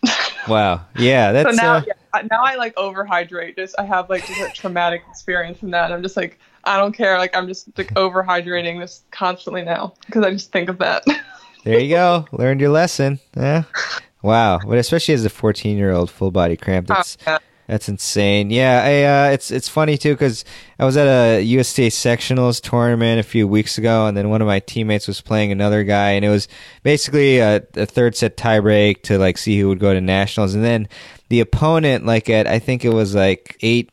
[0.46, 0.86] Wow.
[0.96, 3.56] Yeah, that's so now, uh, yeah, I- now I like overhydrate.
[3.56, 5.92] Just I have like just a traumatic experience in that.
[5.92, 7.18] I'm just like I don't care.
[7.18, 11.04] Like I'm just like overhydrating this constantly now because I just think of that.
[11.64, 12.26] there you go.
[12.32, 13.18] Learned your lesson.
[13.36, 13.64] Yeah.
[14.22, 14.58] Wow.
[14.58, 17.38] But especially as a 14 year old full body cramp, that's Yeah.
[17.68, 18.50] that's insane.
[18.50, 18.82] Yeah.
[18.82, 20.44] I, uh, it's it's funny too because
[20.78, 24.46] I was at a USTA sectionals tournament a few weeks ago, and then one of
[24.46, 26.48] my teammates was playing another guy, and it was
[26.82, 30.64] basically a, a third set tiebreak to like see who would go to nationals, and
[30.64, 30.88] then
[31.28, 33.90] the opponent like at I think it was like eight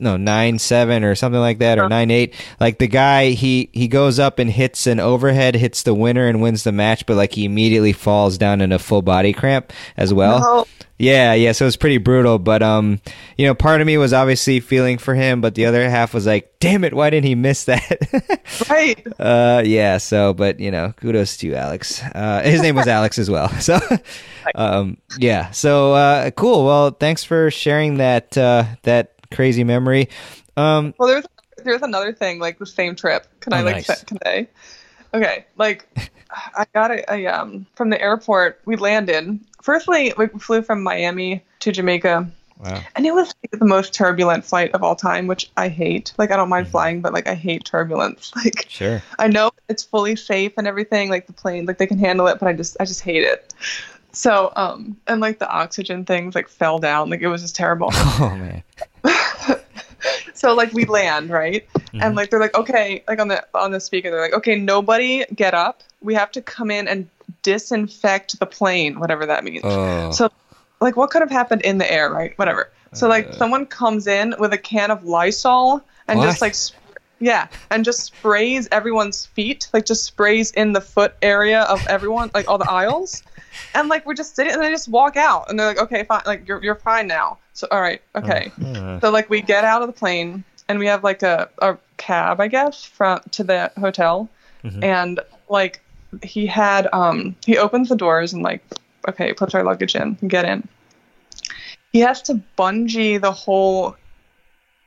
[0.00, 2.34] no nine seven or something like that or nine eight.
[2.60, 6.40] Like the guy he he goes up and hits an overhead hits the winner and
[6.40, 10.14] wins the match but like he immediately falls down in a full body cramp as
[10.14, 10.40] well.
[10.40, 10.66] No.
[10.98, 13.00] Yeah yeah so it was pretty brutal but um
[13.36, 16.26] you know part of me was obviously feeling for him but the other half was
[16.26, 18.38] like damn it why didn't he miss that
[18.70, 19.06] right.
[19.20, 19.98] uh, yeah.
[19.98, 22.02] So, but you know, kudos to you, Alex.
[22.02, 23.48] Uh, his name was Alex as well.
[23.60, 23.78] So,
[24.54, 25.50] um, yeah.
[25.50, 26.64] So, uh, cool.
[26.64, 30.08] Well, thanks for sharing that uh, that crazy memory.
[30.56, 31.26] Um, Well, there's
[31.64, 33.26] there's another thing like the same trip.
[33.40, 34.04] Can I Oh, like nice.
[34.24, 34.48] I?
[35.14, 35.86] Okay, like
[36.56, 38.60] I got a, a um from the airport.
[38.64, 39.38] We landed.
[39.62, 42.28] Firstly, we flew from Miami to Jamaica.
[42.64, 42.82] wow.
[42.96, 46.12] And it was like, the most turbulent flight of all time, which I hate.
[46.18, 48.32] Like I don't mind flying, but like I hate turbulence.
[48.44, 49.02] Like Sure.
[49.18, 52.38] I know it's fully safe and everything, like the plane, like they can handle it,
[52.38, 53.52] but I just I just hate it.
[54.12, 57.90] So um and like the oxygen things like fell down, like it was just terrible.
[57.94, 58.62] Oh man.
[60.34, 63.80] so like we land right and like they're like okay like on the on the
[63.80, 67.08] speaker they're like okay nobody get up we have to come in and
[67.42, 69.62] disinfect the plane whatever that means.
[69.64, 70.10] Oh.
[70.10, 70.30] so
[70.80, 72.36] like what could have happened in the air right?
[72.38, 72.70] Whatever.
[72.94, 76.26] So like someone comes in with a can of lysol and What?
[76.26, 76.76] just like sp-
[77.20, 82.30] yeah and just sprays everyone's feet like just sprays in the foot area of everyone
[82.34, 83.22] like all the aisles.
[83.74, 86.22] And like we're just sitting and they just walk out and they're like okay fine
[86.26, 87.38] like you're, you're fine now.
[87.54, 88.52] So all right okay.
[88.64, 91.76] Uh, so like we get out of the plane and we have like a, a
[91.96, 94.28] cab, I guess, from to the hotel.
[94.82, 95.18] And
[95.48, 95.80] like
[96.22, 98.62] he had um he opens the doors and like
[99.08, 100.66] okay, puts our luggage in, get in.
[101.92, 103.96] He has to bungee the whole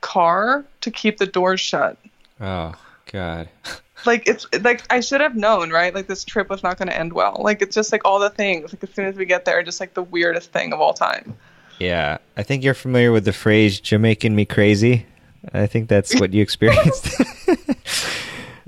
[0.02, 1.98] car to keep the doors shut.
[2.40, 2.74] oh
[3.12, 3.50] God.
[4.06, 5.94] Like it's like I should have known, right?
[5.94, 7.38] Like this trip was not going to end well.
[7.40, 8.74] Like it's just like all the things.
[8.74, 11.36] Like as soon as we get there, just like the weirdest thing of all time.
[11.80, 12.18] Yeah.
[12.36, 15.06] I think you're familiar with the phrase "Jamaican me crazy."
[15.54, 17.10] I think that's what you experienced.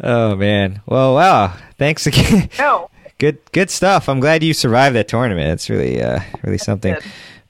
[0.01, 0.81] oh man.
[0.85, 1.55] Well, wow.
[1.77, 2.49] Thanks again.
[2.57, 2.89] No.
[3.19, 6.95] good good stuff i'm glad you survived that tournament it's really uh really something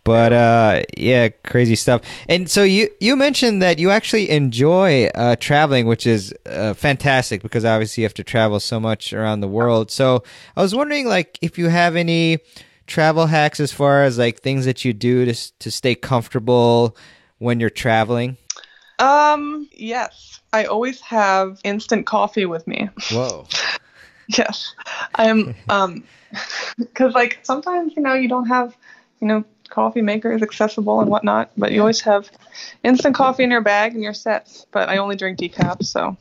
[0.03, 5.35] but uh yeah crazy stuff and so you you mentioned that you actually enjoy uh
[5.37, 9.47] traveling which is uh, fantastic because obviously you have to travel so much around the
[9.47, 10.21] world so
[10.55, 12.37] i was wondering like if you have any
[12.85, 16.95] travel hacks as far as like things that you do to to stay comfortable
[17.39, 18.37] when you're traveling
[18.99, 20.39] Um, yes.
[20.53, 22.89] I always have instant coffee with me.
[23.11, 23.45] whoa
[24.37, 24.73] Yes,
[25.15, 25.53] I am.
[25.69, 26.03] Um,
[26.77, 28.75] because like sometimes you know you don't have
[29.19, 32.31] you know coffee makers accessible and whatnot, but you always have
[32.83, 34.65] instant coffee in your bag and you're set.
[34.71, 36.15] But I only drink decaf, so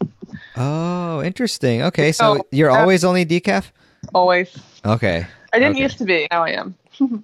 [0.56, 3.70] oh interesting okay so So, you're uh, always only decaf
[4.14, 4.50] always.
[4.84, 5.82] okay I didn't Okay.
[5.82, 6.26] used to be.
[6.30, 6.74] Now I am.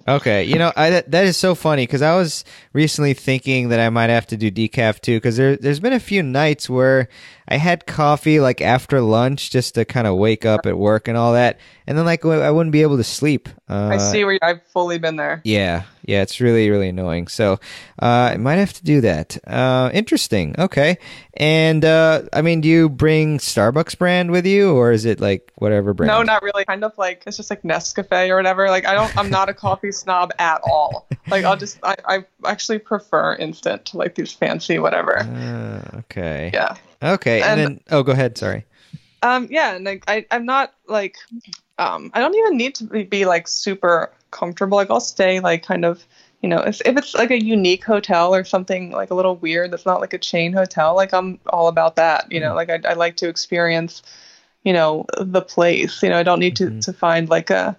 [0.07, 2.43] Okay, you know I, that, is so funny because I was
[2.73, 5.99] recently thinking that I might have to do decaf too because there there's been a
[5.99, 7.07] few nights where
[7.51, 11.17] I had coffee like after lunch just to kind of wake up at work and
[11.17, 13.49] all that, and then like I wouldn't be able to sleep.
[13.67, 15.41] Uh, I see where I've fully been there.
[15.43, 17.27] Yeah, yeah, it's really really annoying.
[17.27, 17.53] So
[17.99, 19.35] uh, I might have to do that.
[19.47, 20.53] Uh, interesting.
[20.59, 20.99] Okay,
[21.33, 25.51] and uh, I mean, do you bring Starbucks brand with you, or is it like
[25.55, 26.09] whatever brand?
[26.09, 26.65] No, not really.
[26.65, 28.69] Kind of like it's just like Nescafe or whatever.
[28.69, 29.17] Like I don't.
[29.17, 31.07] I'm not a coffee snob at all.
[31.27, 31.79] Like I'll just.
[31.81, 35.17] I, I actually prefer instant to like these fancy whatever.
[35.17, 36.51] Uh, okay.
[36.53, 36.77] Yeah.
[37.01, 38.37] Okay, and, And- then oh, go ahead.
[38.37, 38.65] Sorry.
[39.21, 41.17] Um, yeah, and like I, I'm not like,
[41.77, 44.77] um, I don't even need to be, be like super comfortable.
[44.77, 46.05] Like I'll stay like kind of
[46.41, 49.71] you know, if, if it's like a unique hotel or something like a little weird
[49.71, 52.31] that's not like a chain hotel, like I'm all about that.
[52.31, 54.01] You know, like I, I like to experience,
[54.63, 56.01] you know, the place.
[56.01, 56.81] You know, I don't need to, Mhm.
[56.85, 57.75] to find like a,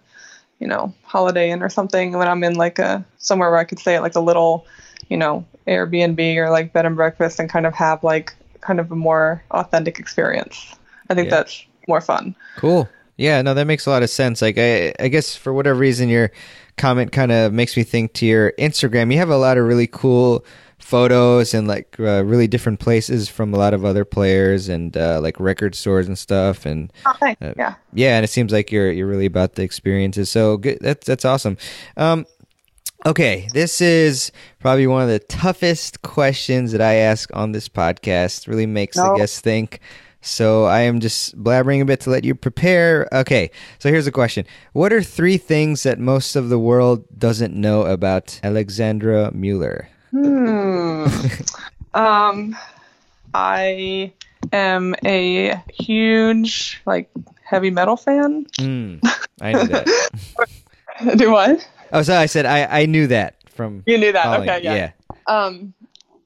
[0.58, 3.78] you know, Holiday Inn or something when I'm in like a somewhere where I could
[3.78, 4.66] stay at like a little,
[5.08, 8.90] you know, Airbnb or like bed and breakfast and kind of have like kind of
[8.92, 10.74] a more authentic experience.
[11.08, 11.36] I think Yeah.
[11.36, 12.34] that's more fun.
[12.56, 12.88] Cool.
[13.16, 14.40] Yeah, no, that makes a lot of sense.
[14.40, 16.30] Like, I, I guess for whatever reason, your
[16.78, 19.12] comment kind of makes me think to your Instagram.
[19.12, 20.44] You have a lot of really cool
[20.78, 25.20] photos and like uh, really different places from a lot of other players and uh,
[25.20, 26.64] like record stores and stuff.
[26.64, 27.40] And Oh, thanks.
[27.42, 27.74] Uh, yeah.
[27.92, 30.30] yeah, and it seems like you're you're really about the experiences.
[30.30, 30.78] So good.
[30.80, 31.58] That's that's awesome.
[31.98, 32.24] Um,
[33.06, 38.46] okay, this is probably one of the toughest questions that I ask on this podcast.
[38.48, 39.16] Really makes the No.
[39.16, 39.80] guests think.
[40.22, 43.08] So I am just blabbering a bit to let you prepare.
[43.10, 44.44] Okay, so here's a question:
[44.74, 49.88] What are three things that most of the world doesn't know about Alexandra Mueller?
[50.10, 51.06] Hmm.
[51.94, 52.54] um,
[53.32, 54.12] I
[54.52, 57.08] am a huge like
[57.42, 58.46] heavy metal fan.
[58.58, 58.96] Hmm,
[59.40, 59.86] I knew that.
[61.16, 61.66] Do what?
[61.92, 63.82] Oh, so I said I I knew that from.
[63.86, 64.24] You knew that.
[64.24, 64.48] following.
[64.50, 64.90] Okay, yeah.
[65.26, 65.74] Um,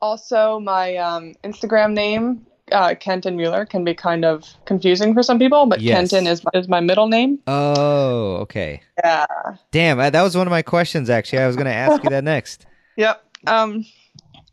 [0.01, 5.39] also, my um, Instagram name, uh, Kenton Mueller, can be kind of confusing for some
[5.39, 5.97] people, but Yes.
[6.11, 7.39] Kenton is is my middle name.
[7.47, 8.83] Oh, okay.
[9.03, 9.27] Yeah.
[9.71, 11.09] Damn, I, that was one of my questions.
[11.11, 12.67] Actually, I was going to ask you that next.
[12.97, 13.25] Yep.
[13.49, 13.85] Um,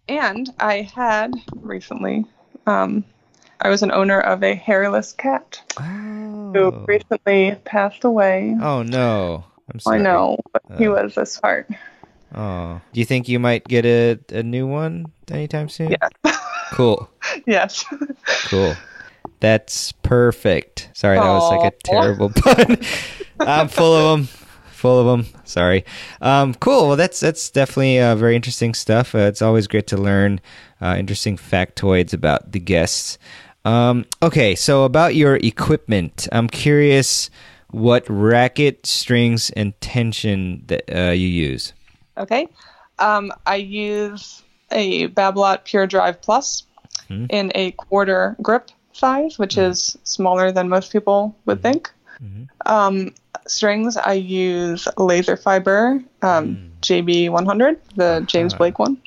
[0.10, 2.26] and I had recently,
[2.66, 3.04] um,
[3.60, 8.56] I was an owner of a hairless cat who Oh, recently passed away.
[8.60, 9.44] oh no,
[9.74, 10.92] I'm I know, but he Uh.
[11.04, 11.70] was a smart.
[12.34, 15.92] Oh, do you think you might get a a new one anytime soon?
[15.92, 16.34] Yeah.
[16.72, 17.10] Cool,
[17.46, 17.84] Yes.
[18.48, 18.76] cool.
[19.42, 20.90] That's perfect.
[20.94, 22.78] Sorry, that was like a terrible pun.
[23.40, 24.28] I'm full of them.
[24.72, 25.34] Full of them.
[25.44, 25.84] Sorry.
[26.22, 26.88] Um, cool.
[26.88, 29.14] Well, that's that's definitely uh, very interesting stuff.
[29.14, 30.40] Uh, it's always great to learn
[30.82, 33.18] uh, interesting factoids about the guests.
[33.66, 37.30] Um, okay, so about your equipment, I'm curious
[37.72, 41.74] what racket, strings, and tension that uh, you use.
[42.18, 42.48] Okay.
[43.00, 46.64] Um, I use a Babolat Pure Drive Plus
[47.08, 47.26] Hmm.
[47.30, 51.90] in a quarter grip size, which is smaller than most people would think.
[52.22, 52.48] Mhm.
[52.66, 53.14] Um,
[53.48, 58.58] strings, I use laser fiber um, JB100, the James Ah.
[58.58, 58.98] Blake one.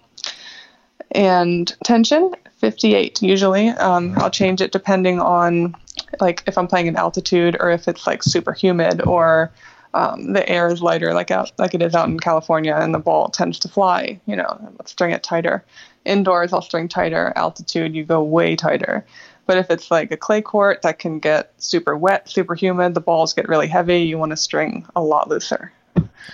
[1.13, 3.69] And tension, 58 usually.
[3.69, 5.77] Um, I'll change it depending on
[6.21, 9.53] like if I'm playing in altitude or if it's like super humid or
[9.95, 12.99] um, the air is lighter like out like it is out in California and the
[12.99, 15.65] ball tends to fly, you know, let's string it tighter.
[16.05, 19.07] Indoors I'll string tighter, altitude you go way tighter.
[19.47, 23.01] But if it's like a clay court that can get super wet, super humid, the
[23.01, 25.73] balls get really heavy, you want to string a lot looser.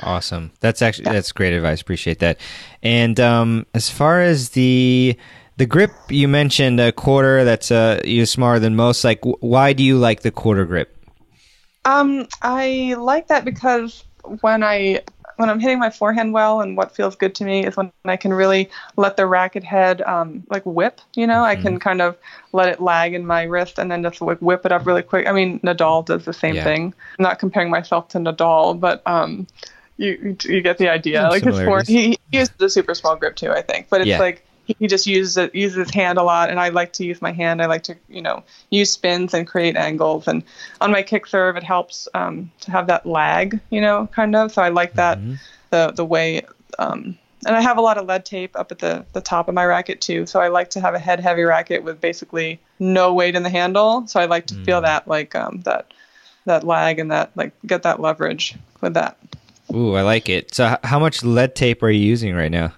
[0.00, 0.52] Awesome.
[0.60, 1.80] That's actually that's great advice.
[1.80, 2.38] Appreciate that.
[2.82, 5.16] And um, as far as the
[5.60, 9.04] the grip, you mentioned a quarter that's uh you smaller than most.
[9.04, 10.96] Like, wh- why do you like the quarter grip?
[11.84, 14.02] Um, I like that because
[14.40, 15.02] when I
[15.36, 18.16] when I'm hitting my forehand well, and what feels good to me is when I
[18.16, 21.02] can really let the racket head um, like whip.
[21.14, 22.16] You know, I can kind of
[22.52, 25.26] let it lag in my wrist and then just like whip it up really quick.
[25.26, 26.64] I mean, Nadal does the same Yeah.
[26.64, 26.94] thing.
[27.18, 29.46] I'm not comparing myself to Nadal, but um,
[29.98, 31.28] you you get the idea.
[31.28, 33.90] Like his forehand, he, he uses a super small grip too, I think.
[33.90, 34.18] But it's Yeah.
[34.18, 34.42] like
[34.78, 37.32] he just uses it, uses his hand a lot, and I like to use my
[37.32, 37.62] hand.
[37.62, 40.28] I like to, you know, use spins and create angles.
[40.28, 40.42] And
[40.80, 44.52] on my kick serve, it helps um, to have that lag, you know, kind of.
[44.52, 45.18] So I like that
[45.70, 46.42] the the way.
[46.78, 49.54] Um, and I have a lot of lead tape up at the the top of
[49.54, 50.26] my racket too.
[50.26, 53.50] So I like to have a head heavy racket with basically no weight in the
[53.50, 54.06] handle.
[54.06, 55.92] So I like to feel that like um, that
[56.44, 59.16] that lag and that like get that leverage with that.
[59.72, 60.54] Ooh, I like it.
[60.54, 62.72] So, how much lead tape are you using right now?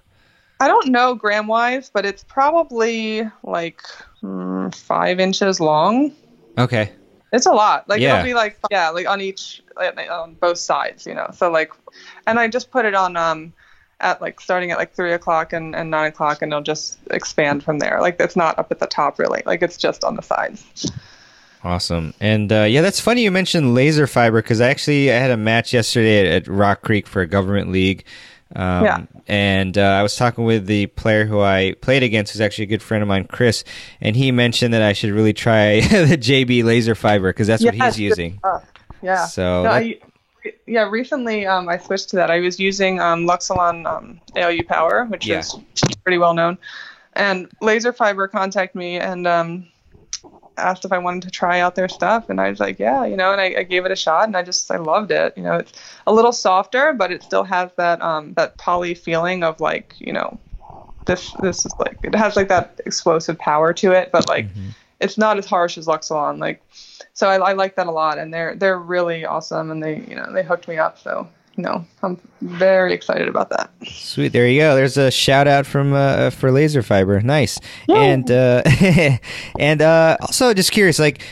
[0.63, 3.83] I don't know gram wise, but it's probably like
[4.23, 6.13] mm, five inches long.
[6.57, 6.93] Okay.
[7.33, 7.89] It's a lot.
[7.89, 8.15] Like Yeah.
[8.21, 9.63] it'll be like yeah, like on each
[10.11, 11.29] on both sides, you know.
[11.35, 11.73] So like,
[12.27, 13.53] and I just put it on um
[14.01, 17.65] at like starting at like three o'clock and, and nine o'clock, and it'll just expand
[17.65, 18.01] from there.
[18.01, 19.43] Like it's not up at the top really.
[19.45, 20.93] Like it's just on the sides.
[21.65, 22.13] Awesome.
[22.21, 25.37] And uh, yeah, that's funny you mentioned laser fiber because I actually I had a
[25.37, 28.05] match yesterday at, at Rock Creek for a government league.
[28.55, 29.05] Um, Yeah.
[29.29, 32.69] And uh, I was talking with the player who I played against, who's actually a
[32.69, 33.63] good friend of mine, Chris,
[34.01, 37.75] and he mentioned that I should really try the JB laser fiber because that's what
[37.75, 38.41] he's using.
[39.01, 39.27] Yeah.
[39.27, 39.99] So No, that- I,
[40.67, 42.31] yeah, recently um, I switched to that.
[42.31, 45.39] I was using um, Luxilon um, ALU Power, which Yeah.
[45.39, 45.55] is
[46.03, 46.59] pretty well known,
[47.13, 49.69] and Laser Fiber contacted me, and um,
[50.57, 53.17] asked if I wanted to try out their stuff, and I was like, yeah, you
[53.17, 55.35] know, and I, I gave it a shot, and I just I loved it.
[55.37, 55.73] You know, it's
[56.07, 60.13] a little softer, but it still has that um that poly feeling of like you
[60.13, 60.39] know,
[61.07, 64.71] this this is like it has like that explosive power to it, but like Mm-hmm.
[65.01, 66.39] it's not as harsh as Luxilon.
[66.39, 66.63] Like,
[67.13, 70.15] so I, I like that a lot, and they're they're really awesome, and they you
[70.17, 73.71] know they hooked me up, so know I'm very excited about that.
[73.87, 74.75] Sweet, there you go.
[74.75, 77.21] There's a shout out from uh, for laser fiber.
[77.21, 77.59] Nice.
[77.89, 78.63] And uh,
[79.59, 81.23] and uh, also just curious, like,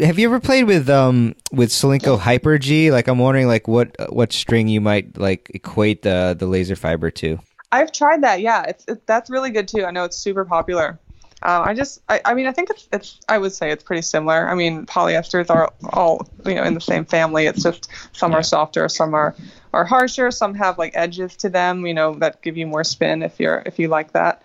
[0.00, 2.90] have you ever played with um with Solinco Hyper G?
[2.90, 7.10] Like, I'm wondering like what what string you might like equate the the laser fiber
[7.12, 7.38] to.
[7.70, 8.40] I've tried that.
[8.40, 9.84] Yeah, it's it, that's really good too.
[9.84, 10.98] I know it's super popular.
[11.40, 14.02] Um, I just, I, I mean, I think it's, it's, I would say it's pretty
[14.02, 14.48] similar.
[14.48, 17.46] I mean, polyesters are all, you know, in the same family.
[17.46, 19.36] It's just some are softer, some are,
[19.72, 20.30] are harsher.
[20.30, 23.62] Some have like edges to them, you know, that give you more spin if you're,
[23.66, 24.42] if you like that.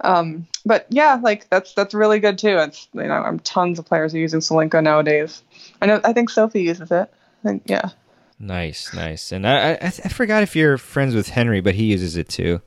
[0.00, 2.58] Um, but yeah, like that's, that's really good too.
[2.58, 5.42] It's, you know, um, tons of players are using Solinco nowadays.
[5.80, 7.12] I know, I think Sophie uses it.
[7.44, 7.90] I think, yeah.
[8.38, 9.32] Nice, nice.
[9.32, 12.60] And I, I I forgot if you're friends with Henry, but he uses it too.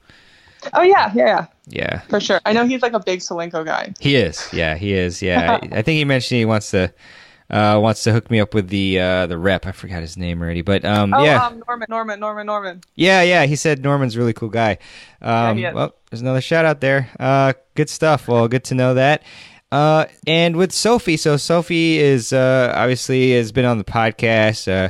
[0.73, 2.39] Oh yeah, yeah, yeah, Yeah, for sure.
[2.45, 3.93] I know he's like a big Solinco guy.
[3.99, 4.47] he is.
[4.53, 5.21] Yeah, he is.
[5.21, 6.91] Yeah, I, I think he mentioned he wants to
[7.49, 9.65] uh wants to hook me up with the uh the rep.
[9.65, 11.45] I forgot his name already, but um Oh, yeah.
[11.45, 12.81] um, Norman, Norman, Norman, Norman.
[12.95, 13.45] Yeah, yeah.
[13.45, 14.77] He said Norman's a really cool guy.
[15.21, 15.73] Um, is.
[15.73, 17.09] well, there's another shout out there.
[17.19, 18.27] Uh, good stuff.
[18.27, 19.23] Well, good to know that.
[19.71, 24.67] Uh, and with Sophie, so Sophie is uh, obviously has been on the podcast.
[24.71, 24.89] Uh,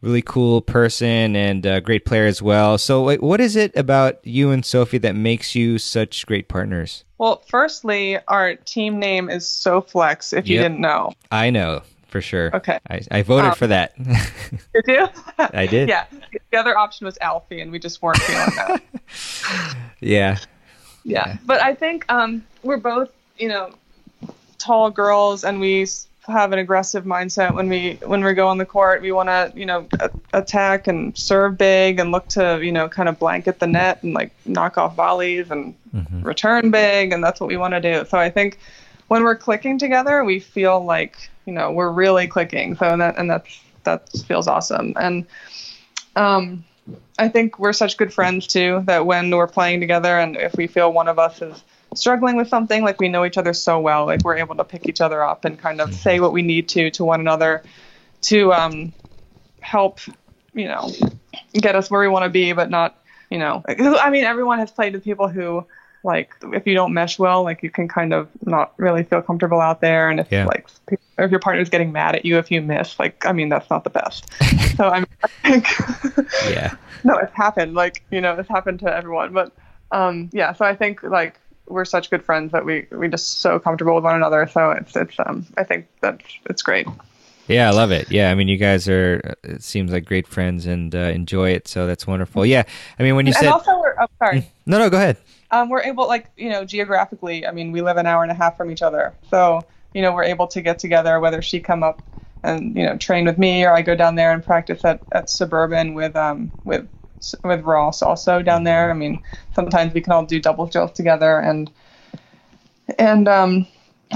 [0.00, 2.78] really cool person and uh, great player as well.
[2.78, 7.04] So, like, what is it about you and Sophie that makes you such great partners?
[7.18, 10.36] Well, firstly, our team name is SoFlex.
[10.36, 12.50] If you didn't know, I know for sure.
[12.56, 12.78] Okay.
[12.90, 13.92] I, I voted Um, for that.
[14.74, 15.06] did you?
[15.38, 15.88] I did.
[15.88, 16.06] yeah.
[16.50, 18.82] The other option was Alfie, and we just weren't feeling that.
[20.00, 20.38] yeah.
[21.04, 21.36] yeah.
[21.46, 23.70] But I think um, we're both, you know,
[24.58, 25.86] tall girls, and we
[26.26, 29.00] have an aggressive mindset when we when we go on the court.
[29.02, 32.88] We want to, you know, a- attack and serve big, and look to, you know,
[32.88, 35.74] kind of blanket the net and like knock off volleys and
[36.22, 38.04] return big, and that's what we want to do.
[38.08, 38.58] So I think
[39.08, 42.76] when we're clicking together, we feel like you know we're really clicking.
[42.76, 44.92] So that and that's that feels awesome.
[45.00, 45.26] And
[46.14, 46.62] um,
[47.18, 50.66] I think we're such good friends too that when we're playing together and if we
[50.66, 54.04] feel one of us is struggling with something, like we know each other so well,
[54.04, 56.68] like we're able to pick each other up and kind of say what we need
[56.68, 57.62] to to one another
[58.20, 58.92] to um,
[59.60, 60.00] help,
[60.52, 60.92] you know,
[61.54, 62.94] get us where we want to be, but not,
[63.30, 65.64] you know, I mean, everyone has played with people who
[66.08, 69.60] like if you don't mesh well, like you can kind of not really feel comfortable
[69.60, 70.46] out there, and if Yeah.
[70.46, 70.66] like
[71.18, 73.70] or if your partner's getting mad at you if you miss, like I mean that's
[73.70, 74.26] not the best.
[74.76, 75.06] so I, mean,
[75.44, 76.74] I Yeah.
[77.04, 77.74] no, it's happened.
[77.74, 79.32] Like you know, it's happened to everyone.
[79.32, 79.52] But
[79.92, 83.58] um, yeah, so I think like we're such good friends that we we just so
[83.58, 84.48] comfortable with one another.
[84.48, 86.88] So it's it's um I think that's it's great.
[87.48, 88.10] Yeah, I love it.
[88.10, 89.36] Yeah, I mean, you guys are.
[89.42, 91.66] It seems like great friends and uh, enjoy it.
[91.66, 92.44] So that's wonderful.
[92.44, 92.64] Yeah,
[92.98, 94.46] I mean, when you and said also we're oh, sorry.
[94.66, 95.16] no, no, go ahead.
[95.50, 98.34] Um, we're able like you know geographically i mean we live an hour and a
[98.34, 99.14] half from each other.
[99.30, 102.02] So you know we're able to get together whether she come up
[102.42, 105.28] and you know train with me or i go down there and practice at, at
[105.30, 106.88] suburban with um with
[107.44, 108.90] with ross also down there.
[108.90, 109.20] I mean
[109.54, 111.70] sometimes we can all do double drills together and
[112.98, 113.66] and um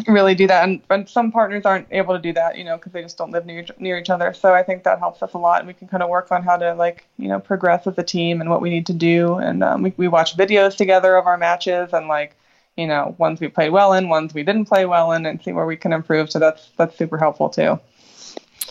[0.09, 2.93] really do that and, and some partners aren't able to do that you know because
[2.93, 5.35] they just don't live near, each- near each other so i think that helps us
[5.35, 7.87] a lot and we can kind of work on how to like you know progress
[7.87, 10.77] as a team and what we need to do and um, we, we watch videos
[10.77, 12.37] together of our matches and like
[12.77, 15.53] you know ones we played well in ones we didn't play well in and see
[15.53, 17.79] where we can improve so that's that's super helpful too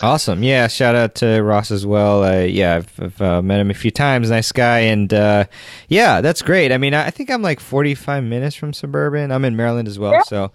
[0.01, 0.41] Awesome.
[0.41, 2.23] Yeah, shout out to Ross as well.
[2.23, 4.31] Uh, yeah, I've, I've uh, met him a few times.
[4.31, 5.45] Nice guy, and uh,
[5.89, 6.71] yeah, that's great.
[6.71, 9.31] I mean, I I think I'm like 45 minutes from suburban.
[9.31, 10.51] I'm in Maryland as well, so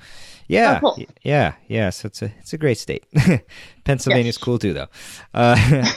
[0.49, 1.07] yeah, Oh, cool.
[1.23, 1.91] yeah, yeah.
[1.91, 3.05] So it's a it's a great state.
[3.85, 4.89] Pennsylvania's cool too, though.
[5.35, 5.57] Uh,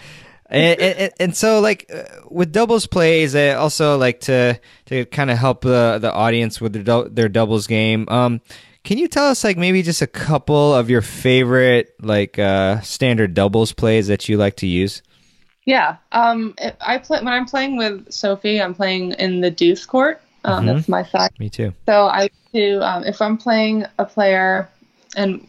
[0.50, 5.30] and, and, and so like uh, with doubles plays, I also like to to kind
[5.32, 8.06] of help the the audience with their their doubles game.
[8.10, 8.41] Um,
[8.84, 13.34] can you tell us like maybe just a couple of your favorite like uh, standard
[13.34, 15.02] doubles plays that you like to use?
[15.66, 15.97] Yeah.
[16.12, 18.60] Um, I play when I'm playing with Sophie.
[18.62, 20.22] I'm playing in the deuce court.
[20.45, 20.74] Um, Mhm.
[20.74, 21.32] That's my side.
[21.38, 21.74] Me too.
[21.86, 24.70] So I do um, if I'm playing a player,
[25.16, 25.45] and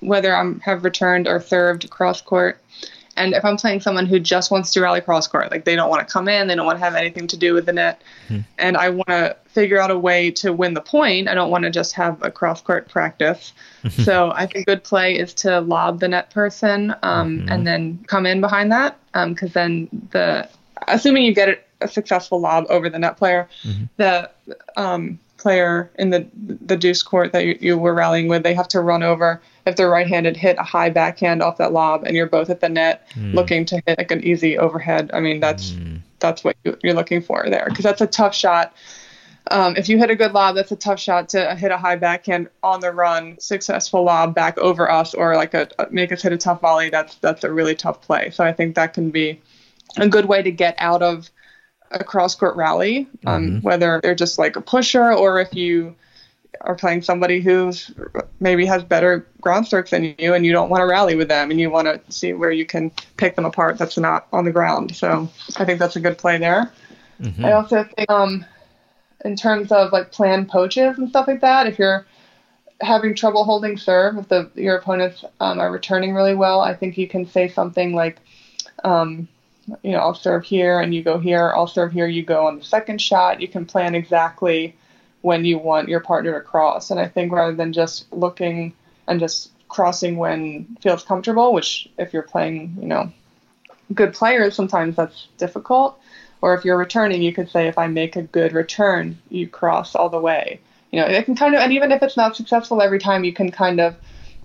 [0.00, 2.60] whether I'm have returned or served cross court,
[3.16, 5.88] and if I'm playing someone who just wants to rally cross court, like they don't
[5.88, 8.02] want to come in, they don't want to have anything to do with the net,
[8.58, 11.28] and I want to figure out a way to win the point.
[11.28, 13.52] I don't want to just have a cross court practice.
[13.90, 18.26] so I think good play is to lob the net person um, and then come
[18.26, 20.48] in behind that, because then the
[20.88, 23.48] assuming you get it, a successful lob over the net player,
[23.96, 24.30] the
[24.76, 26.26] um, player in the
[26.70, 29.76] the deuce court that you, you were rallying with, they have to run over if
[29.76, 33.06] they're right-handed, hit a high backhand off that lob, and you're both at the net
[33.14, 33.34] Mm.
[33.34, 35.10] looking to hit like an easy overhead.
[35.12, 36.00] I mean, that's Mm.
[36.18, 38.72] that's what you, you're looking for there because that's a tough shot.
[39.50, 41.96] Um, if you hit a good lob, that's a tough shot to hit a high
[41.96, 46.32] backhand on the run, successful lob back over us, or like a make us hit
[46.32, 46.88] a tough volley.
[46.88, 48.30] That's that's a really tough play.
[48.30, 49.42] So I think that can be
[49.98, 51.28] a good way to get out of
[52.00, 55.94] a cross court rally, um, whether they're just like a pusher or if you
[56.60, 57.90] are playing somebody who's
[58.40, 61.50] maybe has better ground strokes than you and you don't want to rally with them
[61.50, 64.52] and you want to see where you can pick them apart that's not on the
[64.52, 64.94] ground.
[64.94, 66.72] So I think that's a good play there.
[67.42, 68.44] I also think um,
[69.24, 72.06] in terms of like planned poaches and stuff like that, if you're
[72.80, 76.98] having trouble holding serve, if the your opponents um, are returning really well, I think
[76.98, 78.18] you can say something like,
[78.84, 79.28] um,
[79.82, 81.52] you know, I'll serve here and you go here.
[81.54, 83.40] I'll serve here, you go on the second shot.
[83.40, 84.76] You can plan exactly
[85.22, 86.90] when you want your partner to cross.
[86.90, 88.74] And I think rather than just looking
[89.06, 93.12] and just crossing when feels comfortable, which if you're playing, you know,
[93.92, 95.98] good players, sometimes that's difficult.
[96.42, 99.94] Or if you're returning, you could say, if I make a good return, you cross
[99.94, 100.60] all the way.
[100.90, 103.32] You know, it can kind of, and even if it's not successful every time, you
[103.32, 103.96] can kind of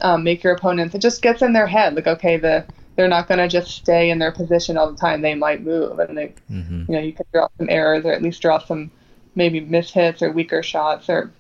[0.02, 0.96] um, make your opponents.
[0.96, 2.66] It just gets in their head, like, okay, the
[3.00, 5.22] they're not going to just stay in their position all the time.
[5.22, 6.90] They might move, and they, Mhm.
[6.90, 8.92] you know, you can draw some errors or at least draw some
[9.36, 11.32] maybe mishits or weaker shots, or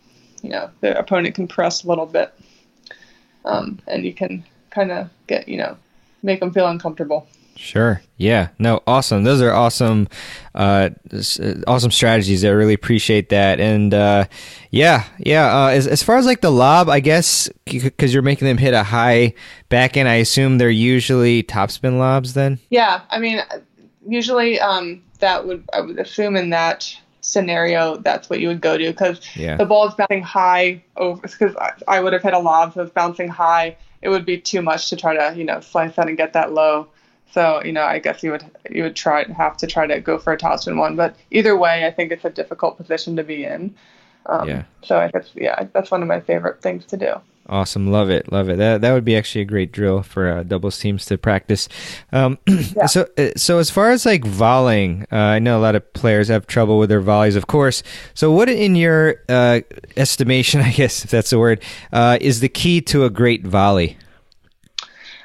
[0.41, 2.34] you know, the opponent can press a little bit,
[3.43, 5.76] um, and you can kind of get, you know,
[6.24, 7.28] make them feel uncomfortable.
[7.62, 8.01] Sure.
[8.16, 8.47] Yeah.
[8.57, 8.82] No.
[8.88, 9.24] Awesome.
[9.24, 10.07] Those are awesome,
[10.55, 12.45] uh, uh, awesome strategies.
[12.45, 13.60] I really appreciate that.
[13.60, 14.26] And uh,
[14.72, 15.53] yeah, yeah.
[15.53, 18.74] Uh, as as far as like the lob, I guess because you're making them hit
[18.74, 19.34] a high
[19.68, 22.34] back end, I assume they're usually topspin lobs.
[22.34, 22.60] Then.
[22.70, 23.41] Yeah, I mean,
[24.07, 28.78] usually um, that would I would assume in that scenario that's what you would go
[28.78, 29.57] to because Yeah.
[29.57, 32.82] the ball is bouncing high over because I, I would have hit a lob so
[32.84, 36.07] it's bouncing high it would be too much to try to you know slice that
[36.07, 36.88] and get that low
[37.32, 40.17] so you know I guess you would you would try have to try to go
[40.17, 43.43] for a topspin one but either way I think it's a difficult position to be
[43.45, 43.75] in
[44.25, 44.63] um, Yeah.
[44.84, 47.13] so I guess yeah that's one of my favorite things to do
[47.51, 48.57] Awesome, love it, love it.
[48.59, 51.67] That that would be actually a great drill for uh, doubles teams to practice.
[52.11, 52.38] Um,
[52.88, 56.27] So, uh, so as far as like volleying, uh, I know a lot of players
[56.27, 57.82] have trouble with their volleys, of course.
[58.13, 59.61] So, what in your uh,
[59.97, 63.97] estimation, I guess if that's the word, uh, is the key to a great volley?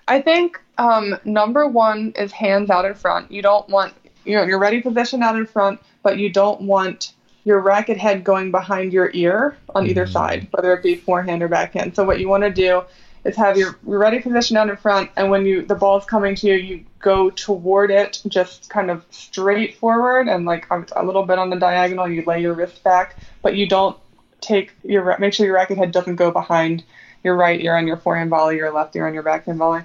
[0.08, 3.30] I think um, number one is hands out in front.
[3.30, 3.94] You don't want
[4.24, 7.12] you know your ready position out in front, but you don't want
[7.44, 11.48] your racket head going behind your ear on either side, whether it be forehand or
[11.48, 11.94] backhand.
[11.94, 12.82] So what you want to do
[13.24, 16.34] is have your, your ready position out in front, and when you the ball's coming
[16.36, 21.04] to you, you go toward it, just kind of straight forward, and like a, a
[21.04, 22.08] little bit on the diagonal.
[22.08, 23.96] You lay your wrist back, but you don't
[24.40, 26.84] take your make sure your racket head doesn't go behind
[27.22, 29.82] your right ear on your forehand volley, your left ear on your backhand volley,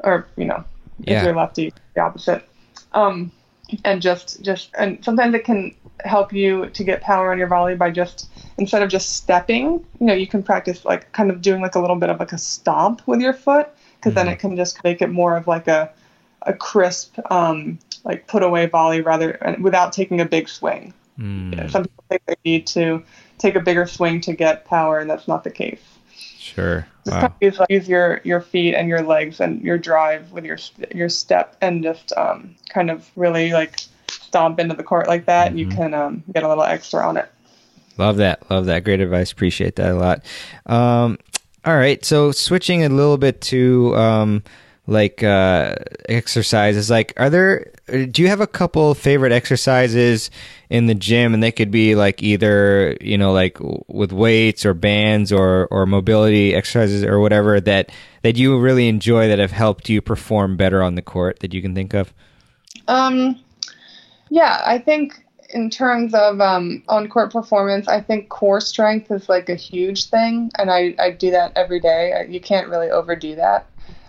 [0.00, 0.64] or you know,
[1.00, 1.18] Yeah.
[1.18, 2.48] if you're lefty, the opposite.
[2.92, 3.32] Um,
[3.84, 5.74] and just just and sometimes it can
[6.04, 8.28] help you to get power on your volley by just
[8.58, 9.64] instead of just stepping,
[10.00, 12.32] you know, you can practice like kind of doing like a little bit of like
[12.32, 15.66] a stomp with your foot because then it can just make it more of like
[15.68, 15.90] a
[16.42, 20.94] a crisp um, like put away volley rather and without taking a big swing.
[21.18, 23.02] Mm, Some people think they need to
[23.38, 25.80] take a bigger swing to get power, and that's not the case.
[26.54, 26.86] Sure.
[27.04, 27.20] Just Wow.
[27.20, 30.44] kind of use, like, use your, your feet and your legs and your drive with
[30.44, 30.58] your
[30.94, 35.48] your step, and just um, kind of really like stomp into the court like that.
[35.48, 37.30] and You can um, get a little extra on it.
[37.98, 38.50] Love that.
[38.50, 38.84] Love that.
[38.84, 39.32] Great advice.
[39.32, 40.24] Appreciate that a lot.
[40.66, 41.18] Um,
[41.64, 42.04] all right.
[42.04, 44.42] So switching a little bit to um,
[44.86, 45.74] like uh,
[46.08, 46.90] exercises.
[46.90, 47.72] Like, are there?
[47.86, 50.30] Do you have a couple favorite exercises
[50.70, 51.34] in the gym?
[51.34, 53.58] And they could be like either you know like
[53.88, 57.90] with weights or bands or or mobility exercises or whatever that
[58.22, 61.62] that you really enjoy that have helped you perform better on the court that you
[61.62, 62.12] can think of.
[62.88, 63.40] Um,
[64.30, 69.28] yeah, I think in terms of um, on court performance, I think core strength is
[69.28, 72.26] like a huge thing, and I, I do that every day.
[72.28, 73.66] You can't really overdo that.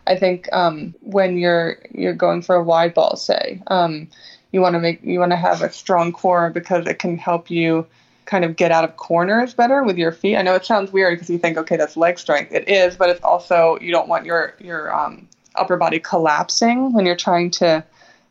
[0.07, 4.07] I think um, when you're you're going for a wide ball, say, um,
[4.51, 7.51] you want to make you want to have a strong core because it can help
[7.51, 7.85] you
[8.25, 10.37] kind of get out of corners better with your feet.
[10.37, 12.51] I know it sounds weird because you think, okay, that's leg strength.
[12.51, 17.05] It is, but it's also you don't want your your um, upper body collapsing when
[17.05, 17.83] you're trying to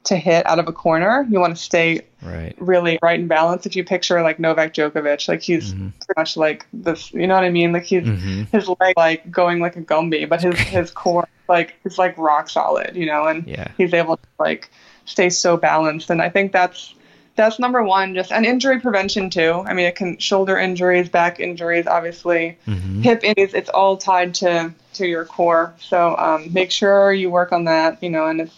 [0.07, 1.27] to hit out of a corner.
[1.29, 2.55] You want to stay Right.
[2.59, 3.67] really right in balance.
[3.67, 7.45] If you picture like Novak Djokovic, like he's pretty much like this, you know what
[7.45, 7.73] I mean?
[7.73, 8.49] Like he's Mhm.
[8.51, 12.49] his leg like going like a Gumby, but his his core like is like rock
[12.49, 13.69] solid, you know, and Yeah.
[13.77, 14.71] he's able to like
[15.05, 16.11] stay so balanced.
[16.11, 16.95] And I think that's
[17.37, 18.15] that's number one.
[18.15, 19.63] Just and injury prevention too.
[19.67, 23.05] I mean, it can shoulder injuries, back injuries, obviously, Mhm.
[23.05, 23.53] hip injuries.
[23.55, 25.75] It's all tied to to your core.
[25.79, 28.03] So um, make sure you work on that.
[28.03, 28.55] You know, and it's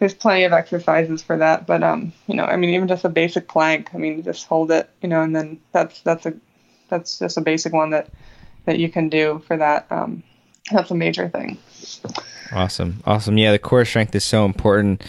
[0.00, 1.66] there's plenty of exercises for that.
[1.66, 3.90] But um, you know, I mean, even just a basic plank.
[3.94, 4.90] I mean, just hold it.
[5.02, 6.34] You know, and then that's that's a
[6.88, 8.08] that's just a basic one that
[8.64, 9.86] that you can do for that.
[9.90, 10.24] Um,
[10.72, 11.58] that's a major thing.
[12.52, 13.38] Awesome, awesome.
[13.38, 15.02] Yeah, the core strength is so important,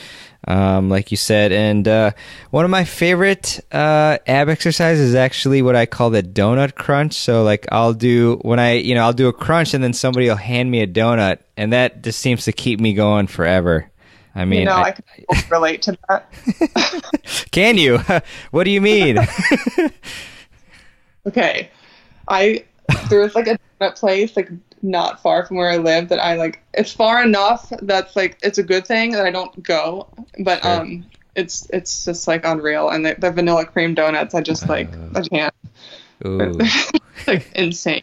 [0.48, 1.52] um, like you said.
[1.52, 2.12] And uh,
[2.52, 7.14] one of my favorite uh, ab exercises is actually what I call the donut crunch.
[7.14, 10.28] So, like, I'll do when I, you know, I'll do a crunch, and then somebody
[10.28, 13.91] will hand me a donut, and that just seems to keep me going forever.
[14.34, 16.32] I mean, you know, I- I, can relate to that.
[17.52, 18.00] can you?
[18.52, 19.18] what do you mean?
[21.28, 21.70] Okay.
[22.28, 22.66] I
[23.10, 24.50] there was like a donut place like
[24.82, 28.58] not far from where I live that I like it's far enough that's like it's
[28.58, 30.08] a good thing that I don't go.
[30.40, 30.82] But Sure.
[30.82, 31.06] um
[31.36, 35.20] it's it's just like unreal and the, the vanilla cream donuts I just like Uh.
[35.20, 35.54] I can't
[36.26, 36.60] Ooh.
[37.28, 38.02] like insane.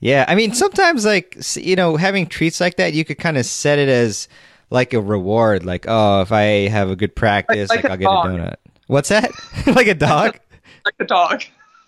[0.00, 3.46] Yeah, I mean, sometimes like you know, having treats like that, you could kind of
[3.46, 4.28] set it as
[4.70, 5.64] like a reward.
[5.64, 8.54] Like, oh, if I have a good practice, like, like a I'll get a donut.
[8.86, 9.30] What's that?
[9.66, 10.38] like a dog?
[10.86, 11.42] Like a dog.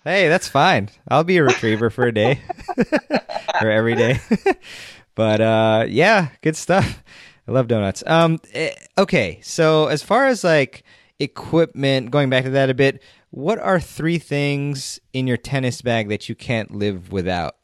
[0.05, 0.89] hey, that's fine.
[1.07, 2.41] I'll be a retriever for a day
[3.61, 4.19] or every day.
[5.13, 7.03] but uh, yeah, good stuff.
[7.47, 8.03] I love donuts.
[8.07, 10.83] Um, eh, okay, so as far as like
[11.19, 16.09] equipment, going back to that a bit, what are three things in your tennis bag
[16.09, 17.55] that you can't live without?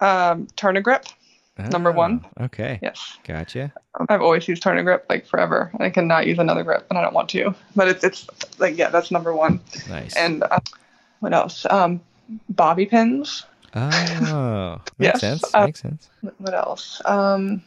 [0.00, 0.80] Um Turner
[1.56, 1.72] grip.
[1.72, 2.24] Number one.
[2.38, 2.78] Oh, Okay.
[2.82, 3.18] Yes.
[3.24, 3.72] Gotcha.
[4.08, 5.70] I've always used Turner grip like forever.
[5.80, 7.54] I cannot use another grip and I don't want to.
[7.74, 8.26] But it's it's
[8.58, 9.60] like yeah, that's number one.
[9.88, 10.14] Nice.
[10.16, 10.60] And uh,
[11.20, 11.66] what else?
[11.70, 12.00] Um
[12.50, 13.44] bobby pins.
[13.74, 15.54] oh, makes Yes, sense.
[15.54, 16.10] uh, makes sense.
[16.38, 17.00] What else?
[17.04, 17.62] Um,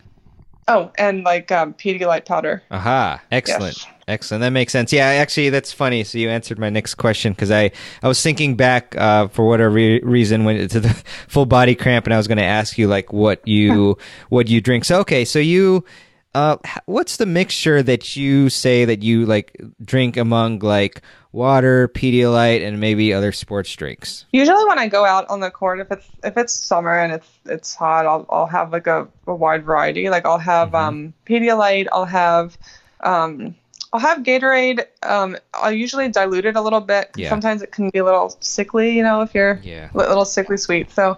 [0.69, 2.63] oh, and like um, Pedialyte powder.
[2.71, 3.21] Aha!
[3.31, 3.77] Excellent.
[3.77, 3.87] Yes.
[4.07, 4.41] Excellent.
[4.41, 4.91] That makes sense.
[4.91, 6.03] Yeah, actually, that's funny.
[6.03, 7.69] So you answered my next question because I,
[8.01, 10.89] I was thinking back uh, for whatever re- reason when to the
[11.27, 13.97] full body cramp, and I was going to ask you like what you
[14.29, 14.85] what you drink.
[14.85, 15.85] So okay, so you,
[16.35, 21.01] uh, what's the mixture that you say that you like drink among like
[21.31, 24.25] water, Pedialyte, and maybe other sports drinks?
[24.31, 27.27] Usually, when I go out on the court, if it's if it's summer and it's
[27.45, 30.09] it's hot, I'll I'll have like a, a wide variety.
[30.09, 31.87] Like I'll have um, Pedialyte.
[31.91, 32.57] I'll have
[33.01, 33.55] um,
[33.91, 34.85] I'll have Gatorade.
[35.01, 37.09] Um, I'll usually dilute it a little bit.
[37.15, 37.29] Yeah.
[37.29, 39.89] Sometimes it can be a little sickly, you know, if you're Yeah.
[39.93, 40.91] a little sickly sweet.
[40.91, 41.17] So,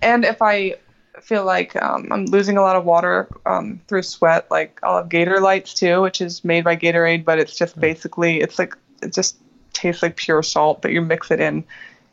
[0.00, 0.76] and if I
[1.20, 5.08] feel like um, I'm losing a lot of water um, through sweat, like I'll have
[5.08, 9.36] Gatorlytes too, which is made by Gatorade, but it's just basically it's like it just
[9.72, 11.64] tastes like pure salt, but you mix it in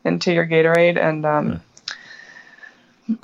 [0.03, 1.61] into your Gatorade, and um,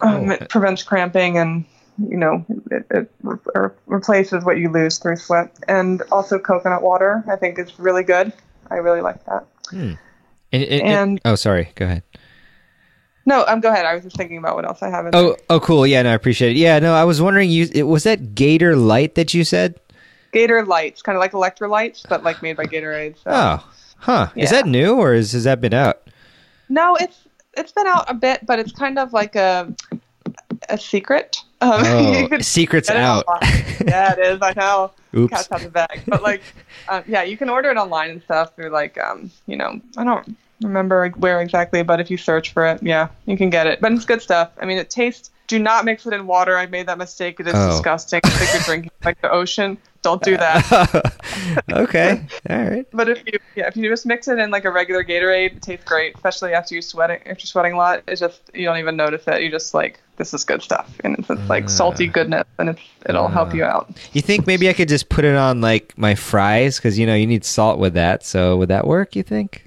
[0.01, 0.31] um, Cool.
[0.31, 1.65] it prevents cramping and
[2.07, 5.51] you know it, it re- re- replaces what you lose through sweat.
[5.67, 8.31] And also coconut water, I think is really good.
[8.69, 9.45] I really like that.
[9.71, 9.97] And,
[10.51, 11.71] and- and- And- oh, sorry.
[11.75, 12.03] Go ahead.
[13.25, 13.85] No, um, go ahead.
[13.85, 15.05] I was just thinking about what else I have.
[15.05, 15.85] In Oh, oh, cool.
[15.85, 16.57] Yeah, no, I appreciate it.
[16.57, 17.49] Yeah, no, I was wondering.
[17.49, 19.79] You it, was that Gatorlyte that you said?
[20.33, 23.17] Gatorlytes, kind of like electrolytes, but like made by Gatorade.
[23.17, 23.23] So.
[23.31, 24.29] Oh, huh.
[24.35, 26.01] Is that new or is, has that been out?
[26.69, 27.27] No, it's
[27.57, 29.73] it's been out a bit, but it's kind of like a
[30.69, 31.37] a secret.
[31.61, 31.71] Um,
[32.31, 33.25] Oh, secret's it out.
[33.85, 34.39] yeah, it is.
[34.41, 34.91] I know.
[35.15, 35.31] Oops.
[35.31, 36.01] Cat's out the bag.
[36.07, 36.41] But like,
[36.89, 40.03] um, yeah, you can order it online and stuff through like, um, you know, I
[40.03, 43.81] don't remember where exactly, but if you search for it, yeah, you can get it.
[43.81, 44.51] But it's good stuff.
[44.61, 45.31] I mean, it tastes.
[45.47, 46.57] Do not mix it in water.
[46.57, 47.39] I made that mistake.
[47.39, 47.71] It is Oh.
[47.71, 48.21] disgusting.
[48.23, 49.77] It's like you're drinking like the ocean.
[50.01, 51.13] Don't do that.
[51.71, 52.25] okay.
[52.49, 52.87] All right.
[52.91, 55.61] But if you yeah, if you just mix it in like a regular Gatorade, it
[55.61, 58.01] tastes great, especially after you sweating after you're sweating a lot.
[58.07, 59.41] It's just you don't even notice it.
[59.41, 62.11] You just like this is good stuff, and it's, it's like salty ah.
[62.13, 63.91] goodness, and it's it'll help you out.
[64.13, 67.15] You think maybe I could just put it on like my fries because you know
[67.15, 68.25] you need salt with that.
[68.25, 69.15] So would that work?
[69.15, 69.65] You think?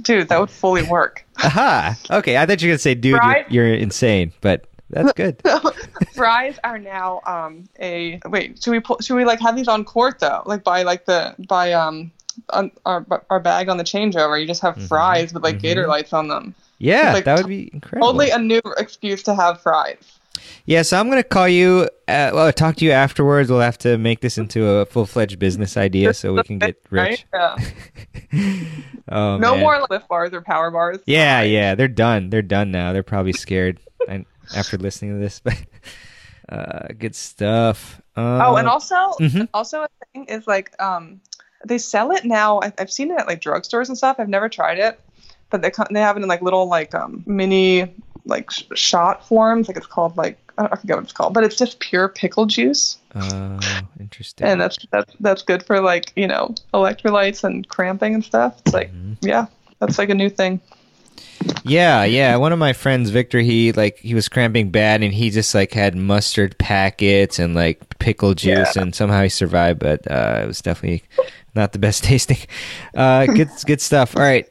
[0.00, 1.26] Dude, that would fully work.
[1.44, 1.96] Aha.
[2.10, 2.36] Okay.
[2.38, 3.18] I thought you were gonna say, dude,
[3.50, 5.40] you're, you're insane, but that's good.
[6.14, 8.62] Fries are now um a wait.
[8.62, 10.42] Should we pull, should we like have these on court though?
[10.46, 12.10] Like by like the by um
[12.50, 14.40] on our our bag on the changeover.
[14.40, 16.54] You just have fries with like Gatorlytes on them.
[16.78, 18.08] Yeah, Like, that would be incredible.
[18.08, 20.18] Totally a new excuse to have fries.
[20.66, 21.88] Yeah, so I'm gonna call you.
[22.08, 23.50] Uh, well, talk to you afterwards.
[23.50, 26.76] We'll have to make this into a full fledged business idea so we can get
[26.90, 27.24] rich.
[27.32, 27.58] Right?
[28.32, 28.36] Yeah.
[29.08, 29.60] Oh, No man.
[29.60, 30.98] more lift bars or power bars.
[31.06, 32.30] Yeah, yeah, they're done.
[32.30, 32.92] They're done now.
[32.92, 33.78] They're probably scared
[34.56, 35.54] after listening to this, but
[36.48, 38.00] uh, good stuff.
[38.16, 39.48] Oh, and Uh, also, Mhm.
[39.52, 41.20] also a thing is like, um,
[41.66, 42.60] they sell it now.
[42.62, 44.16] I, I've seen it at like drugstores and stuff.
[44.18, 44.98] I've never tried it,
[45.50, 49.68] but they they have it in like little like um mini like shot forms.
[49.68, 52.08] Like it's called like I, don't, I forget what it's called, but it's just pure
[52.08, 52.98] pickle juice.
[53.14, 53.58] Oh,
[54.00, 54.46] interesting.
[54.46, 58.60] and that's that's that's good for like you know electrolytes and cramping and stuff.
[58.64, 59.26] It's like Mm-hmm.
[59.26, 59.46] yeah,
[59.78, 60.60] that's like a new thing.
[61.64, 62.36] Yeah, yeah.
[62.36, 65.72] One of my friends, Victor, he like he was cramping bad, and he just like
[65.72, 69.80] had mustard packets and like pickle juice, and somehow he survived.
[69.80, 71.02] But uh, it was definitely
[71.54, 72.38] not the best tasting.
[72.94, 74.16] Uh, good, good stuff.
[74.16, 74.48] All right,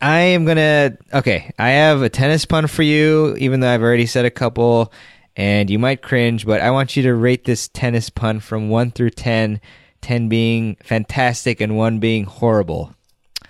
[0.00, 0.96] I am gonna.
[1.12, 4.92] Okay, I have a tennis pun for you, even though I've already said a couple,
[5.36, 8.90] and you might cringe, but I want you to rate this tennis pun from one
[8.90, 9.60] through ten.
[10.00, 12.94] Ten being fantastic and one being horrible.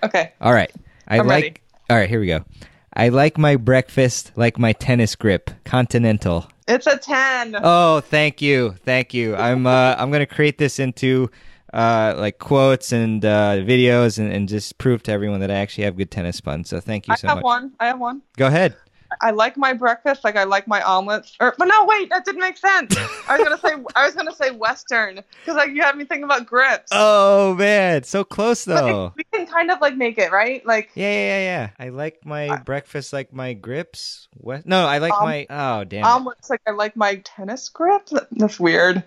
[0.02, 0.72] Okay, All right.
[1.06, 1.56] I I'm like ready.
[1.89, 2.44] All right, here we go.
[2.93, 5.51] I like my breakfast like my tennis grip.
[5.64, 6.48] Continental.
[6.66, 7.56] it's a ten.
[7.62, 8.74] Oh, thank you.
[8.85, 9.36] Thank you.
[9.36, 11.31] I'm uh I'm going to create this into
[11.72, 15.84] uh like quotes and uh videos and, and just prove to everyone that I actually
[15.84, 16.64] have good tennis fun.
[16.64, 17.32] So thank you I so much.
[17.32, 17.72] I have one.
[17.80, 18.22] I have one.
[18.36, 18.76] Go ahead.
[19.20, 21.36] I like my breakfast like I like my omelets.
[21.40, 22.96] Or, but no, wait, that didn't make sense.
[23.28, 26.24] I was gonna say I was gonna say Western because like you had me thinking
[26.24, 26.90] about grips.
[26.92, 29.12] Oh man, so close though.
[29.16, 31.70] we can kind of like make it right, like Yeah, yeah, yeah, yeah.
[31.78, 34.28] I like my breakfast like my grips.
[34.36, 34.66] What?
[34.66, 36.04] No, I like Um, my Oh, damn.
[36.04, 36.06] it.
[36.06, 38.12] omelets like I like my tennis grips.
[38.32, 39.02] That's weird.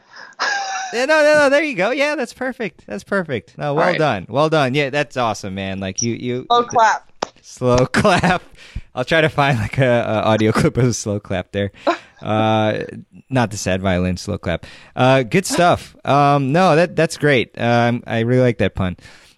[0.93, 1.49] Yeah, no, no, no.
[1.49, 1.89] There you go.
[1.89, 2.85] Yeah, that's perfect.
[2.85, 3.57] That's perfect.
[3.57, 3.97] No, well right.
[3.97, 4.27] done.
[4.29, 4.75] Well done.
[4.75, 5.79] Yeah, that's awesome, man.
[5.79, 6.45] Like you, you.
[6.51, 7.09] Slow clap.
[7.41, 8.43] Slow clap.
[8.95, 11.71] I'll try to find like a, a audio clip of a slow clap there.
[12.23, 12.85] Uh,
[13.29, 14.65] not the sad violin slow clap.
[14.95, 15.93] Uh, good stuff.
[16.07, 17.59] Um, no, that that's great.
[17.59, 18.95] Um, I really like that pun.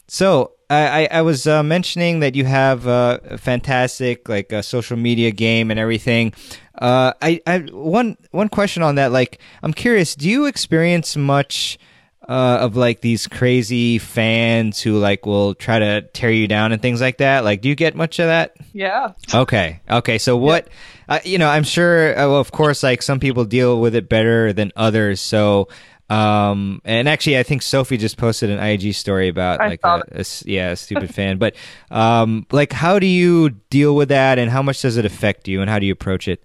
[0.07, 4.61] So I, I, I was uh, mentioning that you have uh, a fantastic like uh,
[4.61, 6.33] social media game and everything.
[6.77, 9.11] Uh, I, I one one question on that.
[9.11, 10.15] Like, I'm curious.
[10.15, 11.79] Do you experience much?
[12.27, 16.81] Uh, of like these crazy fans who like will try to tear you down and
[16.81, 17.43] things like that.
[17.43, 18.55] Like, do you get much of that?
[18.73, 19.13] Yeah.
[19.33, 20.17] Okay, okay.
[20.17, 20.67] So what?
[21.07, 22.17] Uh, you know, I'm sure.
[22.17, 25.21] Uh, well, of course, like some people deal with it better than others.
[25.21, 25.67] So.
[26.07, 30.03] Um and actually I think Sophie just posted an IG story about I like a,
[30.11, 31.55] a yeah a stupid fan but
[31.89, 35.61] um like how do you deal with that and how much does it affect you
[35.61, 36.43] and how do you approach it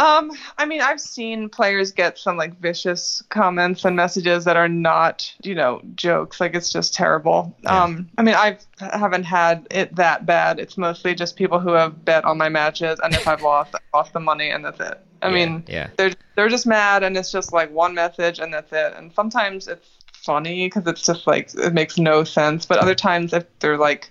[0.00, 4.68] Um, I mean, I've seen players get some like vicious comments and messages that are
[4.68, 6.40] not, you know, jokes.
[6.40, 7.54] Like it's just terrible.
[7.62, 7.84] Yeah.
[7.84, 10.58] Um, I mean, I haven't had it that bad.
[10.58, 13.80] It's mostly just people who have bet on my matches, and if I've lost, I've
[13.92, 14.98] lost the money, and that's it.
[15.20, 15.88] I Yeah, mean, yeah.
[15.98, 18.94] they're they're just mad, and it's just like one message, and that's it.
[18.96, 22.64] And sometimes it's funny because it's just like it makes no sense.
[22.64, 24.10] But other times, if they're like,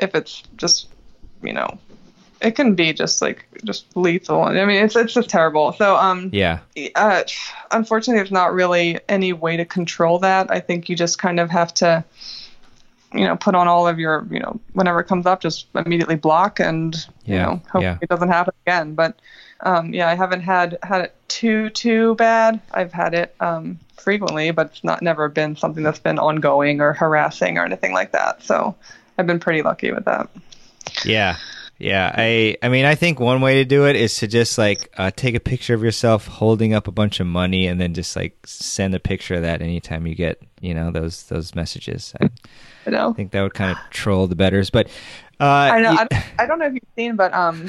[0.00, 0.88] if it's just,
[1.44, 1.78] you know,
[2.40, 4.42] it can be just like just lethal.
[4.42, 5.72] I mean, it's it's just terrible.
[5.72, 6.60] So um, yeah
[6.94, 7.22] uh,
[7.70, 10.50] unfortunately, there's not really any way to control that.
[10.50, 12.04] I think you just kind of have to,
[13.12, 16.16] you know, put on all of your, you know, whenever it comes up, just immediately
[16.16, 16.94] block and
[17.24, 17.98] you know, hope yeah.
[18.00, 18.94] it doesn't happen again.
[18.94, 19.18] But
[19.60, 22.60] um, yeah, I haven't had had it too too bad.
[22.72, 26.92] I've had it um, frequently, but it's not never been something that's been ongoing or
[26.92, 28.42] harassing or anything like that.
[28.42, 28.74] So
[29.16, 30.28] I've been pretty lucky with that.
[31.04, 31.36] Yeah.
[31.78, 34.90] Yeah, I I mean I think one way to do it is to just like
[34.98, 38.16] uh, take a picture of yourself holding up a bunch of money and then just
[38.16, 42.14] like send a picture of that anytime you get you know those those messages.
[42.20, 42.30] I
[42.86, 43.12] You know.
[43.12, 44.88] think that would kind of troll the betters, but
[45.38, 45.90] uh, I know.
[45.92, 47.68] I I don't know if you've seen, but um,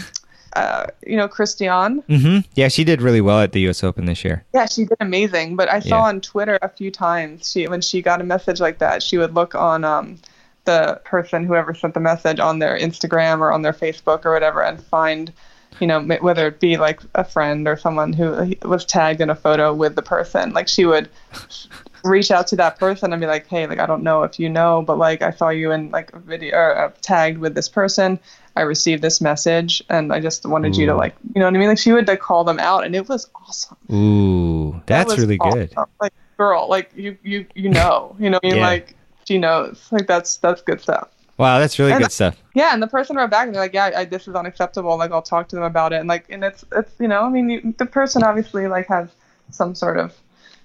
[0.53, 2.01] uh, you know, Christiane.
[2.09, 2.49] Mm-hmm.
[2.55, 3.83] Yeah, she did really well at the U.S.
[3.83, 4.43] Open this year.
[4.55, 5.55] Yeah, she did amazing.
[5.55, 6.03] But I saw Yeah.
[6.05, 9.35] on Twitter a few times she when she got a message like that, she would
[9.35, 10.17] look on um
[10.65, 14.61] the person whoever sent the message on their Instagram or on their Facebook or whatever
[14.63, 15.31] and find
[15.79, 19.35] you know whether it be like a friend or someone who was tagged in a
[19.35, 21.09] photo with the person like she would
[22.03, 24.49] reach out to that person and be like hey like i don't know if you
[24.49, 27.69] know but like i saw you in like a video or uh, tagged with this
[27.69, 28.19] person
[28.55, 31.57] i received this message and i just wanted you to like you know what i
[31.57, 35.19] mean like she would like call them out and it was awesome Ooh, that's was
[35.19, 35.59] really awesome.
[35.59, 35.75] good.
[36.01, 38.67] Like, girl, like you, you, you know, you know, what I mean, Yeah.
[38.67, 38.95] like
[39.29, 39.87] she knows.
[39.91, 41.09] Like that's that's good stuff.
[41.37, 42.35] Wow, that's really And- good stuff.
[42.55, 44.97] Yeah, and the person wrote back and they're like, yeah, I, this is unacceptable.
[44.97, 45.97] Like I'll talk to them about it.
[45.97, 49.07] And like, and it's it's you know, I mean, you, the person obviously like has
[49.51, 50.15] some sort of,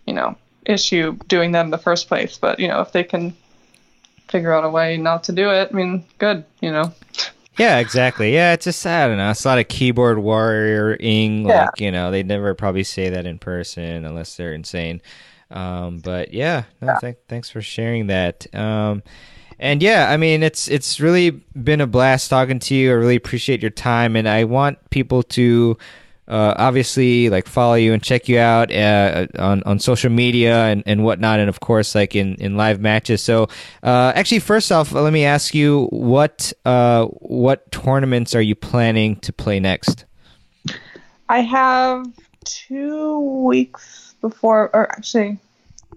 [0.06, 0.34] you know,
[0.64, 2.38] issue doing that in the first place.
[2.38, 3.36] But you know, if they can
[4.28, 6.42] figure out a way not to do it, I mean, good.
[6.62, 6.92] You know.
[7.58, 8.32] Yeah, exactly.
[8.32, 9.30] Yeah, it's just I don't know.
[9.30, 11.46] It's a lot of keyboard warrioring.
[11.46, 11.66] Yeah.
[11.66, 15.02] Like you know, they'd never probably say that in person unless they're insane.
[15.50, 18.46] Um, but yeah, no, thank, thanks for sharing that.
[18.54, 19.02] Um,
[19.58, 22.90] and yeah, I mean, it's it's really been a blast talking to you.
[22.90, 25.78] I really appreciate your time, and I want people to
[26.26, 30.82] uh, obviously like follow you and check you out uh, on on social media and,
[30.86, 33.22] and whatnot, and of course like in, in live matches.
[33.22, 33.44] So
[33.82, 39.16] uh, actually, first off, let me ask you what uh, what tournaments are you planning
[39.20, 40.04] to play next?
[41.28, 42.06] I have
[42.44, 45.38] two weeks before, or actually,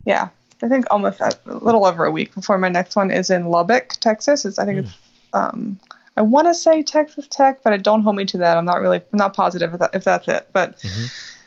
[0.05, 0.29] yeah,
[0.61, 3.89] I think almost a little over a week before my next one is in Lubbock,
[3.99, 4.45] Texas.
[4.45, 4.93] It's I think it's
[5.33, 5.79] um,
[6.17, 8.57] I want to say Texas Tech, but I don't hold me to that.
[8.57, 10.83] I'm not really I'm not positive if, that, if that's it, but.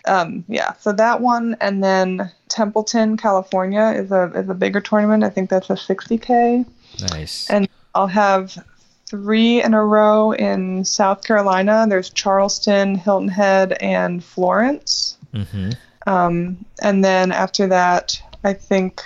[0.07, 5.25] Um, yeah, so that one, and then Templeton, California, is a is a bigger tournament.
[5.25, 6.65] I think that's a 60k,
[7.11, 7.51] Nice.
[7.51, 8.57] and I'll have
[9.11, 11.85] three in a row in South Carolina.
[11.87, 15.19] There's Charleston, Hilton Head, and Florence.
[15.35, 15.71] hmm
[16.11, 19.01] Um, and then after that, I think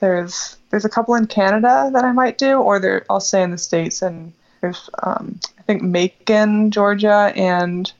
[0.00, 3.50] there's there's a couple in Canada that I might do, or there I'll stay in
[3.50, 4.02] the states.
[4.02, 7.90] And there's um, I think Macon, Georgia, and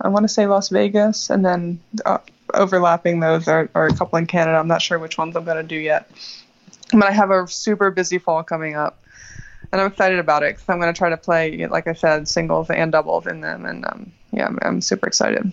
[0.00, 2.18] I want to say Las Vegas, and then uh,
[2.52, 4.58] overlapping those are, are a couple in Canada.
[4.58, 6.10] I'm not sure which ones I'm going to do yet,
[6.92, 9.00] but I have a super busy fall coming up.
[9.70, 12.28] And I'm excited about it because I'm going to try to play, like I said,
[12.28, 13.64] singles and doubles in them.
[13.64, 15.52] And um, yeah, I'm, I'm super excited.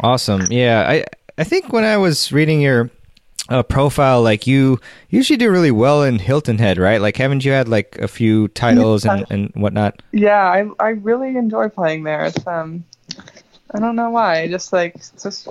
[0.00, 0.46] Awesome.
[0.50, 1.04] Yeah, I
[1.38, 2.90] I think when I was reading your
[3.48, 4.80] uh, profile, like you
[5.10, 7.00] usually do really well in Hilton Head, right?
[7.00, 10.02] Like, haven't you had like a few titles and, and whatnot?
[10.12, 12.24] Yeah, I I really enjoy playing there.
[12.24, 12.84] It's um,
[13.74, 14.46] I don't know why.
[14.48, 15.48] Just like it's just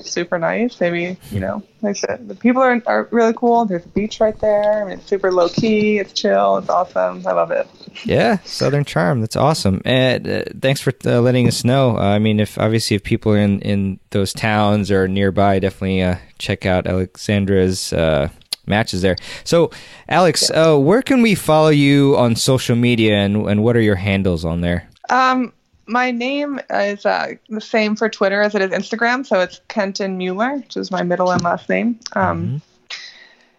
[0.00, 0.80] super nice.
[0.80, 3.66] Maybe you know, like the, the people are are really cool.
[3.66, 4.82] There's a beach right there.
[4.82, 5.98] I mean, it's super low key.
[5.98, 6.56] It's chill.
[6.56, 7.26] It's awesome.
[7.26, 7.68] I love it.
[8.04, 9.20] Yeah, Southern Charm.
[9.20, 9.82] That's awesome.
[9.84, 11.96] And uh, thanks for uh, letting us know.
[11.98, 16.02] Uh, I mean, if obviously if people are in in those towns or nearby, definitely
[16.02, 17.92] uh, check out Alexandra's.
[17.92, 18.28] Uh,
[18.66, 19.70] matches there so
[20.10, 23.94] alex uh, where can we follow you on social media and, and what are your
[23.96, 25.54] handles on there Um,
[25.88, 30.18] my name is uh, the same for Twitter as it is Instagram, so it's Kenton
[30.18, 31.98] Mueller, which is my middle and last name.
[32.12, 32.62] Um,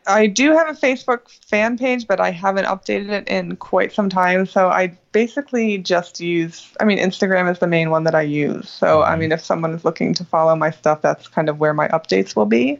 [0.07, 4.09] I do have a Facebook fan page, but I haven't updated it in quite some
[4.09, 4.45] time.
[4.45, 8.69] So I basically just use, I mean, Instagram is the main one that I use.
[8.69, 11.73] So, I mean, if someone is looking to follow my stuff, that's kind of where
[11.73, 12.79] my updates will be.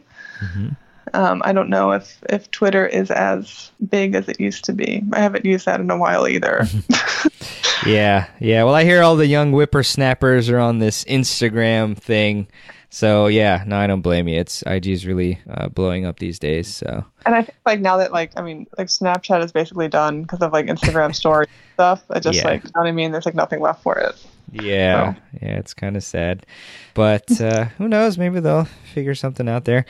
[1.14, 5.02] Um, I don't know if, if Twitter is as big as it used to be.
[5.12, 6.66] I haven't used that in a while either.
[7.86, 8.64] Yeah, yeah.
[8.64, 12.46] Well, I hear all the young whippersnappers are on this Instagram thing.
[12.90, 14.38] So yeah, no, I don't blame you.
[14.38, 16.68] It's IG is really uh, blowing up these days.
[16.68, 20.22] So And I think like now that like I mean like Snapchat is basically done
[20.22, 22.02] because of like Instagram story stuff.
[22.10, 22.48] I just Yeah.
[22.48, 23.12] like you know what I mean.
[23.12, 24.14] There's like nothing left for it.
[24.52, 26.46] Yeah, yeah, it's kind of sad,
[26.94, 28.18] but uh, who knows?
[28.18, 29.84] Maybe they'll figure something out there.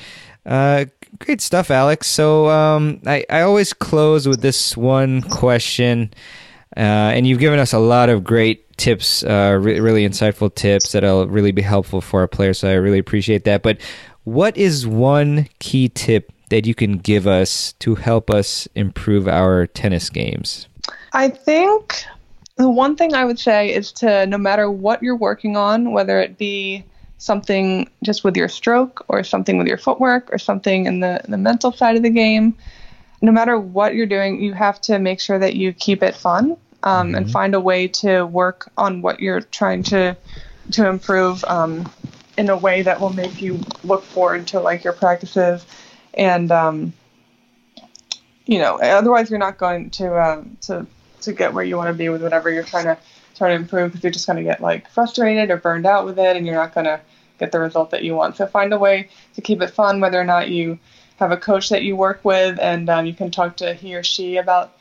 [0.45, 0.87] Uh,
[1.19, 2.07] great stuff, Alex.
[2.07, 6.13] So um, I I always close with this one question.
[6.77, 10.93] Uh, and you've given us a lot of great tips, uh, re- really insightful tips
[10.93, 12.61] that'll really be helpful for our players.
[12.61, 13.63] So I really appreciate that.
[13.63, 13.81] But
[14.23, 19.67] what is one key tip that you can give us to help us improve our
[19.67, 20.69] tennis games?
[21.13, 22.05] I think
[22.61, 26.21] the one thing I would say is to no matter what you're working on, whether
[26.21, 26.85] it be
[27.17, 31.39] something just with your stroke or something with your footwork or something in the, the
[31.39, 32.55] mental side of the game,
[33.23, 36.57] no matter what you're doing, you have to make sure that you keep it fun
[36.83, 40.17] um, and find a way to work on what you're trying to
[40.73, 41.91] to improve um,
[42.39, 45.67] in a way that will make you look forward to like your practices.
[46.15, 46.93] And um,
[48.47, 50.87] you know otherwise you're not going to uh, to
[51.23, 52.97] to get where you want to be with whatever you're trying to
[53.35, 56.19] try to improve because you're just going to get like frustrated or burned out with
[56.19, 57.01] it and you're not going to
[57.39, 58.37] get the result that you want.
[58.37, 60.79] So find a way to keep it fun whether or not you
[61.17, 64.03] have a coach that you work with and um, you can talk to he or
[64.03, 64.73] she about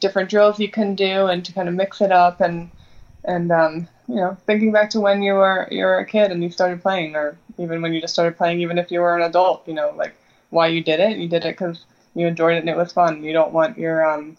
[0.00, 2.70] different drills you can do and to kind of mix it up and
[3.24, 6.42] and um, you know thinking back to when you were you were a kid and
[6.42, 9.22] you started playing or even when you just started playing even if you were an
[9.22, 10.14] adult you know like
[10.50, 11.18] why you did it.
[11.18, 11.84] You did it because
[12.14, 13.22] you enjoyed it and it was fun.
[13.22, 14.36] You don't want your um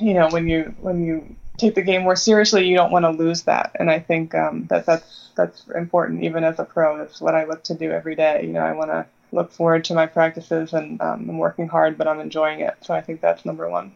[0.00, 3.10] you know when you when you take the game more seriously you don't want to
[3.10, 7.20] lose that and i think um, that that's that's important even as a pro it's
[7.20, 9.94] what i look to do every day you know i want to look forward to
[9.94, 13.44] my practices and um, i'm working hard but i'm enjoying it so i think that's
[13.44, 13.92] number one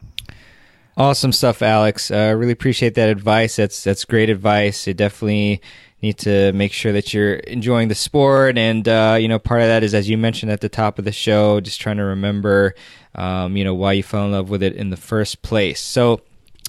[0.98, 2.10] Awesome stuff, Alex.
[2.10, 3.54] I uh, really appreciate that advice.
[3.54, 4.84] That's that's great advice.
[4.84, 5.62] You definitely
[6.02, 9.68] need to make sure that you're enjoying the sport, and uh, you know, part of
[9.68, 12.74] that is, as you mentioned at the top of the show, just trying to remember,
[13.19, 15.81] um, you know, why you fell in love with it in the first place.
[15.81, 16.20] So,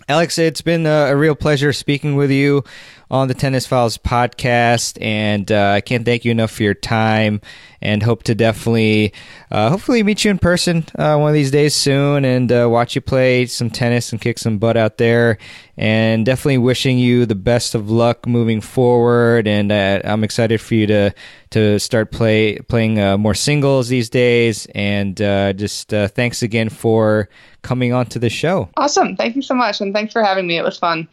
[0.09, 2.63] Alex, it's been a, a real pleasure speaking with you
[3.11, 7.41] on the Tennis Files podcast, and uh, I can't thank you enough for your time.
[7.81, 9.13] And hope to definitely,
[9.51, 12.93] uh, hopefully, meet you in person uh, one of these days soon, and uh, watch
[12.93, 15.37] you play some tennis and kick some butt out there.
[15.77, 19.47] And definitely wishing you the best of luck moving forward.
[19.47, 21.13] And uh, I'm excited for you to
[21.51, 24.67] to start play playing uh, more singles these days.
[24.75, 27.29] And just thanks again for
[27.61, 28.69] coming on to the show.
[28.77, 31.07] awesome thank you so much and thanks for having me it was fun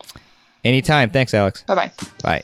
[0.66, 1.10] Anytime.
[1.10, 1.62] Thanks, Alex.
[1.62, 2.42] bye bye Bye.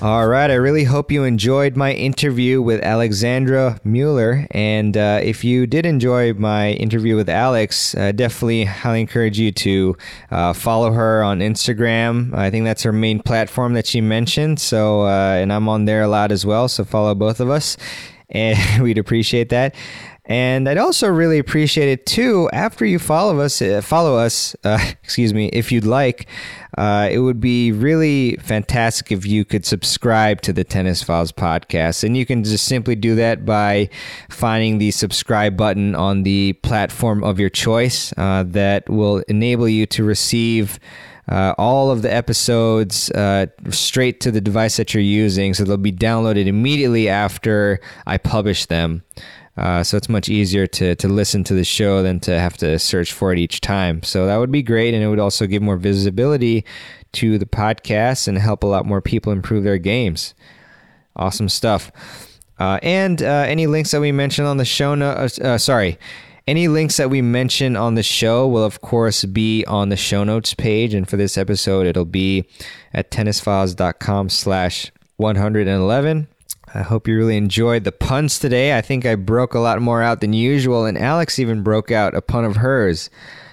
[0.00, 0.48] All right.
[0.48, 4.46] I really hope you enjoyed my interview with Alexandra Mueller.
[4.52, 9.50] And uh, if you did enjoy my interview with Alex, uh, definitely highly encourage you
[9.52, 9.96] to
[10.30, 12.32] uh, follow her on Instagram.
[12.32, 14.60] I think that's her main platform that she mentioned.
[14.60, 16.68] So, uh, and I'm on there a lot as well.
[16.68, 17.76] So follow both of us.
[18.30, 19.74] And we'd appreciate that.
[20.28, 23.62] And I'd also really appreciate it too after you follow us.
[23.62, 26.28] Uh, follow us, uh, excuse me, if you'd like.
[26.76, 32.04] Uh, it would be really fantastic if you could subscribe to the Tennis Files podcast,
[32.04, 33.88] and you can just simply do that by
[34.28, 38.12] finding the subscribe button on the platform of your choice.
[38.18, 40.78] Uh, that will enable you to receive.
[41.30, 45.52] Uh, all of the episodes uh, straight to the device that you're using.
[45.52, 49.02] So they'll be downloaded immediately after I publish them.
[49.58, 52.78] Uh, so it's much easier to, to listen to the show than to have to
[52.78, 54.02] search for it each time.
[54.04, 54.94] So that would be great.
[54.94, 56.64] And it would also give more visibility
[57.12, 60.34] to the podcast and help a lot more people improve their games.
[61.16, 61.90] Awesome stuff.
[62.60, 65.98] Uh, and uh, any links that we mention on the show, no- uh, uh, sorry,
[66.46, 70.24] any links that we mention on the show will, of course, be on the show
[70.24, 70.94] notes page.
[70.94, 72.48] And for this episode, it'll be
[72.94, 76.28] at tennisfiles.com slash 111.
[76.74, 78.76] I hope you really enjoyed the puns today.
[78.76, 82.14] I think I broke a lot more out than usual, and Alex even broke out
[82.14, 83.08] a pun of hers.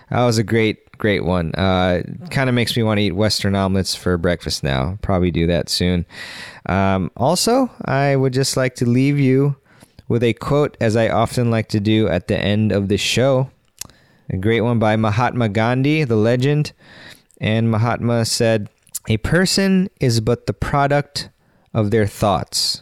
[0.10, 1.54] That was a great, great one.
[1.56, 4.98] Uh, kind of makes me want to eat Western omelets for breakfast now.
[5.02, 6.06] Probably do that soon.
[6.68, 9.56] Um, also, I would just like to leave you
[10.08, 13.50] with a quote, as I often like to do at the end of the show.
[14.30, 16.74] A great one by Mahatma Gandhi, the legend.
[17.40, 18.70] And Mahatma said,
[19.08, 21.30] A person is but the product
[21.74, 22.82] of their thoughts.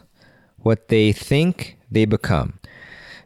[0.64, 2.60] What they think, they become.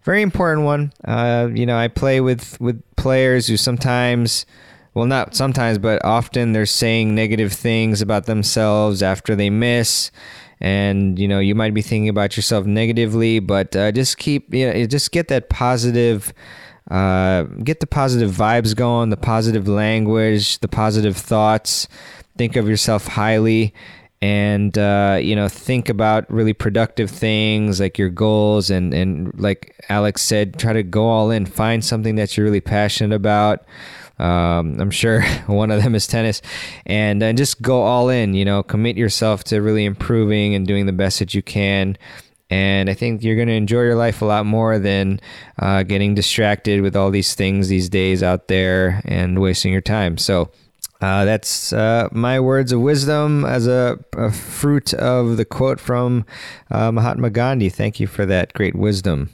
[0.04, 0.94] Very important one.
[1.04, 4.46] Uh, you know, I play with with players who sometimes,
[4.94, 10.12] well, not sometimes, but often they're saying negative things about themselves after they miss,
[10.62, 14.72] and you know, you might be thinking about yourself negatively, but uh, just keep, you
[14.72, 16.34] know, just get that positive.
[16.90, 21.90] Uh, get the positive vibes going, the positive language, the positive thoughts.
[22.38, 23.74] Think of yourself highly
[24.22, 29.76] and uh, you know think about really productive things like your goals and and like
[29.90, 31.46] alex said try to go all in.
[31.46, 33.66] Find something that you're really passionate about.
[34.20, 36.42] Um, i'm sure one of them is tennis.
[36.86, 40.86] And uh, just go all in you know commit yourself to really improving and doing
[40.86, 41.98] the best that you can.
[42.50, 45.20] And I think you're going to enjoy your life a lot more than
[45.60, 50.18] uh, getting distracted with all these things these days out there and wasting your time.
[50.18, 50.50] So,
[51.02, 56.26] uh, that's uh, my words of wisdom as a, a fruit of the quote from
[56.72, 57.70] uh, Mahatma Gandhi.
[57.70, 59.30] Thank you for that great wisdom.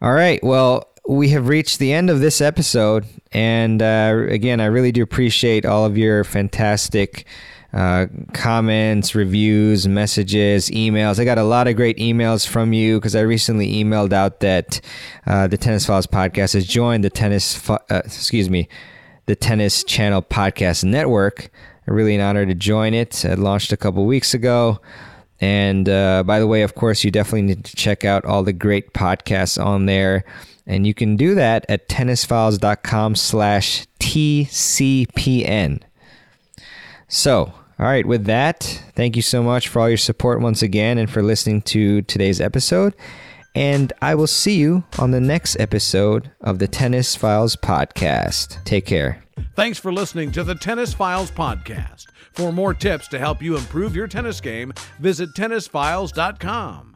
[0.00, 0.42] All right.
[0.42, 3.04] Well, we have reached the end of this episode.
[3.32, 7.26] And uh, again, I really do appreciate all of your fantastic.
[7.72, 11.18] Uh, comments, reviews, messages, emails.
[11.18, 14.80] I got a lot of great emails from you because I recently emailed out that
[15.26, 17.68] uh, the Tennis Files podcast has joined the tennis.
[17.68, 18.68] uh, excuse me,
[19.26, 21.50] the Tennis Channel Podcast Network.
[21.86, 23.24] Really an honor to join it.
[23.24, 24.80] It launched a couple weeks ago.
[25.40, 28.52] And uh, by the way, of course, you definitely need to check out all the
[28.52, 30.24] great podcasts on there.
[30.66, 35.82] And you can do that at tennisfiles.com slash TCPN.
[37.08, 40.96] So, all right, with that, thank you so much for all your support once again
[40.96, 42.94] and for listening to today's episode.
[43.54, 48.62] And I will see you on the next episode of the Tennis Files Podcast.
[48.64, 49.22] Take care.
[49.54, 52.06] Thanks for listening to the Tennis Files Podcast.
[52.32, 56.93] For more tips to help you improve your tennis game, visit tennisfiles.com.